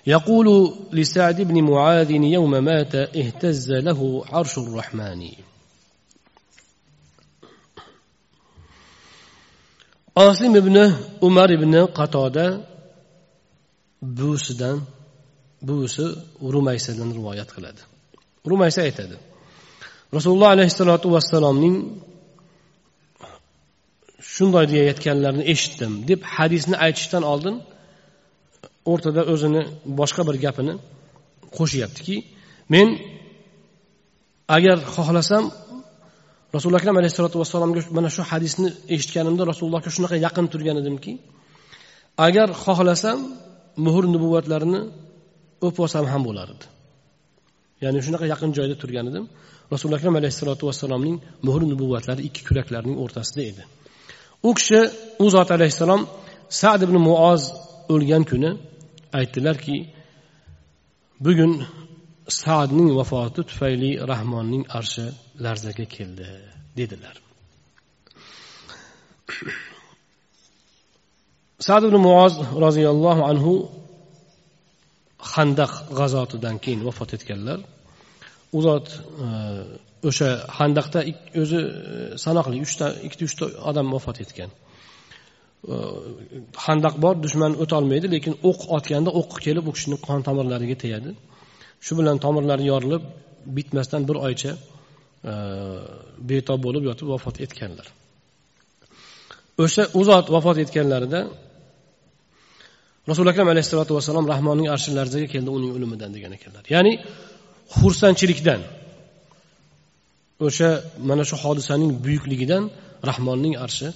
يقول 0.08 0.74
لسعد 0.94 1.42
بن 1.42 1.62
معاذ 1.62 2.12
يوم 2.12 2.52
مات 2.64 2.96
اهتز 2.96 3.72
له 3.72 4.26
عرش 4.32 4.58
الرحمن 4.58 5.22
osim 10.18 10.56
ibn 10.62 10.76
umar 11.22 11.50
ibn 11.58 11.74
qatoda 12.00 12.46
buvisidan 14.02 14.78
buvisi 15.68 16.06
rumaysadan 16.56 17.10
rivoyat 17.18 17.50
qiladi 17.56 17.82
rumaysa 18.52 18.80
aytadi 18.88 19.16
rasululloh 20.16 20.50
alayhissalotu 20.56 21.08
vassalomning 21.16 21.76
shunday 24.36 24.66
deyayotganlarini 24.72 25.46
eshitdim 25.54 25.94
deb 26.10 26.20
hadisni 26.36 26.76
aytishdan 26.86 27.24
oldin 27.32 27.56
o'rtada 28.91 29.23
o'zini 29.33 29.63
boshqa 30.01 30.23
bir 30.29 30.37
gapini 30.45 30.75
qo'shyaptiki 31.57 32.17
men 32.75 32.89
agar 34.57 34.77
xohlasam 34.95 35.45
rasuli 36.57 36.75
akram 36.81 36.97
alayhissalotu 37.01 37.37
vassalomga 37.43 37.81
mana 37.97 38.09
shu 38.17 38.23
hadisni 38.31 38.69
eshitganimda 38.95 39.43
rasulullohga 39.51 39.91
shunaqa 39.97 40.17
yaqin 40.27 40.47
turgan 40.53 40.77
edimki 40.83 41.13
agar 42.27 42.49
xohlasam 42.65 43.19
muhr 43.87 44.05
nubuvvatlarini 44.15 44.81
o'pib 45.67 45.81
olsam 45.85 46.05
ham 46.13 46.23
bo'lar 46.29 46.49
edi. 46.55 46.67
Ya'ni 47.83 47.99
shunaqa 48.07 48.27
yaqin 48.33 48.51
joyda 48.59 48.77
turgan 48.83 49.07
edim. 49.11 49.25
Rasuli 49.75 49.95
akram 49.99 50.15
alayhissalotu 50.21 50.65
vassalomning 50.69 51.17
muhr 51.47 51.63
nubuvvatlari 51.73 52.23
ikki 52.29 52.43
kuraklarining 52.49 52.97
o'rtasida 53.05 53.43
edi. 53.51 53.63
U 54.49 54.51
kishi 54.59 54.81
u 55.25 55.27
zot 55.35 55.49
alayhissalom 55.57 56.03
sad 56.61 56.81
ibn 56.87 56.97
muoz 57.09 57.43
o'lgan 57.95 58.25
kuni 58.31 58.51
aytdilarki 59.19 59.77
bugun 61.25 61.53
sadning 62.29 62.91
vafoti 62.99 63.43
tufayli 63.51 63.91
rahmonning 64.13 64.65
arshi 64.79 65.05
larzaga 65.45 65.87
keldi 65.95 66.29
dedilar. 66.79 67.17
Sad 71.67 71.83
ibn 71.89 71.97
muoz 72.09 72.35
roziyallohu 72.65 73.23
anhu 73.31 73.55
handaq 75.35 75.73
g'azotidan 75.99 76.57
keyin 76.65 76.81
vafot 76.89 77.11
etganlar. 77.17 77.61
U 78.57 78.59
zot 78.67 78.87
e, 79.25 79.29
o'sha 80.09 80.29
handaqda 80.59 81.01
o'zi 81.43 81.61
e, 81.63 81.71
sanoqli 82.25 82.57
uchta 82.67 82.87
ikkita 83.07 83.25
uchta 83.29 83.45
odam 83.71 83.87
vafot 83.95 84.19
etgan. 84.25 84.51
Handaq 85.63 86.95
bor 87.05 87.15
dushman 87.25 87.53
o'tolmaydi 87.63 88.07
lekin 88.15 88.35
o'q 88.49 88.61
otganda 88.77 89.11
o'q 89.21 89.33
kelib 89.45 89.65
u 89.71 89.73
kishini 89.77 89.97
qon 90.07 90.21
tomirlariga 90.29 90.77
tegadi. 90.85 91.11
Shu 91.85 91.93
bilan 91.99 92.17
tomirlari 92.25 92.65
yorilib 92.73 93.03
bitmasdan 93.57 94.03
bir 94.09 94.17
oycha 94.27 94.53
e, 95.31 95.33
betob 96.31 96.61
bo'lib 96.67 96.83
yotib 96.91 97.07
vafot 97.15 97.37
etganlar. 97.45 97.87
O'sha 99.65 99.83
u 99.99 100.01
zot 100.09 100.27
vafot 100.35 100.59
etganlarida 100.65 101.21
rasuli 103.11 103.29
akram 103.33 103.49
alayhissalotu 103.55 103.93
vassalom 103.99 104.27
rahmonning 104.33 104.69
arshi 104.75 104.91
larzaga 104.99 105.29
keldi 105.35 105.51
uning 105.57 105.71
o'limidan 105.77 106.11
degan 106.17 106.33
ekanlar. 106.39 106.65
Ya'ni 106.75 106.93
xursandchilikdan 107.79 108.61
o'sha 110.47 110.69
mana 111.09 111.25
shu 111.31 111.37
hodisaning 111.45 111.91
buyukligidan 112.05 112.65
rahmonning 113.11 113.55
arshi 113.67 113.89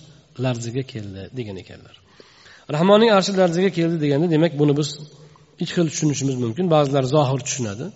larziga 0.44 0.82
keldi 0.92 1.22
degan 1.38 1.56
ekanlar. 1.62 1.96
Rahmonning 2.74 3.10
arshi 3.16 3.32
larzaga 3.40 3.70
keldi 3.78 3.96
deganda 4.04 4.26
demak 4.34 4.52
buni 4.60 4.74
biz 4.80 4.88
ikki 5.62 5.72
xil 5.76 5.86
tushunishimiz 5.92 6.36
mumkin. 6.44 6.64
Ba'zilar 6.74 7.04
zohir 7.14 7.40
tushunadi. 7.46 7.86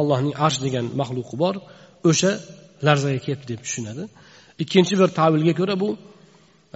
Allohning 0.00 0.34
arsh 0.46 0.58
degan 0.66 0.84
maxluqi 1.00 1.36
bor 1.42 1.54
o'sha 2.10 2.30
larzaga 2.86 3.18
kelibdi 3.26 3.48
deb 3.52 3.60
tushunadi. 3.66 4.02
Ikkinchi 4.62 4.94
bir 5.00 5.08
tavilga 5.20 5.54
ko'ra 5.60 5.74
bu 5.82 5.88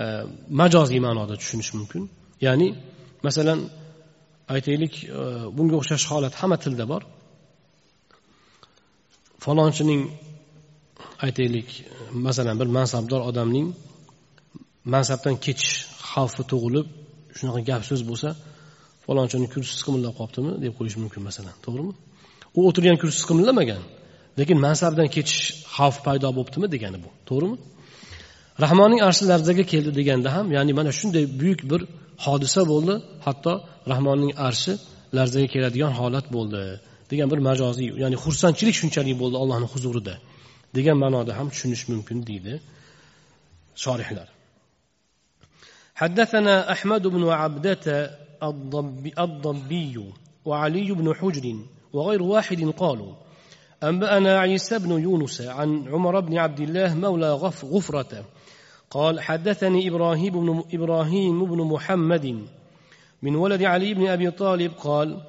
e, 0.03 0.05
majoziy 0.61 1.01
ma'noda 1.07 1.35
tushunish 1.43 1.71
mumkin. 1.79 2.03
Ya'ni 2.47 2.69
masalan 3.27 3.61
aytaylik 4.55 4.95
e, 5.05 5.21
bunga 5.57 5.77
o'xshash 5.81 6.05
holat 6.11 6.35
hamma 6.41 6.57
tilda 6.65 6.85
bor. 6.93 7.03
Falonchining 9.45 10.03
aytaylik 11.27 11.69
masalan 12.27 12.55
bir 12.61 12.69
mansabdor 12.77 13.21
odamning 13.31 13.67
mansabdan 14.95 15.37
ketish 15.47 15.73
xavfi 16.11 16.43
tug'ilib 16.51 16.87
shunaqa 17.39 17.61
gap 17.69 17.83
so'z 17.91 18.03
bo'lsa 18.11 18.29
falonchini 19.05 19.49
kursisi 19.55 19.83
qimillab 19.87 20.15
qolibdimi 20.19 20.53
deb 20.65 20.73
qo'yish 20.79 20.97
mumkin 21.03 21.23
masalan 21.29 21.55
to'g'rimi? 21.65 21.93
U 22.59 22.61
o'tirgan 22.69 22.97
kursisi 23.03 23.25
qimillamagan 23.31 23.83
lekin 24.41 24.57
mansabdan 24.67 25.09
ketish 25.17 25.41
xavf 25.77 25.97
paydo 26.07 26.29
bo'libdimi 26.37 26.67
degani 26.75 26.99
bu 27.05 27.11
to'g'rimi? 27.29 27.57
Rahmonning 28.65 29.01
arshi 29.09 29.23
larzaga 29.33 29.65
keldi 29.73 29.91
deganda 29.99 30.29
ham 30.37 30.47
ya'ni 30.57 30.73
mana 30.79 30.91
shunday 30.99 31.25
buyuk 31.41 31.61
bir 31.71 31.81
hodisa 32.25 32.63
bo'ldi 32.73 32.95
hatto 33.27 33.53
rahmonning 33.93 34.33
arshi 34.49 34.73
larzaga 35.17 35.49
keladigan 35.55 35.93
holat 36.01 36.27
bo'ldi 36.37 36.63
degan 37.11 37.29
bir 37.33 37.41
majoziy 37.49 37.89
ya'ni 38.03 38.17
xursandchilik 38.25 38.77
shunchalik 38.81 39.17
bo'ldi 39.23 39.37
allohni 39.43 39.69
huzurida 39.75 40.15
degan 40.77 40.97
ma'noda 41.05 41.33
ham 41.39 41.47
tushunish 41.53 41.85
mumkin 41.93 42.19
deydi 42.29 42.53
shorihlar 43.85 44.29
حدثنا 45.97 46.73
أحمد 46.73 47.07
بن 47.07 47.29
عبدة 47.29 48.11
الضبي, 48.43 49.13
الضبي 49.19 50.05
وعلي 50.45 50.93
بن 50.93 51.15
حجر 51.15 51.57
وغير 51.93 52.23
واحد 52.23 52.65
قالوا 52.65 53.13
أنبأنا 53.83 54.39
عيسى 54.39 54.79
بن 54.79 54.91
يونس 54.91 55.41
عن 55.41 55.89
عمر 55.89 56.21
بن 56.21 56.39
عبد 56.39 56.61
الله 56.61 56.95
مولى 56.95 57.33
غف 57.33 57.65
غفرة 57.65 58.25
قال 58.91 59.21
حدثني 59.21 59.89
إبراهيم 59.89 60.33
بن, 60.33 60.65
إبراهيم 60.75 61.45
بن 61.45 61.63
محمد 61.63 62.47
من 63.23 63.37
ولد 63.37 63.63
علي 63.63 63.95
بن 63.95 64.07
أبي 64.07 64.31
طالب 64.31 64.73
قال 64.73 65.21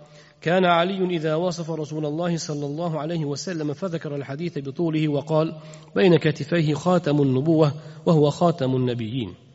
كان 0.42 0.66
علي 0.66 1.16
إذا 1.16 1.36
وصف 1.36 1.72
رسول 1.72 2.06
الله 2.06 2.38
صلى 2.38 2.66
الله 2.66 3.00
عليه 3.00 3.26
وسلم 3.26 3.74
فذكر 3.74 4.16
الحديث 4.16 4.60
بطوله 4.60 5.08
وقال 5.08 5.56
بين 5.96 6.18
كتفيه 6.18 6.74
خاتم 6.74 7.22
النبوة 7.22 7.74
وهو 8.06 8.30
خاتم 8.30 8.76
النبيين. 8.76 9.47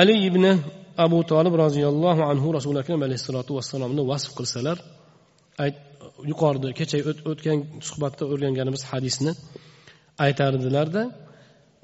ali 0.00 0.14
ibn 0.28 0.44
abu 1.04 1.18
tolib 1.32 1.54
roziyallohu 1.64 2.22
anhu 2.30 2.46
rasuli 2.56 2.78
akram 2.84 3.00
alayhissalotu 3.06 3.50
vassalomni 3.58 4.02
vasf 4.10 4.30
qilsalar 4.38 4.76
yuqorida 6.30 6.68
kecha 6.78 6.98
o'tgan 7.30 7.58
suhbatda 7.88 8.24
o'rganganimiz 8.32 8.82
hadisni 8.90 9.32
aytardilarda 10.26 11.02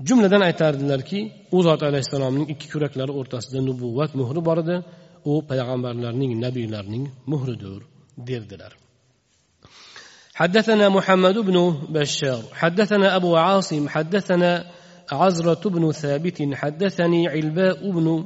jumladan 0.08 0.42
aytardilarki 0.48 1.18
u 1.56 1.58
zot 1.66 1.80
alayhissalomning 1.88 2.46
ikki 2.52 2.66
kuraklari 2.72 3.12
o'rtasida 3.20 3.58
nubuvvat 3.68 4.10
muhri 4.20 4.40
bor 4.48 4.58
edi 4.64 4.76
u 5.30 5.32
payg'ambarlarning 5.50 6.32
nabiylarning 6.44 7.04
muhridir 7.32 7.80
derdilar 8.30 8.72
حدثنا 10.40 10.86
محمد 10.88 11.36
بن 11.48 11.56
بشار 11.96 12.42
حدثنا 12.60 13.16
أبو 13.18 13.30
عاصم 13.36 13.88
حدثنا 13.94 14.50
عزرة 15.11 15.69
بن 15.69 15.91
ثابت 15.91 16.49
حدثني 16.53 17.27
علباء 17.27 17.91
بن 17.91 18.25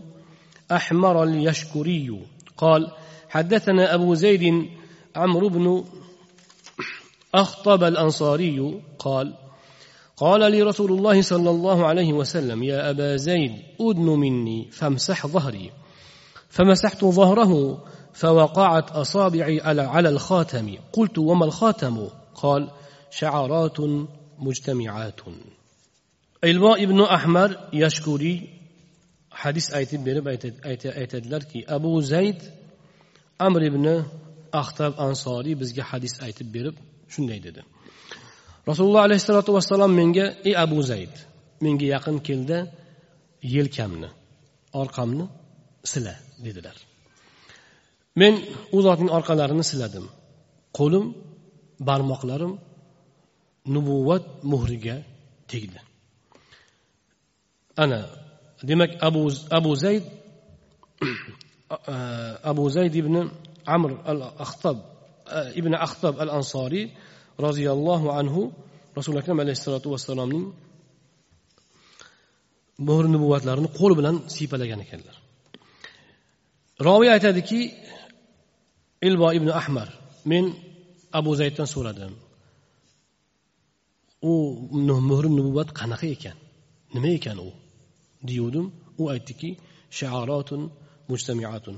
أحمر 0.71 1.23
اليشكري. 1.23 2.19
قال 2.57 2.91
حدثنا 3.29 3.93
أبو 3.93 4.13
زيد 4.13 4.69
عمرو 5.15 5.49
بن 5.49 5.83
أخطب 7.35 7.83
الأنصاري. 7.83 8.81
قال 8.99 9.33
قال 10.17 10.51
لي 10.51 10.61
رسول 10.61 10.91
الله 10.91 11.21
صلى 11.21 11.49
الله 11.49 11.85
عليه 11.85 12.13
وسلم 12.13 12.63
يا 12.63 12.89
أبا 12.89 13.15
زيد 13.15 13.51
أدن 13.81 14.05
مني 14.05 14.71
فامسح 14.71 15.27
ظهري. 15.27 15.71
فمسحت 16.49 17.05
ظهره 17.05 17.83
فوقعت 18.13 18.91
أصابعي 18.91 19.61
على 19.63 20.09
الخاتم. 20.09 20.75
قلت 20.93 21.17
وما 21.17 21.45
الخاتم؟ 21.45 22.07
قال 22.35 22.71
شعرات 23.11 23.77
مجتمعات. 24.39 25.21
Ilvo 26.49 26.71
ibn 26.85 26.99
ahmar 27.17 27.49
yashkuriy 27.83 28.37
hadis 29.41 29.67
aytib 29.77 30.01
berib 30.07 30.25
aytadilarki 31.01 31.59
abu 31.75 31.91
zayd 32.13 32.39
amr 33.47 33.61
ibn 33.69 33.85
axtab 34.61 34.93
ansoriy 35.07 35.55
bizga 35.61 35.83
hadis 35.91 36.13
aytib 36.25 36.47
berib 36.55 36.75
shunday 37.13 37.39
dedi. 37.47 37.61
Rasululloh 38.69 39.01
alayhissalotu 39.07 39.51
vassalom 39.57 39.91
menga 40.01 40.25
ey 40.49 40.53
abu 40.65 40.79
zayd 40.91 41.13
menga 41.63 41.85
yaqin 41.95 42.17
keldi 42.27 42.57
yelkamni 43.55 44.09
orqamni 44.81 45.25
sila 45.91 46.13
dedilar. 46.45 46.77
Men 48.21 48.33
u 48.75 48.77
zotning 48.85 49.11
orqalarini 49.17 49.65
siladim. 49.71 50.05
Qo'lim 50.77 51.05
barmoqlarim 51.87 52.53
nubuvvat 53.73 54.23
muhriga 54.51 54.95
tegdi. 55.51 55.79
Ana 57.77 57.99
demak 58.63 58.91
abu 59.07 59.31
abu 59.49 59.71
zayd 59.75 60.03
abu 62.43 62.63
zayd 62.69 62.93
ibn 62.95 63.15
amr 63.65 63.91
al 64.05 64.21
axtob 64.45 64.77
ibn 65.55 65.73
axtob 65.85 66.15
al 66.23 66.29
ansoriy 66.39 66.85
roziyallohu 67.39 68.07
anhu 68.19 68.41
rasuli 68.97 69.17
akram 69.21 69.39
alayhissalotu 69.39 69.87
vassalomning 69.93 70.45
mo'r 72.87 73.05
nubuvatlarini 73.13 73.69
qo'l 73.79 73.93
bilan 73.99 74.15
siypalagan 74.35 74.79
ekanlar 74.85 75.15
roviy 76.87 77.09
aytadiki 77.15 77.59
ilbo 79.07 79.27
ibn 79.37 79.49
ahmar 79.61 79.89
men 80.31 80.45
abu 81.19 81.31
zayddan 81.39 81.67
so'radim 81.73 82.13
u 84.31 84.33
muhr 85.09 85.25
nubuvat 85.37 85.69
qanaqa 85.79 86.07
ekan 86.15 86.37
nima 86.95 87.09
ekan 87.17 87.37
u? 87.47 87.49
Deyuvdim 88.29 88.67
u 89.01 89.03
aytdiki 89.13 89.49
shaarotun 89.99 90.61
mujtamiatun. 91.11 91.75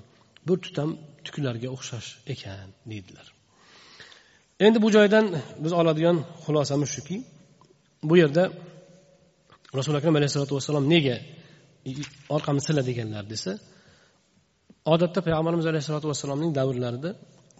Bir 0.47 0.57
tutam 0.65 0.89
tuklarga 1.25 1.69
o'xshash 1.75 2.09
ekan 2.33 2.69
deydilar. 2.91 3.27
Endi 4.65 4.77
bu 4.83 4.89
joydan 4.95 5.25
biz 5.63 5.71
oladigan 5.79 6.17
xulosamiz 6.43 6.89
shuki 6.95 7.17
bu 8.09 8.13
yerda 8.21 8.43
rasuli 9.77 9.97
akram 9.99 10.15
alayhisalotu 10.19 10.53
vassalom 10.57 10.85
nega 10.93 11.17
orqamni 12.35 12.61
sila 12.67 12.81
deganlar 12.89 13.23
desa 13.33 13.51
odatda 14.93 15.19
payg'ambarimiz 15.25 15.65
alayhissalotu 15.71 16.07
vassalomning 16.11 16.51
davrlarida 16.59 17.09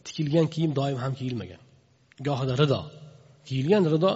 tikilgan 0.06 0.48
kiyim 0.54 0.72
doim 0.80 0.98
ham 1.04 1.14
kiyilmagan. 1.20 1.62
Gohida 2.28 2.54
rido. 2.62 2.82
Kiyilgan 3.48 3.84
rido 3.94 4.12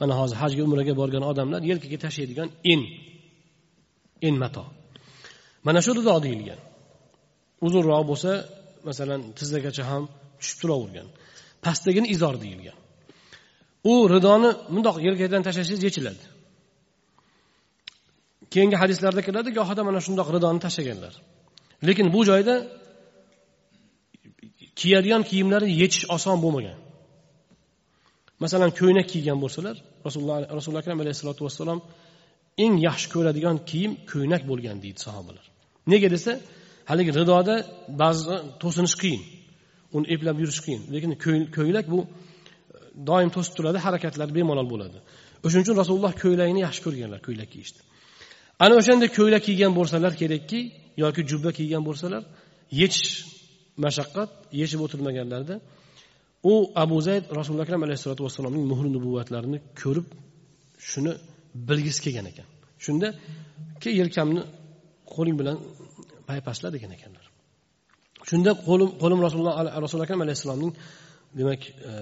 mana 0.00 0.14
hozir 0.20 0.36
hajga 0.42 0.62
umraga 0.68 0.94
borgan 1.00 1.24
odamlar 1.30 1.60
yelkaga 1.70 1.98
tashlaydigan 2.04 2.48
in. 2.72 2.80
In 4.28 4.34
mato. 4.42 4.64
Mana 5.66 5.80
shu 5.86 5.92
rido 5.98 6.16
deyilgan. 6.26 6.60
Uzunroq 7.66 8.04
bo'lsa 8.10 8.30
masalan 8.88 9.20
tizzagacha 9.38 9.84
ham 9.90 10.02
tushib 10.40 10.58
turavergan. 10.62 11.06
Pastdagini 11.64 12.08
izor 12.14 12.34
deyilgan. 12.44 12.76
U 13.90 13.92
ridoni 14.14 14.50
mundoq 14.74 14.96
yelkadan 15.06 15.42
tashlasangiz 15.46 15.82
yechiladi. 15.88 16.24
Keyingi 18.52 18.76
hadislarda 18.82 19.22
keladi 19.28 19.50
gohida 19.58 19.82
mana 19.88 20.00
shundoq 20.06 20.28
ridoni 20.36 20.60
tashlaganlar. 20.66 21.14
Lekin 21.86 22.06
bu 22.14 22.20
joyda 22.30 22.54
kiyadigan 24.80 25.22
kiyimlari 25.28 25.68
yechish 25.82 26.06
oson 26.16 26.38
bo'lmagan. 26.44 26.78
Masalan 28.42 28.70
ko'ynak 28.80 29.06
kiygan 29.12 29.38
bo'lsalar 29.44 29.76
rasululloh 30.06 30.36
rasululloh 30.56 30.82
akram 30.84 30.98
alayhissalotu 31.02 31.42
vassalom 31.46 31.80
eng 32.64 32.74
yaxshi 32.88 33.08
ko'radigan 33.14 33.56
kiyim 33.70 33.92
ko'ynak 34.12 34.42
bo'lgan 34.50 34.76
deydi 34.84 35.00
sahobalar. 35.06 35.44
Nega 35.92 36.08
desa 36.14 36.32
haligi 36.90 37.10
ridoda 37.18 37.54
ba'zi 38.02 38.36
to'sinish 38.62 38.96
qiyin 39.02 39.22
uni 39.96 40.06
eplab 40.14 40.36
yurish 40.42 40.60
qiyin. 40.66 40.82
Lekin 40.94 41.10
ko'ylak 41.56 41.86
bu 41.92 42.00
e, 42.04 42.08
doim 43.08 43.30
to'sib 43.36 43.54
turadi 43.58 43.78
harakatlari 43.86 44.32
bemalol 44.38 44.68
bo'ladi. 44.72 44.98
O'shaning 45.44 45.64
uchun 45.66 45.76
rasululloh 45.82 46.12
ko'ylakni 46.24 46.60
yaxshi 46.66 46.80
ko'rganlar 46.86 47.20
ko'ylak 47.26 47.48
kiyishni. 47.54 47.80
Ana 48.64 48.74
o'shanday 48.80 49.10
ko'ylak 49.18 49.42
kiygan 49.48 49.72
bo'lsalar 49.78 50.12
kerakki 50.22 50.60
yoki 51.04 51.22
jubba 51.30 51.50
kiygan 51.58 51.82
bo'lsalar 51.88 52.22
yechish 52.80 53.10
mashaqqat 53.84 54.30
yechib 54.60 54.80
o'tirmaganlarida 54.84 55.56
u 56.42 56.54
abu 56.74 56.96
zayd 57.08 57.24
rasululloh 57.38 57.66
akram 57.68 57.82
alayhissalotu 57.86 58.22
vassalomning 58.26 58.64
muhri 58.72 58.88
nubuvvatlarini 58.96 59.58
ko'rib 59.82 60.06
shuni 60.90 61.12
bilgisi 61.68 62.00
kelgan 62.04 62.26
ekan. 62.32 62.46
Shunda 62.84 63.08
key 63.82 63.92
yelkamni 64.00 64.42
qo'ling 65.14 65.36
bilan 65.40 65.56
paypasla 66.28 66.68
degan 66.76 66.90
ekanlar. 66.96 67.24
Shunda 68.28 68.50
qo'lim 68.68 68.88
qo'lim 69.02 69.18
rasululloh 69.26 69.54
rasululloh 69.84 70.06
akram 70.08 70.20
alayhissalomning 70.26 70.72
demak 71.38 71.60
e, 71.90 71.92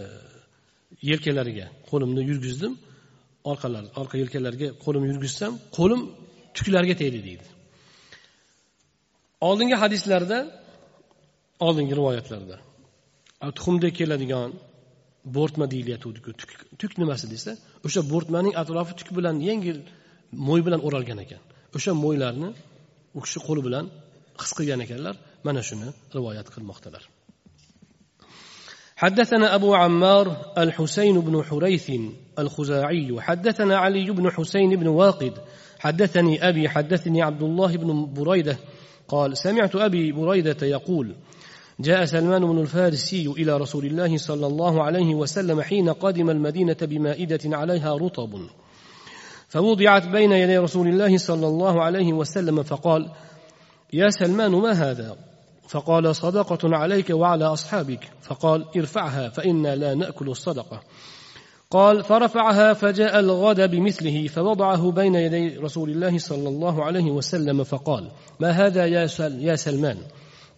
yelkalariga 1.11 1.67
qo'limni 1.91 2.23
yurgizdim. 2.31 2.73
Orqalari 3.51 3.89
orqa 4.01 4.17
yelkalariga 4.23 4.69
qo'limni 4.85 5.09
yurgizsam 5.13 5.53
qo'lim 5.79 6.01
tuklarga 6.57 6.95
tegdi 7.03 7.21
deydi. 7.29 7.47
Oldingi 9.49 9.77
hadislarda 9.83 10.39
oldingi 11.67 11.95
rivoyatlarda 12.01 12.57
tuxumdek 13.58 13.94
keladigan 14.00 14.50
bo'rtma 15.36 15.66
deyilayotgandiku 15.74 16.32
tuk, 16.40 16.52
tuk 16.80 16.92
nimasi 17.02 17.26
desa 17.34 17.52
o'sha 17.86 18.02
bo'rtmaning 18.12 18.54
atrofi 18.62 18.94
tuk 19.00 19.10
bilan 19.18 19.36
yengil 19.50 19.78
mo'y 20.48 20.62
bilan 20.68 20.82
o'ralgan 20.88 21.20
ekan 21.26 21.42
o'sha 21.78 21.92
mo'ylarni 22.04 22.50
u 23.18 23.20
kishi 23.26 23.40
qo'li 23.48 23.62
bilan 23.68 23.86
his 24.42 24.52
qilgan 24.58 24.80
ekanlar 24.86 25.16
mana 25.48 25.62
shuni 25.70 25.90
rivoyat 26.16 26.48
qilmoqdalar 26.56 27.06
حدثنا 29.04 29.56
أبو 29.56 29.76
عمار 29.76 30.26
الحسين 30.58 31.20
بن 31.20 31.44
حريث 31.44 31.92
الخزاعي 32.40 33.22
حدثنا 33.22 33.76
علي 33.78 34.12
بن 34.12 34.26
حسين 34.32 34.72
بن 34.76 34.88
واقد 34.88 35.34
حدثني 35.80 36.50
أبي 36.50 36.70
حدثني 36.70 37.22
عبد 37.22 37.44
الله 37.44 37.78
بن 37.78 38.14
بريدة 38.14 38.58
قال 39.08 39.38
سمعت 39.38 39.76
أبي 39.76 40.12
بريدة 40.12 40.68
يقول 40.68 41.16
جاء 41.81 42.05
سلمان 42.05 42.47
بن 42.47 42.61
الفارسي 42.61 43.27
إلى 43.27 43.57
رسول 43.57 43.85
الله 43.87 44.17
صلى 44.17 44.47
الله 44.47 44.83
عليه 44.83 45.15
وسلم 45.15 45.63
حين 45.63 45.89
قدم 45.89 46.31
المدينة 46.31 46.77
بمائدة 46.83 47.57
عليها 47.57 47.95
رطب. 47.97 48.41
فوضعت 49.49 50.07
بين 50.07 50.33
يدي 50.33 50.59
رسول 50.59 50.89
الله 50.89 51.19
صلى 51.19 51.47
الله 51.47 51.83
عليه 51.83 52.13
وسلم 52.13 52.63
فقال 52.63 53.11
يا 53.93 54.11
سلمان 54.11 54.51
ما 54.51 54.73
هذا؟ 54.73 55.17
فقال 55.69 56.17
صدقة 56.17 56.77
عليك 56.77 57.11
وعلى 57.11 57.45
أصحابك. 57.45 58.11
فقال 58.23 58.65
ارفعها 58.77 59.29
فإنا 59.29 59.77
لا 59.77 59.95
نأكل 59.95 60.29
الصدقة. 60.29 60.81
قال 61.71 62.05
فرفعها 62.05 62.73
فجاء 62.73 63.21
الغد 63.21 63.71
بمثله 63.71 64.27
فوضعه 64.27 64.91
بين 64.91 65.15
يدي 65.15 65.57
رسول 65.57 65.91
الله 65.91 66.19
صلى 66.19 66.49
الله 66.49 66.85
عليه 66.85 67.11
وسلم 67.11 67.65
فقال 67.65 68.11
ما 68.41 68.51
هذا 68.51 68.87
يا, 68.87 69.09
يا 69.21 69.57
سلمان؟ 69.57 69.99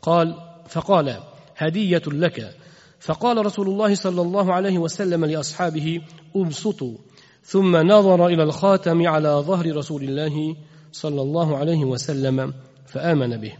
قال 0.02 0.34
فقال 0.68 1.22
هدية 1.56 2.02
لك. 2.06 2.56
فقال 3.00 3.46
رسول 3.46 3.68
الله 3.68 3.94
صلى 3.94 4.20
الله 4.22 4.54
عليه 4.54 4.78
وسلم 4.78 5.24
لأصحابه 5.24 6.00
ابسطوا 6.36 6.96
ثم 7.42 7.76
نظر 7.76 8.26
إلى 8.26 8.42
الخاتم 8.42 9.06
على 9.06 9.28
ظهر 9.28 9.76
رسول 9.76 10.02
الله 10.02 10.56
صلى 10.92 11.22
الله 11.22 11.56
عليه 11.56 11.84
وسلم 11.84 12.54
فآمن 12.86 13.36
به. 13.36 13.52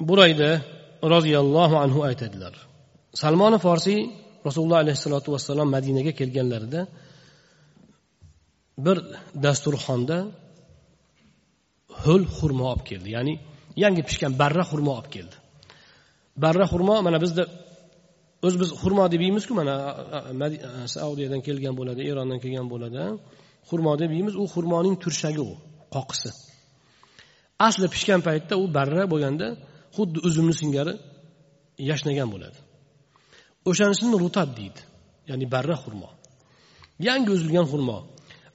burayda 0.00 0.62
roziyallohu 1.14 1.76
anhu 1.84 1.98
aytadilar 2.08 2.54
salmoni 3.22 3.58
forsiy 3.66 4.00
rasululloh 4.46 4.78
alayhissalotu 4.84 5.32
vassalom 5.34 5.68
madinaga 5.76 6.12
kelganlarida 6.20 6.80
bir 8.84 8.96
dasturxonda 9.44 10.18
ho'l 12.02 12.22
xurmo 12.36 12.64
olib 12.72 12.84
keldi. 12.90 13.08
Ya'ni 13.16 13.34
yangi 13.82 14.02
pishgan 14.08 14.32
barra 14.42 14.64
xurmo 14.70 14.92
olib 14.98 15.10
keldi. 15.16 15.36
Barra 16.44 16.64
xurmo 16.72 16.94
mana 17.06 17.18
bizda 17.24 17.44
o'zi 18.46 18.56
biz 18.62 18.70
xurmo 18.82 19.04
deb 19.12 19.20
yeymizku 19.26 19.52
mana 19.60 19.74
saudiyadan 20.96 21.40
kelgan 21.46 21.74
bo'ladi 21.80 22.00
erondan 22.10 22.38
kelgan 22.44 22.66
bo'ladi. 22.72 22.98
Xurmo 23.68 23.92
deb 24.02 24.10
yeymiz. 24.16 24.34
U 24.42 24.44
xurmoning 24.54 24.96
turshagi 25.02 25.42
u 25.50 25.52
qoqisi. 25.94 26.30
Asli 27.66 27.86
pishgan 27.94 28.20
paytda 28.28 28.54
u 28.62 28.64
barra 28.76 29.04
bo'lganda 29.12 29.48
xuddi 29.96 30.18
uzumni 30.28 30.54
singari 30.60 30.94
yashnagan 31.90 32.28
bo'ladi. 32.34 32.58
O'shanisini 33.70 34.16
rutab 34.24 34.48
deydi. 34.58 34.80
Ya'ni 35.30 35.46
barra 35.54 35.76
xurmo 35.84 36.10
yangi 37.08 37.30
uzilgan 37.36 37.66
xurmo 37.72 37.98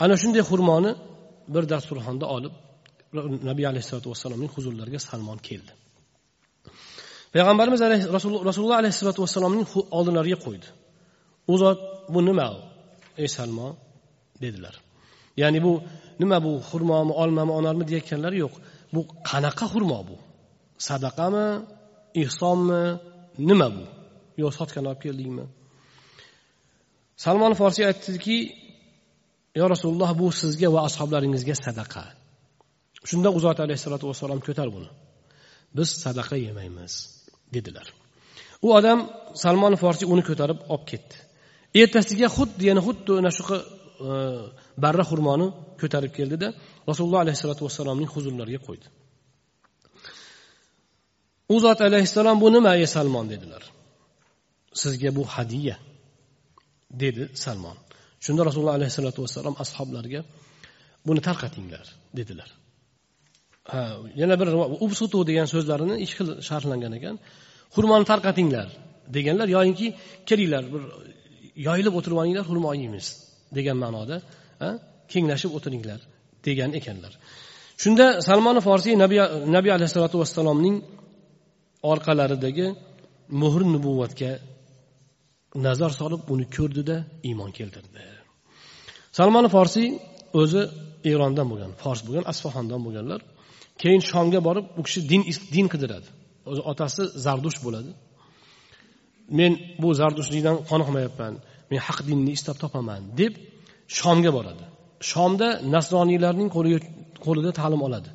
ana 0.04 0.16
shunday 0.22 0.44
xurmoni 0.50 0.92
bir 1.54 1.64
dasturxonda 1.74 2.26
olib 2.36 2.54
nabiy 3.50 3.66
alayhissalotu 3.72 4.08
vassalomning 4.14 4.52
huzurlariga 4.56 5.00
salmon 5.10 5.40
keldi. 5.48 5.72
Payg'ambarimiz 7.34 7.80
rasululloh 8.18 8.78
alayhissalotu 8.82 9.20
vassalomning 9.26 9.68
oldilariga 9.98 10.38
qo'ydi. 10.46 10.68
U 11.52 11.54
zot 11.62 11.80
bu 12.14 12.20
nima 12.30 12.48
ey 13.24 13.30
salmon 13.38 13.72
dedilar. 14.44 14.76
Ya'ni 15.42 15.60
bu 15.66 15.74
nima 16.22 16.38
bu 16.46 16.52
xurmomi 16.70 17.14
olmami 17.24 17.52
onarmi 17.60 17.84
deyayotganlari 17.90 18.38
yo'q. 18.44 18.54
Bu 18.94 19.02
qanaqa 19.30 19.66
xurmo 19.74 20.00
bu? 20.10 20.16
Sadaqami 20.88 21.46
ehsonmi 22.24 22.84
nima 23.50 23.68
bu? 23.76 23.84
Yo 24.42 24.48
sotgan 24.58 24.86
olib 24.90 25.02
keldingmi? 25.06 25.46
Salmon 27.24 27.54
forsiy 27.60 27.86
aytdiki 27.92 28.38
yo 29.60 29.66
rasululloh 29.74 30.12
bu 30.20 30.28
sizga 30.42 30.70
va 30.76 30.80
ashoblaringizga 30.90 31.56
sadaqa. 31.66 32.04
Shunda 33.10 33.30
u 33.38 33.40
zot 33.46 33.60
alayhissalotu 33.66 34.06
vassalom 34.12 34.40
ko'tar 34.48 34.68
buni. 34.76 34.90
Biz 35.78 35.90
sadaqa 36.04 36.36
yemaymiz 36.46 36.94
dedilar. 37.56 37.88
U 38.66 38.68
odam 38.78 39.00
salmon 39.44 39.74
forsiy 39.84 40.08
uni 40.14 40.24
ko'tarib 40.30 40.60
olib 40.74 40.86
ketdi. 40.92 41.16
Ertasiga 41.82 42.28
xuddi 42.38 42.64
yana 42.70 42.82
xuddi 42.88 43.12
ana 43.22 43.32
shu 43.38 43.44
e, 43.56 43.60
barra 44.84 45.04
xurmoni 45.10 45.48
ko'tarib 45.82 46.12
keldida 46.18 46.48
rasululloh 46.90 47.22
alayhissalotu 47.26 47.62
vassalomning 47.68 48.10
huzurlariga 48.16 48.62
qo'ydi. 48.68 48.88
U 51.54 51.56
zot 51.66 51.80
alayhissalom 51.88 52.38
bu 52.44 52.48
nima 52.56 52.72
ey 52.80 52.88
salmon? 52.96 53.26
dedilar. 53.34 53.64
Sizga 54.82 55.10
bu 55.18 55.24
hadiya 55.36 55.76
dedi 57.02 57.24
salmon. 57.44 57.78
Shunda 58.26 58.42
rasululloh 58.48 58.76
alayhissalotu 58.80 59.20
vassalom 59.26 59.56
ashoblarga 59.64 60.22
buni 61.08 61.22
tarqatinglar 61.28 61.86
dedilar. 62.20 62.50
Ha 63.72 63.82
yana 64.22 64.36
bir 64.40 64.48
ubsutu 64.86 65.18
degan 65.30 65.48
so'zlarini 65.54 65.96
ikki 66.04 66.16
xil 66.20 66.30
sharhlangan 66.50 66.94
ekan. 67.00 67.16
Xurmoni 67.76 68.06
tarqatinglar 68.12 68.68
deganlar 69.18 69.48
yoyinki 69.58 69.88
kelinglar 70.30 70.64
bir 70.74 70.84
yoyilib 71.68 71.94
o'tirib 72.00 72.18
olinglar 72.22 72.44
xurmo 72.50 72.72
yeymiz 72.82 73.08
degan 73.58 73.78
ma'noda 73.84 74.18
kenglashib 75.12 75.52
o'tiringlar 75.58 76.00
degan 76.48 76.72
ekanlar. 76.80 77.14
Shunda 77.84 78.06
salmoni 78.28 78.62
forsiy 78.68 78.96
nabiy 79.04 79.22
nabiy 79.56 79.72
alayhissalotu 79.78 80.18
vassalomning 80.24 80.76
orqalaridagi 81.92 82.68
muhr 83.42 83.62
nubuvvatga 83.74 84.32
nazar 85.66 85.92
solib 86.00 86.22
uni 86.34 86.46
ko'rdida 86.58 86.98
iymon 87.30 87.52
keltirdi. 87.58 88.15
Salmon 89.18 89.48
forsiy 89.56 89.88
o'zi 90.42 90.62
erondan 91.12 91.48
bo'lgan 91.52 91.72
fors 91.82 92.00
bo'lgan 92.08 92.26
asfaxondan 92.32 92.82
bo'lganlar. 92.86 93.22
Keyin 93.82 94.02
shomga 94.12 94.40
borib 94.48 94.66
u 94.80 94.82
kishi 94.88 95.00
din 95.12 95.22
din 95.56 95.68
qidiradi. 95.74 96.08
O'zi 96.50 96.62
otasi 96.72 97.04
zardush 97.26 97.58
bo'ladi. 97.66 97.92
Men 99.40 99.52
bu 99.82 99.90
zardushlikdan 100.00 100.56
qoniqmayapman 100.70 101.34
men 101.70 101.80
haq 101.88 102.00
dinni 102.10 102.32
istab 102.38 102.58
topaman 102.64 103.02
deb 103.20 103.34
shomga 104.00 104.32
boradi. 104.38 104.66
Shomda 105.12 105.48
nasroniylarning 105.76 106.50
qo'lida 107.26 107.52
ta'lim 107.60 107.82
oladi. 107.88 108.10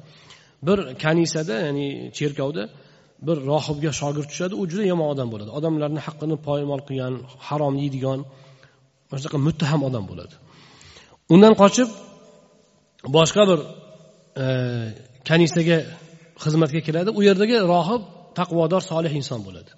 Bir 0.67 0.79
kanisada 1.05 1.55
ya'ni 1.67 1.87
cherkovda 2.19 2.63
bir 3.27 3.37
rohibga 3.51 3.91
shogird 4.01 4.29
tushadi 4.33 4.55
u 4.61 4.63
juda 4.71 4.85
yomon 4.93 5.09
odam 5.15 5.29
bo'ladi. 5.33 5.51
Odamlarni 5.59 6.01
haqqini 6.07 6.37
poymol 6.49 6.81
qilgan 6.89 7.15
harom 7.47 7.75
yeydigan 7.83 8.21
mana 9.09 9.19
shunaqa 9.21 9.39
muttaham 9.47 9.81
odam 9.89 10.05
bo'ladi. 10.11 10.35
Undan 11.33 11.55
qochib 11.63 11.89
boshqa 13.17 13.43
bir 13.51 13.61
e, 14.43 14.47
kanisaga 15.29 15.79
xizmatga 16.45 16.81
keladi. 16.87 17.11
U 17.19 17.21
yerdagi 17.29 17.57
rohib 17.73 18.03
taqvodor 18.39 18.83
solih 18.91 19.13
inson 19.21 19.41
bo'ladi. 19.47 19.71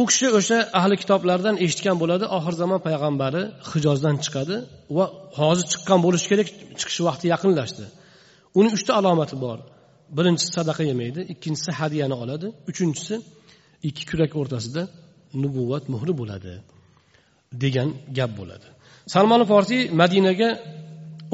U 0.00 0.02
kishi 0.10 0.26
o'sha 0.38 0.58
ahli 0.78 0.96
kitoblardan 1.02 1.56
eshitgan 1.64 1.96
bo'ladi. 2.02 2.24
Oxir 2.36 2.54
zamon 2.62 2.80
payg'ambari 2.86 3.42
hijozdan 3.70 4.16
chiqadi 4.24 4.56
va 4.96 5.04
hozir 5.40 5.66
chiqqan 5.72 5.98
bo'lishi 6.06 6.26
kerak 6.32 6.48
chiqish 6.80 7.00
vaqti 7.08 7.26
yaqinlashdi. 7.34 7.84
Uni 8.58 8.68
uchta 8.76 8.92
alomati 9.00 9.36
bor. 9.44 9.58
Birinchisi 10.16 10.50
sadaqa 10.58 10.82
yemaydi 10.90 11.20
ikkinchisi 11.32 11.70
hadyani 11.80 12.16
oladi 12.22 12.46
uchinchisi 12.70 13.14
ikki 13.88 14.04
kurak 14.10 14.32
o'rtasida 14.40 14.82
nubuvvat 15.42 15.84
muhri 15.94 16.12
bo'ladi 16.20 16.52
degan 17.62 17.88
gap 18.18 18.32
bo'ladi. 18.40 18.68
Salmon 19.14 19.42
forsiy 19.52 19.82
madinaga 20.02 20.48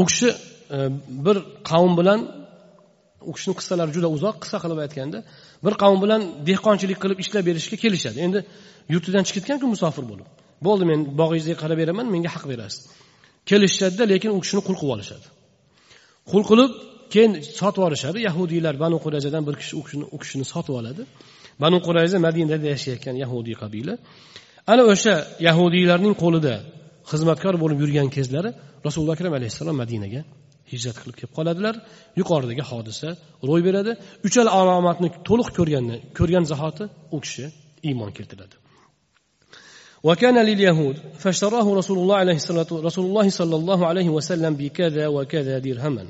u 0.01 0.05
kishi 0.11 0.29
e, 0.77 0.79
bir 1.27 1.37
qavm 1.71 1.93
bilan 2.01 2.21
u 3.29 3.33
kishini 3.37 3.55
qissalari 3.61 3.93
juda 3.97 4.09
uzoq 4.17 4.37
qissa 4.43 4.59
qilib 4.63 4.79
aytganda 4.85 5.19
bir 5.65 5.75
qavm 5.83 5.99
bilan 6.05 6.21
dehqonchilik 6.49 6.99
qilib 7.03 7.19
ishlab 7.25 7.45
berishga 7.49 7.77
kelishadi. 7.85 8.19
Endi 8.27 8.41
yurtidan 8.95 9.25
chiqib 9.29 9.43
ketganku 9.43 9.67
musofir 9.75 10.05
bo'lib. 10.11 10.29
Bo'ldi 10.67 10.85
men 10.91 11.01
bog'ingizga 11.21 11.57
qarab 11.63 11.79
beraman 11.83 12.07
menga 12.15 12.31
haq 12.37 12.45
berasiz. 12.53 12.83
Kelishishadida 13.51 14.05
lekin 14.13 14.31
u 14.37 14.39
kishini 14.45 14.63
qul 14.67 14.77
qilib 14.81 14.95
olishadi. 14.97 15.27
Qul 16.31 16.43
qilib 16.51 16.73
keyin 17.13 17.33
sotib 17.59 17.81
yuborishadi 17.83 18.19
yahudiylar 18.29 18.75
banu 18.85 18.97
qurajadan 19.05 19.43
bir 19.49 19.55
kishi 19.61 19.75
u 19.81 19.83
kishini 19.87 20.05
u 20.15 20.17
kishini 20.23 20.45
sotib 20.53 20.75
oladi. 20.81 21.03
Banu 21.63 21.79
qurayza 21.87 22.19
madinada 22.27 22.67
yashayotgan 22.75 23.17
yahudiy 23.25 23.57
qabila. 23.63 23.95
Ana 24.73 24.83
o'sha 24.93 25.15
yahudiylarning 25.49 26.15
qo'lida 26.23 26.55
xizmatkor 27.12 27.56
bo'lib 27.64 27.80
yurgan 27.84 28.08
kezlari 28.16 28.50
rasululloh 28.86 29.16
akram 29.18 29.34
alayhissalom 29.40 29.76
madinaga 29.84 30.22
hijrat 30.72 30.96
qilib 31.02 31.16
kelib 31.20 31.34
qoladilar 31.38 31.76
yuqoridagi 32.20 32.64
hodisa 32.72 33.10
ro'y 33.50 33.62
beradi 33.68 33.92
uchala 34.28 34.50
alomatni 34.60 35.08
to'liq 35.30 35.50
ko'rgandan 35.58 36.00
ko'rgan 36.18 36.44
zahoti 36.52 36.84
u 37.16 37.18
kishi 37.26 37.46
iymon 37.90 38.12
keltiradi 38.18 38.58
وكان 40.08 40.38
لليهود 40.46 40.96
فاشتراه 41.24 41.68
رسول 41.76 41.98
الله 41.98 42.16
عليه 42.16 42.36
الصلاة 42.36 42.68
رسول 42.72 43.06
الله 43.06 43.30
صلى 43.30 43.56
الله 43.56 43.80
عليه 43.90 44.10
وسلم 44.10 44.56
بكذا 44.56 45.08
وكذا 45.08 45.60
درهما 45.60 46.06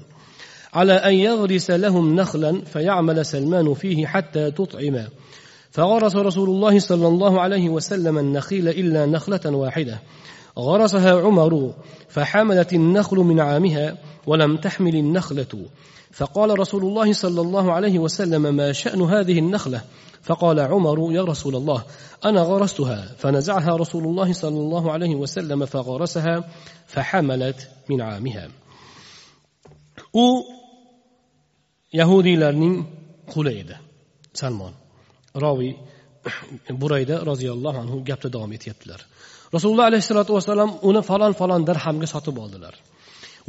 على 0.74 0.94
أن 0.94 1.14
يغرس 1.14 1.72
لهم 1.72 2.16
نخلا 2.16 2.62
فيعمل 2.62 3.26
سلمان 3.26 3.74
فيه 3.74 4.06
حتى 4.06 4.52
تطعم 4.52 5.08
فغرس 5.72 6.16
رسول 6.16 6.50
الله 6.50 6.80
صلى 6.80 7.08
الله 7.08 7.42
عليه 7.42 7.70
وسلم 7.70 8.18
النخيل 8.18 8.68
إلا 8.70 9.06
نخلة 9.06 9.46
واحدة 9.46 10.00
غرسها 10.59 11.21
عمر 11.21 11.75
فحملت 12.09 12.73
النخل 12.73 13.17
من 13.17 13.41
عامها 13.41 13.99
ولم 14.27 14.57
تحمل 14.57 14.97
النخلة. 14.97 15.67
فقال 16.13 16.59
رسول 16.59 16.83
الله 16.83 17.13
صلى 17.13 17.41
الله 17.41 17.73
عليه 17.73 17.99
وسلم 17.99 18.55
ما 18.55 18.73
شأن 18.73 19.03
هذه 19.03 19.39
النخلة؟ 19.39 19.81
فقال 20.23 20.61
عمر 20.61 21.13
يا 21.13 21.25
رسول 21.25 21.57
الله 21.57 21.85
أنا 22.25 22.41
غرستها. 22.41 23.15
فنزعها 23.19 23.77
رسول 23.77 24.05
الله 24.05 24.33
صلى 24.33 24.59
الله 24.59 24.93
عليه 24.93 25.15
وسلم 25.15 25.67
فغرسها 25.67 26.45
فحملت 26.87 27.69
من 27.91 28.01
عامها. 28.01 28.49
U 30.15 30.45
yahudiylarning 31.93 32.77
quli 33.33 33.53
edi 33.61 33.77
salmon. 34.35 34.73
Roviy 35.45 35.77
burayda 36.83 37.17
roziyallohu 37.31 37.79
anhu 37.85 38.05
gapda 38.05 38.29
davom 38.33 38.53
etyaptilar. 38.53 39.01
Rasululloh 39.55 39.87
alayhissalotu 39.91 40.33
vassalam 40.37 40.71
uni 40.89 41.01
falon 41.11 41.33
falon 41.41 41.63
dirhamga 41.69 42.07
sotib 42.15 42.37
oldilar. 42.45 42.75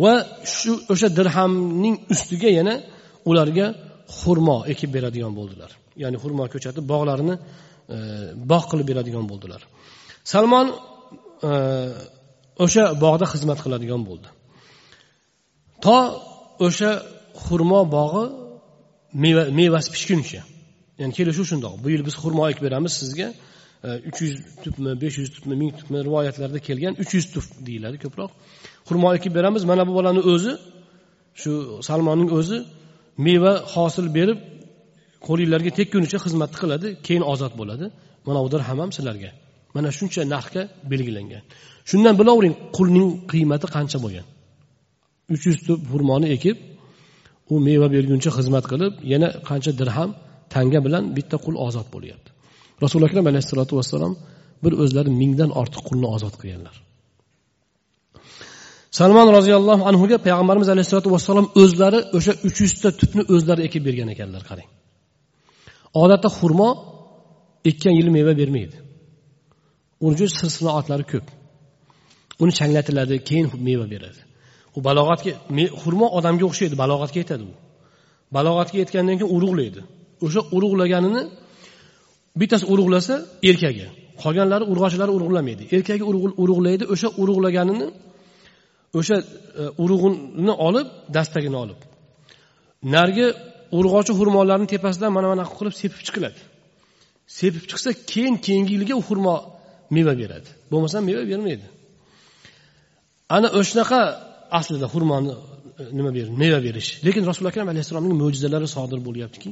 Va 0.04 0.14
shu 0.56 0.74
o'sha 0.94 1.08
dirhamning 1.20 1.96
ustiga 2.14 2.50
yana 2.60 2.74
ularga 3.30 3.66
xurmo 4.20 4.58
ekib 4.72 4.90
beradigan 4.96 5.34
bo'ldilar. 5.40 5.72
Ya'ni 6.04 6.18
xurmo 6.24 6.44
ko'chatib 6.54 6.86
bog'larini 6.94 7.36
e, 7.96 7.98
bog' 8.52 8.66
qilib 8.72 8.88
beradigan 8.92 9.26
bo'ldilar. 9.32 9.62
Salmon 10.32 10.68
e, 11.50 11.52
o'sha 12.66 12.84
bog'da 13.04 13.26
xizmat 13.34 13.60
qiladigan 13.66 14.02
bo'ldi. 14.10 14.30
To 15.86 15.98
o'sha 16.68 16.92
xurmo 17.46 17.82
bog'i 17.98 18.26
mevasi 19.60 19.90
pishguncha 19.96 20.42
ya'ni 21.00 21.14
kelishuv 21.18 21.46
shundoq. 21.52 21.74
Bu 21.84 21.88
yil 21.94 22.04
biz 22.08 22.16
xurmo 22.24 22.44
ekib 22.52 22.64
beramiz 22.68 22.94
sizga. 23.02 23.30
E, 23.88 23.90
uch 24.10 24.20
yuz 24.24 24.34
tupmi 24.64 24.92
besh 25.04 25.18
yuz 25.22 25.30
tupmi 25.36 25.56
ming 25.62 25.72
tupmi 25.80 25.98
rivoyatlarda 26.08 26.60
kelgan 26.68 26.94
uch 27.04 27.12
yuz 27.18 27.26
tup 27.34 27.46
deyiladi 27.68 27.98
ko'proq. 28.04 28.32
Xurmo 28.88 29.08
ekib 29.18 29.34
beramiz. 29.38 29.64
Mana 29.72 29.84
bu 29.88 29.94
bolani 30.00 30.22
o'zi 30.34 30.54
shu 31.42 31.52
salmonning 31.88 32.30
o'zi 32.40 32.58
meva 33.26 33.54
hosil 33.74 34.08
berib 34.18 34.40
qo'linglarga 35.28 35.72
tekkunicha 35.80 36.18
xizmat 36.26 36.52
qiladi 36.62 36.88
keyin 37.06 37.24
ozod 37.34 37.54
bo'ladi. 37.60 37.86
Mana 38.28 38.40
bu 38.44 38.50
dirham 38.54 38.78
ham 38.84 38.92
sizlarga. 38.98 39.32
Mana 39.76 39.90
shuncha 39.98 40.22
narxga 40.34 40.64
belgilangan. 40.92 41.44
Shundan 41.90 42.16
bilavering 42.22 42.56
qulning 42.78 43.10
qiymati 43.32 43.68
qancha 43.76 44.00
bo'lgan? 44.06 44.26
uch 45.34 45.44
yuz 45.48 45.58
tup 45.68 45.80
xurmoni 45.92 46.28
ekib 46.36 46.58
u 47.54 47.60
meva 47.68 47.88
berguncha 47.96 48.32
xizmat 48.38 48.66
qilib 48.72 48.94
yana 49.14 49.30
qancha 49.50 49.72
dirham 49.80 50.10
tanga 50.54 50.80
bilan 50.86 51.04
bitta 51.18 51.38
qul 51.46 51.56
ozod 51.68 51.88
bo'lyapti. 51.96 52.30
Rasuli 52.84 53.04
akram 53.10 53.26
alayhissalotu 53.32 53.74
vassalom 53.80 54.14
bir 54.64 54.74
o'zlari 54.84 55.12
mingdan 55.22 55.50
ortiq 55.62 55.82
qulni 55.90 56.08
ozod 56.16 56.36
qilganlar. 56.42 56.76
Salmon 59.00 59.28
roziyallohu 59.38 59.84
anhuga 59.90 60.18
payg'ambarimiz 60.26 60.70
alayhissalotu 60.74 61.10
vassalom 61.16 61.48
o'zlari 61.62 62.00
o'sha 62.18 62.34
uch 62.48 62.58
yuzta 62.64 62.90
tutni 63.02 63.24
o'zlari 63.34 63.62
ekib 63.68 63.84
bergan 63.88 64.10
ekanlar 64.16 64.44
qarang. 64.50 64.70
Odatda 66.04 66.30
xurmo 66.38 66.70
ekkan 67.70 67.94
yili 68.00 68.12
meva 68.18 68.34
bermaydi. 68.42 68.78
Uni 70.04 70.14
uchun 70.16 70.30
sir 70.40 70.50
sinoatlari 70.58 71.06
ko'p. 71.12 71.28
Uni 72.42 72.52
changlatiladi 72.60 73.16
keyin 73.30 73.48
meva 73.68 73.86
beradi. 73.94 74.22
U 74.78 74.80
balog'atga 74.88 75.32
xurmo 75.82 76.08
odamga 76.18 76.46
o'xshaydi 76.50 76.76
balog'atga 76.84 77.18
yetadi 77.24 77.44
u. 77.52 77.54
Balog'atga 78.36 78.78
yetgandan 78.84 79.16
keyin 79.20 79.32
urug'laydi. 79.36 79.82
O'sha 80.26 80.42
urug'laganini 80.56 81.22
bittasi 82.40 82.66
urug'lasa 82.74 83.16
erkagi. 83.50 83.88
Qolganlari 84.24 84.66
urg'ochilari 84.72 85.12
urug'lamaydi. 85.18 85.64
Erkagi 85.76 86.04
urug'laydi 86.44 86.84
o'sha 86.94 87.08
urug'laganini 87.22 87.88
o'sha 89.00 89.18
e, 89.62 89.64
urug'ini 89.84 90.54
olib 90.68 90.88
dastagini 91.16 91.58
olib. 91.64 91.80
Narigi 92.96 93.28
urg'ochi 93.78 94.14
xurmolarni 94.20 94.68
tepasidan 94.74 95.12
mana 95.18 95.28
bunaqa 95.32 95.54
qilib 95.60 95.76
sepib 95.82 96.02
chiqiladi. 96.08 96.40
Sepib 97.40 97.64
chiqsa 97.72 97.90
keyin 98.12 98.36
keyingi 98.46 98.72
yilga 98.78 98.94
u 99.02 99.04
xurmo 99.10 99.36
meva 99.96 100.14
beradi. 100.22 100.50
Bo'lmasa 100.72 100.98
meva 101.10 101.24
bermaydi. 101.32 101.66
Ana 103.36 103.48
o'shanaqa 103.60 104.02
aslida 104.60 104.88
xurmoni 104.94 105.32
e, 105.82 105.84
nima 105.98 106.12
ber 106.18 106.28
meva 106.42 106.60
berish. 106.68 106.90
Lekin 107.08 107.24
rasululo 107.30 107.50
akram 107.54 107.68
alayhissalomning 107.74 108.16
mo'jizalari 108.24 108.68
sodir 108.76 109.00
bo'lyaptiki 109.08 109.50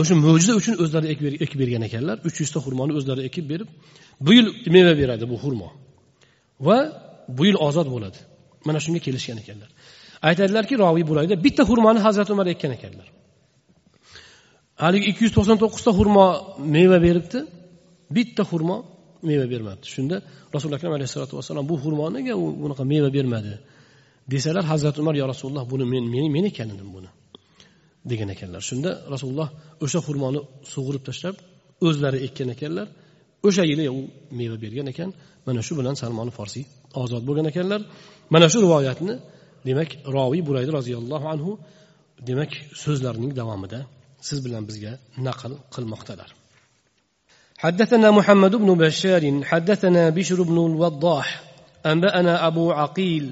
o'sha 0.00 0.14
mo'jiza 0.26 0.52
uchun 0.60 0.74
o'zlari 0.84 1.06
ekib 1.44 1.58
bergan 1.62 1.82
ekanlar. 1.88 2.16
Uch 2.28 2.36
yuzta 2.42 2.58
xurmoni 2.64 2.92
o'zlari 2.98 3.22
ekib 3.28 3.44
berib 3.52 3.68
bu 4.24 4.30
yil 4.36 4.46
meva 4.76 4.92
beradi 5.00 5.24
bu 5.32 5.36
xurmo. 5.42 5.68
Va 6.66 6.78
bu 7.36 7.42
yil 7.48 7.58
ozod 7.68 7.88
bo'ladi. 7.94 8.18
Mana 8.66 8.78
shunga 8.84 9.00
kelishgan 9.06 9.38
ekanlar. 9.42 9.70
Aytadilarki 10.28 10.74
roviy 10.84 11.04
bulayda 11.10 11.34
bitta 11.46 11.62
xurmoni 11.70 12.00
hazrati 12.06 12.30
umar 12.36 12.46
ekkan 12.54 12.72
ekanlar. 12.78 13.08
Haligi 14.82 15.06
ikki 15.10 15.20
yuz 15.24 15.32
to'qson 15.36 15.56
to'qqizta 15.62 15.90
xurmo 15.98 16.24
meva 16.76 16.98
beribdi. 17.06 17.38
Bitta 18.16 18.42
xurmo 18.50 18.76
meva 19.28 19.46
bermabdi. 19.52 19.86
Shunda 19.94 20.16
rasuli 20.54 20.74
akram 20.78 20.92
alayhissalotu 20.96 21.34
vassalom 21.38 21.64
bu 21.70 21.76
xurmo 21.84 22.04
nega 22.16 22.32
u 22.42 22.44
bunaqa 22.62 22.84
meva 22.92 23.08
bermadi. 23.16 23.52
Desalar 24.32 24.64
hazrati 24.72 24.98
umar 25.04 25.14
yo 25.20 25.24
rasululloh 25.32 25.64
buni 25.72 25.84
men 25.92 26.04
men 26.34 26.44
ekan 26.50 26.68
edim 26.74 26.88
buni. 26.96 27.10
degan 28.11 28.29
ekanlar 28.35 28.61
shunda 28.69 28.91
rasululloh 29.13 29.49
o'sha 29.83 29.99
xurmoni 30.07 30.39
sug'urib 30.73 31.03
tashlab 31.09 31.35
o'zlari 31.87 32.19
ekkan 32.27 32.49
ekanlar 32.55 32.87
o'sha 33.47 33.63
yili 33.71 33.85
u 33.97 33.99
meva 34.39 34.57
bergan 34.63 34.87
ekan 34.93 35.09
mana 35.47 35.61
shu 35.67 35.73
bilan 35.79 35.95
salmoni 36.01 36.31
forsiy 36.37 36.65
ozod 37.03 37.23
bo'lgan 37.27 37.47
ekanlar 37.51 37.81
mana 38.33 38.47
shu 38.53 38.59
rivoyatni 38.65 39.13
demak 39.67 39.89
roviy 40.15 40.41
buraydi 40.47 40.71
roziyallohu 40.79 41.27
anhu 41.33 41.51
demak 42.29 42.51
so'zlarining 42.83 43.31
davomida 43.39 43.79
siz 44.27 44.39
bilan 44.45 44.63
bizga 44.69 44.91
naql 45.27 45.53
qilmoqdalar 45.75 46.31
حدثنا 47.65 48.07
محمد 48.11 48.53
بن 48.55 48.69
بشار 48.83 49.23
حدثنا 49.51 50.03
بشر 50.09 50.39
بن 50.49 50.57
الوضاح 50.69 51.27
أنبأنا 51.85 52.33
أبو 52.47 52.71
عقيل 52.71 53.25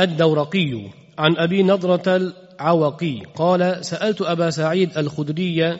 الدورقي 0.00 0.72
عن 1.17 1.37
أبي 1.37 1.63
نضرة 1.63 2.15
العوقي 2.15 3.19
قال 3.35 3.85
سألت 3.85 4.21
أبا 4.21 4.49
سعيد 4.49 4.97
الخدري 4.97 5.79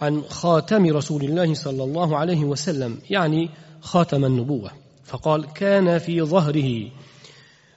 عن 0.00 0.22
خاتم 0.22 0.86
رسول 0.86 1.24
الله 1.24 1.54
صلى 1.54 1.84
الله 1.84 2.16
عليه 2.16 2.44
وسلم 2.44 2.98
يعني 3.10 3.50
خاتم 3.80 4.24
النبوة 4.24 4.70
فقال 5.04 5.52
كان 5.52 5.98
في 5.98 6.22
ظهره 6.22 6.90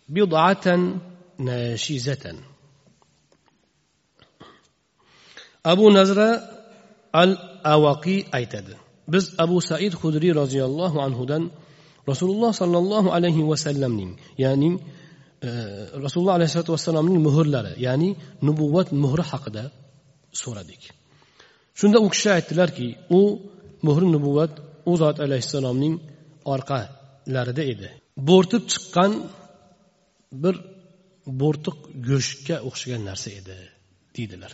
بضعة 0.09 0.97
ناشزة. 1.39 2.35
nazra 5.65 6.41
al 7.13 7.37
avaqiy 7.63 8.25
aytadi 8.31 8.73
biz 9.07 9.33
abu 9.37 9.61
said 9.61 9.93
hudriy 9.93 10.33
roziyallohu 10.33 11.01
anhudan 11.01 11.51
rasululloh 12.07 12.53
sollallohu 12.53 13.11
alayhi 13.11 13.43
vasallamning 13.51 14.17
ya'ni 14.37 14.79
rasululloh 16.04 16.34
alayhisalotu 16.38 16.72
vassalomning 16.76 17.18
muhrlari 17.28 17.72
ya'ni 17.86 18.10
nubuvvat 18.48 18.88
muhri 19.04 19.24
haqida 19.30 19.64
so'radik 20.42 20.82
shunda 21.80 21.98
u 22.04 22.08
kishi 22.14 22.28
aytdilarki 22.36 22.88
u 23.18 23.20
muhri 23.86 24.06
nubuvvat 24.14 24.52
u 24.90 24.92
zot 25.02 25.16
alayhissalomning 25.26 25.94
orqalarida 26.54 27.62
edi 27.72 27.88
bo'rtib 28.28 28.62
chiqqan 28.72 29.12
bir 30.42 30.54
bo'rtiq 31.42 31.76
go'shtga 32.08 32.56
o'xshagan 32.68 33.02
narsa 33.08 33.28
edi 33.40 33.56
deydilar 34.16 34.52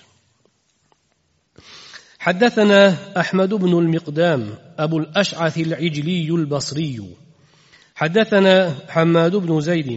حدثنا 2.26 2.80
أحمد 3.22 3.54
بن 3.54 3.72
المقدام 3.82 4.42
أبو 4.78 4.96
الأشعث 4.98 5.58
العجلي 5.58 6.28
البصري 6.30 6.96
حدثنا 7.94 8.54
حماد 8.88 9.34
بن 9.36 9.60
زيد 9.60 9.90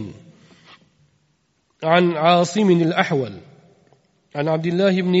عن 1.83 2.11
عاصم 2.17 2.71
الأحول 2.71 3.33
عن 4.35 4.47
عبد 4.47 4.65
الله 4.65 5.01
بن 5.01 5.15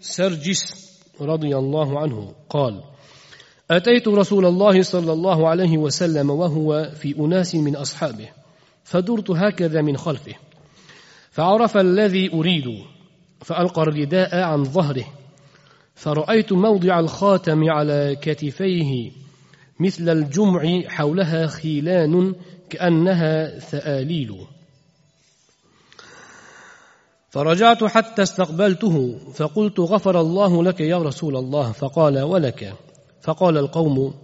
سرجس 0.00 0.90
رضي 1.20 1.56
الله 1.56 2.00
عنه 2.00 2.34
قال 2.48 2.82
أتيت 3.70 4.08
رسول 4.08 4.46
الله 4.46 4.82
صلى 4.82 5.12
الله 5.12 5.48
عليه 5.48 5.78
وسلم 5.78 6.30
وهو 6.30 6.90
في 6.94 7.18
أناس 7.18 7.54
من 7.54 7.76
أصحابه 7.76 8.28
فدرت 8.84 9.30
هكذا 9.30 9.82
من 9.82 9.96
خلفه 9.96 10.34
فعرف 11.30 11.76
الذي 11.76 12.32
أريد 12.34 12.64
فألقى 13.40 13.82
الرداء 13.82 14.42
عن 14.42 14.64
ظهره 14.64 15.06
فرأيت 15.94 16.52
موضع 16.52 17.00
الخاتم 17.00 17.70
على 17.70 18.16
كتفيه 18.22 19.10
مثل 19.80 20.08
الجمع 20.08 20.80
حولها 20.88 21.46
خيلان 21.46 22.34
كأنها 22.70 23.58
ثآليل. 23.58 24.36
فرجعت 27.30 27.84
حتى 27.84 28.22
استقبلته 28.22 29.18
فقلت 29.34 29.80
غفر 29.80 30.20
الله 30.20 30.62
لك 30.64 30.80
يا 30.80 30.98
رسول 30.98 31.36
الله. 31.36 31.72
فقال 31.72 32.18
ولك. 32.22 32.74
فقال 33.22 33.58
القوم 33.58 34.14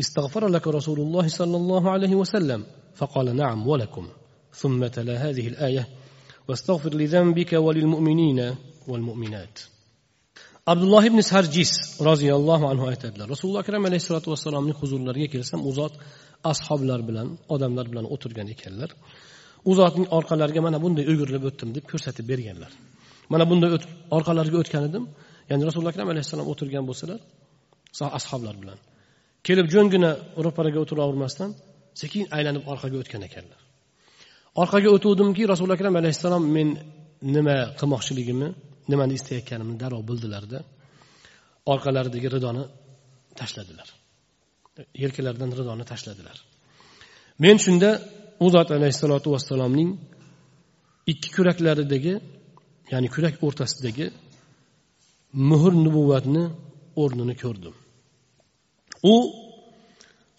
استغفر 0.00 0.48
لك 0.48 0.68
رسول 0.68 1.00
الله 1.00 1.28
صلى 1.28 1.56
الله 1.56 1.90
عليه 1.90 2.14
وسلم. 2.14 2.64
فقال 2.94 3.36
نعم 3.36 3.68
ولكم. 3.68 4.08
ثم 4.54 4.86
تلا 4.86 5.30
هذه 5.30 5.48
الآية 5.48 5.88
واستغفر 6.48 6.94
لذنبك 6.94 7.52
وللمؤمنين 7.52 8.54
والمؤمنات. 8.88 9.58
عبد 10.68 10.82
الله 10.82 11.08
بن 11.08 11.20
سهرجيس 11.20 12.02
رضي 12.02 12.34
الله 12.34 12.68
عنه 12.68 12.92
أتدل 12.92 13.30
رسول 13.30 13.50
الله 13.50 13.62
كرم 13.62 13.86
عليه 13.86 13.96
الصلاة 13.96 14.22
والسلام 14.26 14.64
من 14.64 14.72
خزور 14.72 15.00
لرية 15.00 15.28
كرسم 15.28 15.72
أصحاب 16.44 16.82
لربلان 16.82 17.36
أدم 17.50 17.74
لربلان 17.74 18.06
أترغان 18.10 18.48
إكلر 18.48 18.92
u 19.68 19.72
zotning 19.80 20.06
orqalariga 20.18 20.60
mana 20.66 20.78
bunday 20.84 21.04
o'girilib 21.12 21.44
o'tdim 21.48 21.68
deb 21.76 21.84
ko'rsatib 21.90 22.26
berganlar. 22.32 22.72
Mana 23.32 23.44
bunday 23.50 23.70
orqalariga 24.16 24.58
o'tgan 24.62 24.84
edim. 24.90 25.04
Ya'ni 25.50 25.62
rasululloh 25.68 25.92
akram 25.94 26.08
alayhissalom 26.14 26.46
o'tirgan 26.52 26.84
bo'lsalar 26.90 27.20
ashoblar 28.18 28.54
bilan. 28.62 28.78
Kelib 29.46 29.66
jo'ngina 29.74 30.10
ro'paraga 30.44 30.78
o'tiravermasdan 30.84 31.50
sekin 32.00 32.24
aylanib 32.36 32.64
orqaga 32.72 32.96
o'tgan 33.02 33.22
ekanlar. 33.28 33.60
Orqaga 34.62 34.88
o'tuvdimki 34.96 35.42
rasululloh 35.52 35.78
akram 35.80 35.96
alayhissalom 36.02 36.44
men 36.56 36.68
nima 37.36 37.56
qilmoqchiligimni 37.78 38.48
nimani 38.92 39.12
istayotganimni 39.18 39.76
darrov 39.82 40.02
bildilarda 40.10 40.58
orqalaridagi 41.72 42.28
ridoni 42.36 42.64
tashladilar. 43.40 43.88
Yelkalaridan 45.02 45.50
ridoni 45.58 45.84
tashladilar. 45.92 46.36
Men 47.44 47.56
shunda 47.64 47.90
u 48.42 48.44
zot 48.54 48.68
alayhissalotu 48.76 49.28
vassalomning 49.34 49.90
ikki 51.12 51.28
kuraklaridagi 51.36 52.14
ya'ni 52.92 53.08
kurak 53.14 53.34
o'rtasidagi 53.46 54.06
muhr 55.50 55.72
nubuvvatni 55.84 56.44
o'rnini 57.02 57.34
ko'rdim. 57.42 57.74
U 59.12 59.14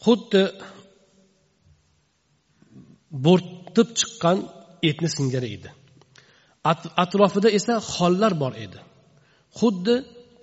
xuddi 0.06 0.44
bo'rtib 3.26 3.90
chiqqan 4.00 4.38
etni 4.90 5.10
singari 5.18 5.50
edi. 5.58 5.70
Atrofida 7.04 7.50
esa 7.60 7.74
xollar 7.96 8.34
bor 8.44 8.54
edi. 8.66 8.80
Xuddi 9.60 9.96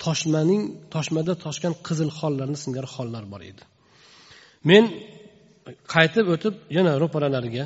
toshmaning 0.05 0.63
toshmada 0.95 1.33
toshgan 1.45 1.75
qizil 1.87 2.11
xollarni 2.19 2.59
singari 2.65 2.89
xollar 2.97 3.25
bor 3.33 3.43
edi. 3.51 3.63
Men 4.71 4.85
qaytib 5.95 6.27
o'tib 6.35 6.55
yana 6.77 6.93
ro'paralariga 7.03 7.65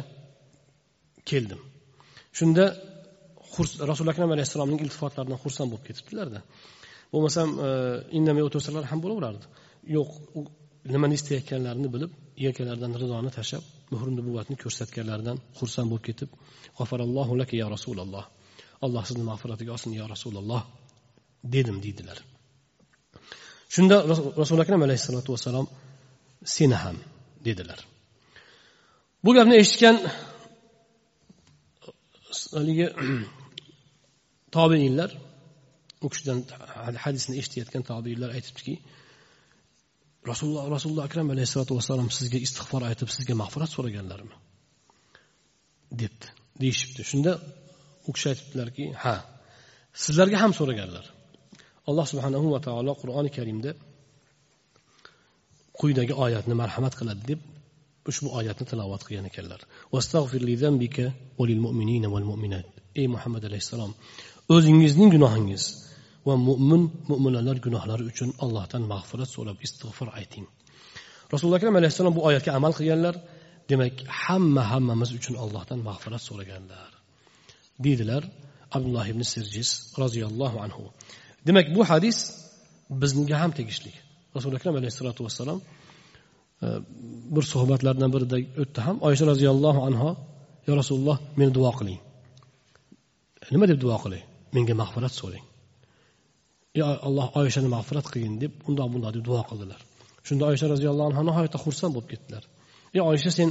keldim. 1.31 1.61
Shunda 2.39 2.65
rasuli 3.91 4.09
akram 4.15 4.31
alayhissalomning 4.35 4.81
iltifotlaridan 4.85 5.39
xursand 5.45 5.69
bo'lib 5.73 5.85
ketibdilarda. 5.89 6.41
Bo'lmasam 7.13 7.49
e, 7.67 7.69
indamay 8.19 8.43
o'tirsalar 8.49 8.85
ham 8.91 8.99
bo'laverardi. 9.05 9.45
Yo'q 9.97 10.09
nimani 10.95 11.15
istayotganlarini 11.19 11.89
bilib 11.95 12.13
yelkalaridan 12.45 12.93
ridoni 13.03 13.31
tashlab 13.39 13.65
muhr 13.93 14.09
nubuvatni 14.19 14.57
ko'rsatganlaridan 14.63 15.39
xursand 15.59 15.89
bo'lib 15.91 16.05
ketib 16.09 16.31
laka 17.41 17.55
ya 17.63 17.67
rasululloh 17.77 18.25
alloh 18.85 19.03
sizni 19.09 19.25
mag'firatiga 19.31 19.71
olsin 19.77 19.91
yo 20.01 20.05
rasululloh 20.15 20.63
dedim 21.55 21.77
deydilar. 21.85 22.19
Shunda 23.75 23.97
rasuli 24.43 24.61
akram 24.65 24.83
alayhissalotu 24.87 25.29
vassalom 25.35 25.67
seni 26.57 26.77
ham 26.85 26.97
dedilar. 27.45 27.81
Bu 29.25 29.31
gapni 29.37 29.57
eshitgan 29.63 29.97
haligi 32.57 32.87
tobeinlar 34.57 35.11
u 36.05 36.09
kishidan 36.13 36.39
hadisni 37.05 37.35
eshitayotgan 37.41 37.83
tobeinlar 37.91 38.31
aytibdiki 38.37 38.75
rasululloh 40.31 40.65
rasululloh 40.77 41.05
akram 41.09 41.29
alayhissalotu 41.35 41.73
vassalom 41.79 42.09
sizga 42.19 42.39
istig'for 42.47 42.83
aytib 42.91 43.09
sizga 43.17 43.35
mag'firat 43.43 43.71
so'raganlarmi? 43.77 44.35
Debdi. 46.01 46.27
Deyishibdi. 46.63 47.03
Shunda 47.11 47.33
u 48.09 48.11
kishi 48.15 48.27
aytibdilarki 48.33 48.85
ha 49.05 49.15
sizlarga 50.05 50.39
ham 50.43 50.53
so'raganlar. 50.61 51.05
Alloh 51.89 52.07
subhanahu 52.13 52.47
va 52.55 52.61
taolo 52.67 52.93
qur'oni 53.03 53.31
karimda 53.39 53.71
quyidagi 55.81 56.15
oyatni 56.25 56.55
marhamat 56.63 56.95
qiladi 57.01 57.23
deb 57.31 57.41
ushbu 58.11 58.29
oyatni 58.39 58.65
tilovat 58.71 59.03
qilgan 59.07 59.27
ekanlar. 59.31 59.61
Ey 63.01 63.07
muhammad 63.15 63.43
alayhissalom 63.49 63.93
o'zingizning 64.55 65.11
gunohingiz 65.15 65.65
va 66.27 66.35
mo'min 66.49 66.83
mo'minalar 67.11 67.57
gunohlari 67.67 68.05
uchun 68.13 68.31
allohdan 68.45 68.83
mag'firat 68.93 69.31
so'rab 69.37 69.59
istig'for 69.67 70.09
ayting. 70.21 70.47
Rasululloh 71.33 71.59
akram 71.61 71.77
alayhissalom 71.81 72.15
bu 72.19 72.23
oyatga 72.29 72.51
amal 72.59 72.73
qilganlar 72.79 73.15
demak 73.71 73.95
hamma 74.23 74.63
hammamiz 74.73 75.11
uchun 75.19 75.35
allohdan 75.45 75.79
mag'firat 75.89 76.23
so'raganlar 76.29 76.91
deydilar 77.85 78.23
abdulloh 78.77 79.07
ibn 79.13 79.23
sirjis 79.33 79.71
roziyallohu 80.03 80.57
anhu. 80.65 80.85
Demak 81.47 81.67
bu 81.77 81.83
hadis 81.91 82.19
bizniga 83.03 83.37
ham 83.43 83.53
tegishli. 83.59 83.93
Rasuli 84.37 84.55
akram 84.59 84.75
alayhissalotu 84.81 85.21
vassalom 85.27 85.59
e, 86.65 86.67
bir 87.35 87.45
suhbatlardan 87.53 88.11
birida 88.15 88.37
o'tdi 88.63 88.81
ham 88.87 88.97
oysha 89.09 89.25
roziyallohu 89.33 89.81
anhu 89.89 90.11
yo 90.69 90.73
rasululloh 90.81 91.17
meni 91.39 91.53
duo 91.59 91.71
qiling. 91.79 92.01
E, 93.43 93.47
nima 93.55 93.65
deb 93.71 93.79
duo 93.85 93.97
qilay? 94.05 94.23
Menga 94.55 94.75
mag'firat 94.83 95.13
so'rang. 95.21 95.45
Yo 96.79 96.85
alloh 97.09 97.27
oyishani 97.41 97.69
mag'firat 97.77 98.07
qilgin 98.13 98.35
deb 98.43 98.53
undoq 98.69 98.89
bundoq 98.93 99.13
deb 99.17 99.25
duo 99.29 99.43
qildilar. 99.51 99.81
Shunda 100.27 100.45
oysha 100.51 100.67
roziyallohu 100.75 101.09
anhu 101.13 101.23
nihoyatda 101.29 101.59
xursand 101.65 101.93
bo'lib 101.95 102.09
ketdilar. 102.13 102.45
Ey 102.97 103.03
oysha 103.11 103.31
sen 103.39 103.49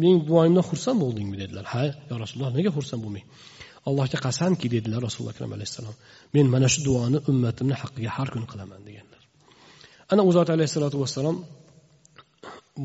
mening 0.00 0.20
duoyimdan 0.28 0.64
xursand 0.70 0.98
bo'ldingmi? 1.04 1.36
dedilar. 1.42 1.64
Ha 1.72 1.82
yo 2.10 2.14
rasululloh 2.22 2.52
nega 2.58 2.70
xursand 2.76 3.00
bo'lmang? 3.04 3.26
Allohga 3.88 4.18
qasamki 4.26 4.66
dedilar 4.74 5.00
rasululloh 5.06 5.34
akram 5.36 5.52
alayhissalom 5.56 5.94
men 6.34 6.46
mana 6.54 6.68
shu 6.72 6.80
duoni 6.88 7.18
ummatimni 7.30 7.74
haqqiga 7.82 8.10
har 8.16 8.28
kuni 8.34 8.46
qilaman 8.52 8.80
deganlar. 8.88 9.15
ana 10.11 10.21
u 10.29 10.31
zot 10.37 10.49
alayhissalotu 10.55 10.97
vassalom 11.03 11.37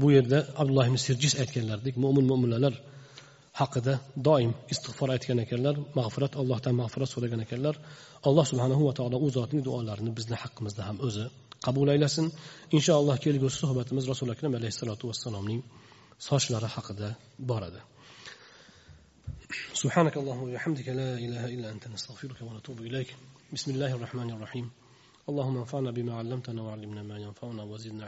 bu 0.00 0.08
yerda 0.16 0.38
abdulloh 0.60 0.84
ibn 0.90 0.98
sirjis 1.06 1.34
aytganlaridek 1.42 1.94
mo'min 2.04 2.26
mo'minalar 2.30 2.74
haqida 3.60 3.94
doim 4.28 4.52
istig'for 4.72 5.08
aytgan 5.14 5.38
ekanlar 5.44 5.74
mag'firat 5.98 6.32
allohdan 6.40 6.74
mag'firat 6.80 7.10
so'ragan 7.14 7.40
ekanlar 7.46 7.74
alloh 8.28 8.44
subhanahu 8.50 8.82
va 8.88 8.92
taolo 8.98 9.16
u 9.26 9.28
zotning 9.36 9.62
duolarini 9.68 10.12
bizni 10.18 10.36
haqqimizda 10.42 10.82
ham 10.88 10.96
o'zi 11.06 11.24
qabul 11.66 11.88
aylasin 11.94 12.26
inshaalloh 12.76 13.16
kelgusi 13.24 13.56
suhbatimiz 13.62 14.04
rasuli 14.12 14.30
akram 14.36 14.52
alayhissalotu 14.58 15.04
vassalomning 15.10 15.60
sochlari 16.28 16.68
haqida 16.76 17.08
boradi 17.50 17.82
سبحانك 19.82 20.14
اللهم 20.16 20.42
وبحمدك 20.48 20.88
لا 21.00 21.10
إله 21.26 21.44
إلا 21.54 21.68
أنت 21.74 21.84
نستغفرك 21.94 22.38
ونتوب 22.46 22.78
إليك 22.88 23.10
بسم 23.54 23.68
الله 23.74 23.90
الرحمن 23.96 24.28
الرحيم 24.30 24.66
allohu 25.31 25.49
anfa'na 25.63 25.91
bima 25.97 26.13
allamtana 26.21 26.61
va 26.67 26.71
allimna 26.75 27.01
ma 27.09 27.15
yanfa'una 27.25 27.63
va 27.71 27.77
zidna 27.83 28.05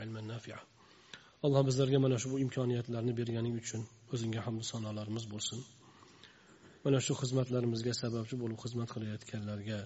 alloh 1.46 1.62
bizlarga 1.68 2.00
mana 2.06 2.18
shu 2.22 2.28
bu 2.34 2.38
imkoniyatlarni 2.46 3.14
berganing 3.20 3.56
uchun 3.62 3.82
o'zingga 4.14 4.42
hamdu 4.46 4.64
sanolarimiz 4.72 5.26
bo'lsin. 5.34 5.60
Mana 6.84 7.00
shu 7.06 7.14
xizmatlarimizga 7.22 7.94
sababchi 8.02 8.36
bo'lib 8.42 8.60
xizmat 8.64 8.90
qilayotganlarga 8.96 9.80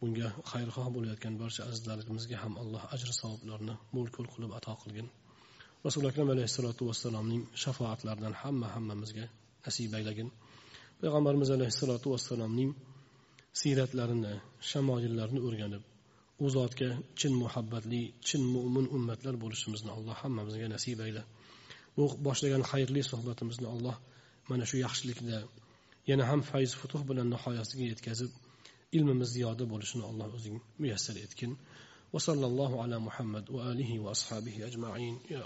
bunga 0.00 0.28
xayrixoh 0.50 0.88
bo'layotgan 0.96 1.34
barcha 1.42 1.62
azizlarimizga 1.70 2.36
ham 2.42 2.54
alloh 2.62 2.82
ajr 2.94 3.08
savoblarni 3.20 3.74
mo'l 3.94 4.08
ko'l 4.16 4.28
qilib 4.34 4.50
ato 4.58 4.74
qilgin. 4.82 5.06
Rasuli 5.86 6.06
akram 6.10 6.28
alayhissalotu 6.34 6.82
vassalomning 6.90 7.42
shafoatlaridan 7.62 8.34
hamma 8.42 8.66
hammamizga 8.74 9.26
nasib 9.66 9.92
aylagin. 9.98 10.28
Payg'ambarimiz 11.00 11.50
alayhissalotu 11.56 12.06
vassalomning 12.14 12.70
siyratlarini 13.60 14.32
shamoyillarini 14.70 15.40
o'rganib 15.48 15.93
u 16.42 16.50
zotga 16.56 16.88
chin 17.20 17.32
muhabbatli 17.42 18.02
chin 18.26 18.42
mo'min 18.54 18.86
ummatlar 18.96 19.34
bo'lishimizni 19.42 19.90
alloh 19.96 20.16
hammamizga 20.22 20.68
nasib 20.74 20.98
ayla. 21.06 21.22
Bu 21.96 22.04
boshlagan 22.26 22.62
xayrli 22.70 23.02
suhbatimizni 23.10 23.68
alloh 23.74 23.96
mana 24.50 24.64
shu 24.70 24.76
yaxshilikda 24.84 25.36
yana 26.10 26.24
ham 26.30 26.40
fayz 26.50 26.70
futuh 26.80 27.02
bilan 27.10 27.26
nihoyasiga 27.34 27.84
yetkazib 27.92 28.32
ilmimiz 28.96 29.28
ziyoda 29.36 29.64
bo'lishini 29.72 30.04
alloh 30.10 30.28
o'zing 30.38 30.56
muyassar 30.80 31.16
etgin. 31.26 31.52
Va 32.12 32.20
sallallohu 32.26 32.76
ala 32.84 32.96
muhammad 33.08 33.44
va 33.54 33.60
alihi 33.70 33.94
va 34.04 34.10
ashabihi 34.16 34.60
ajmain. 34.68 35.14
Ya 35.34 35.42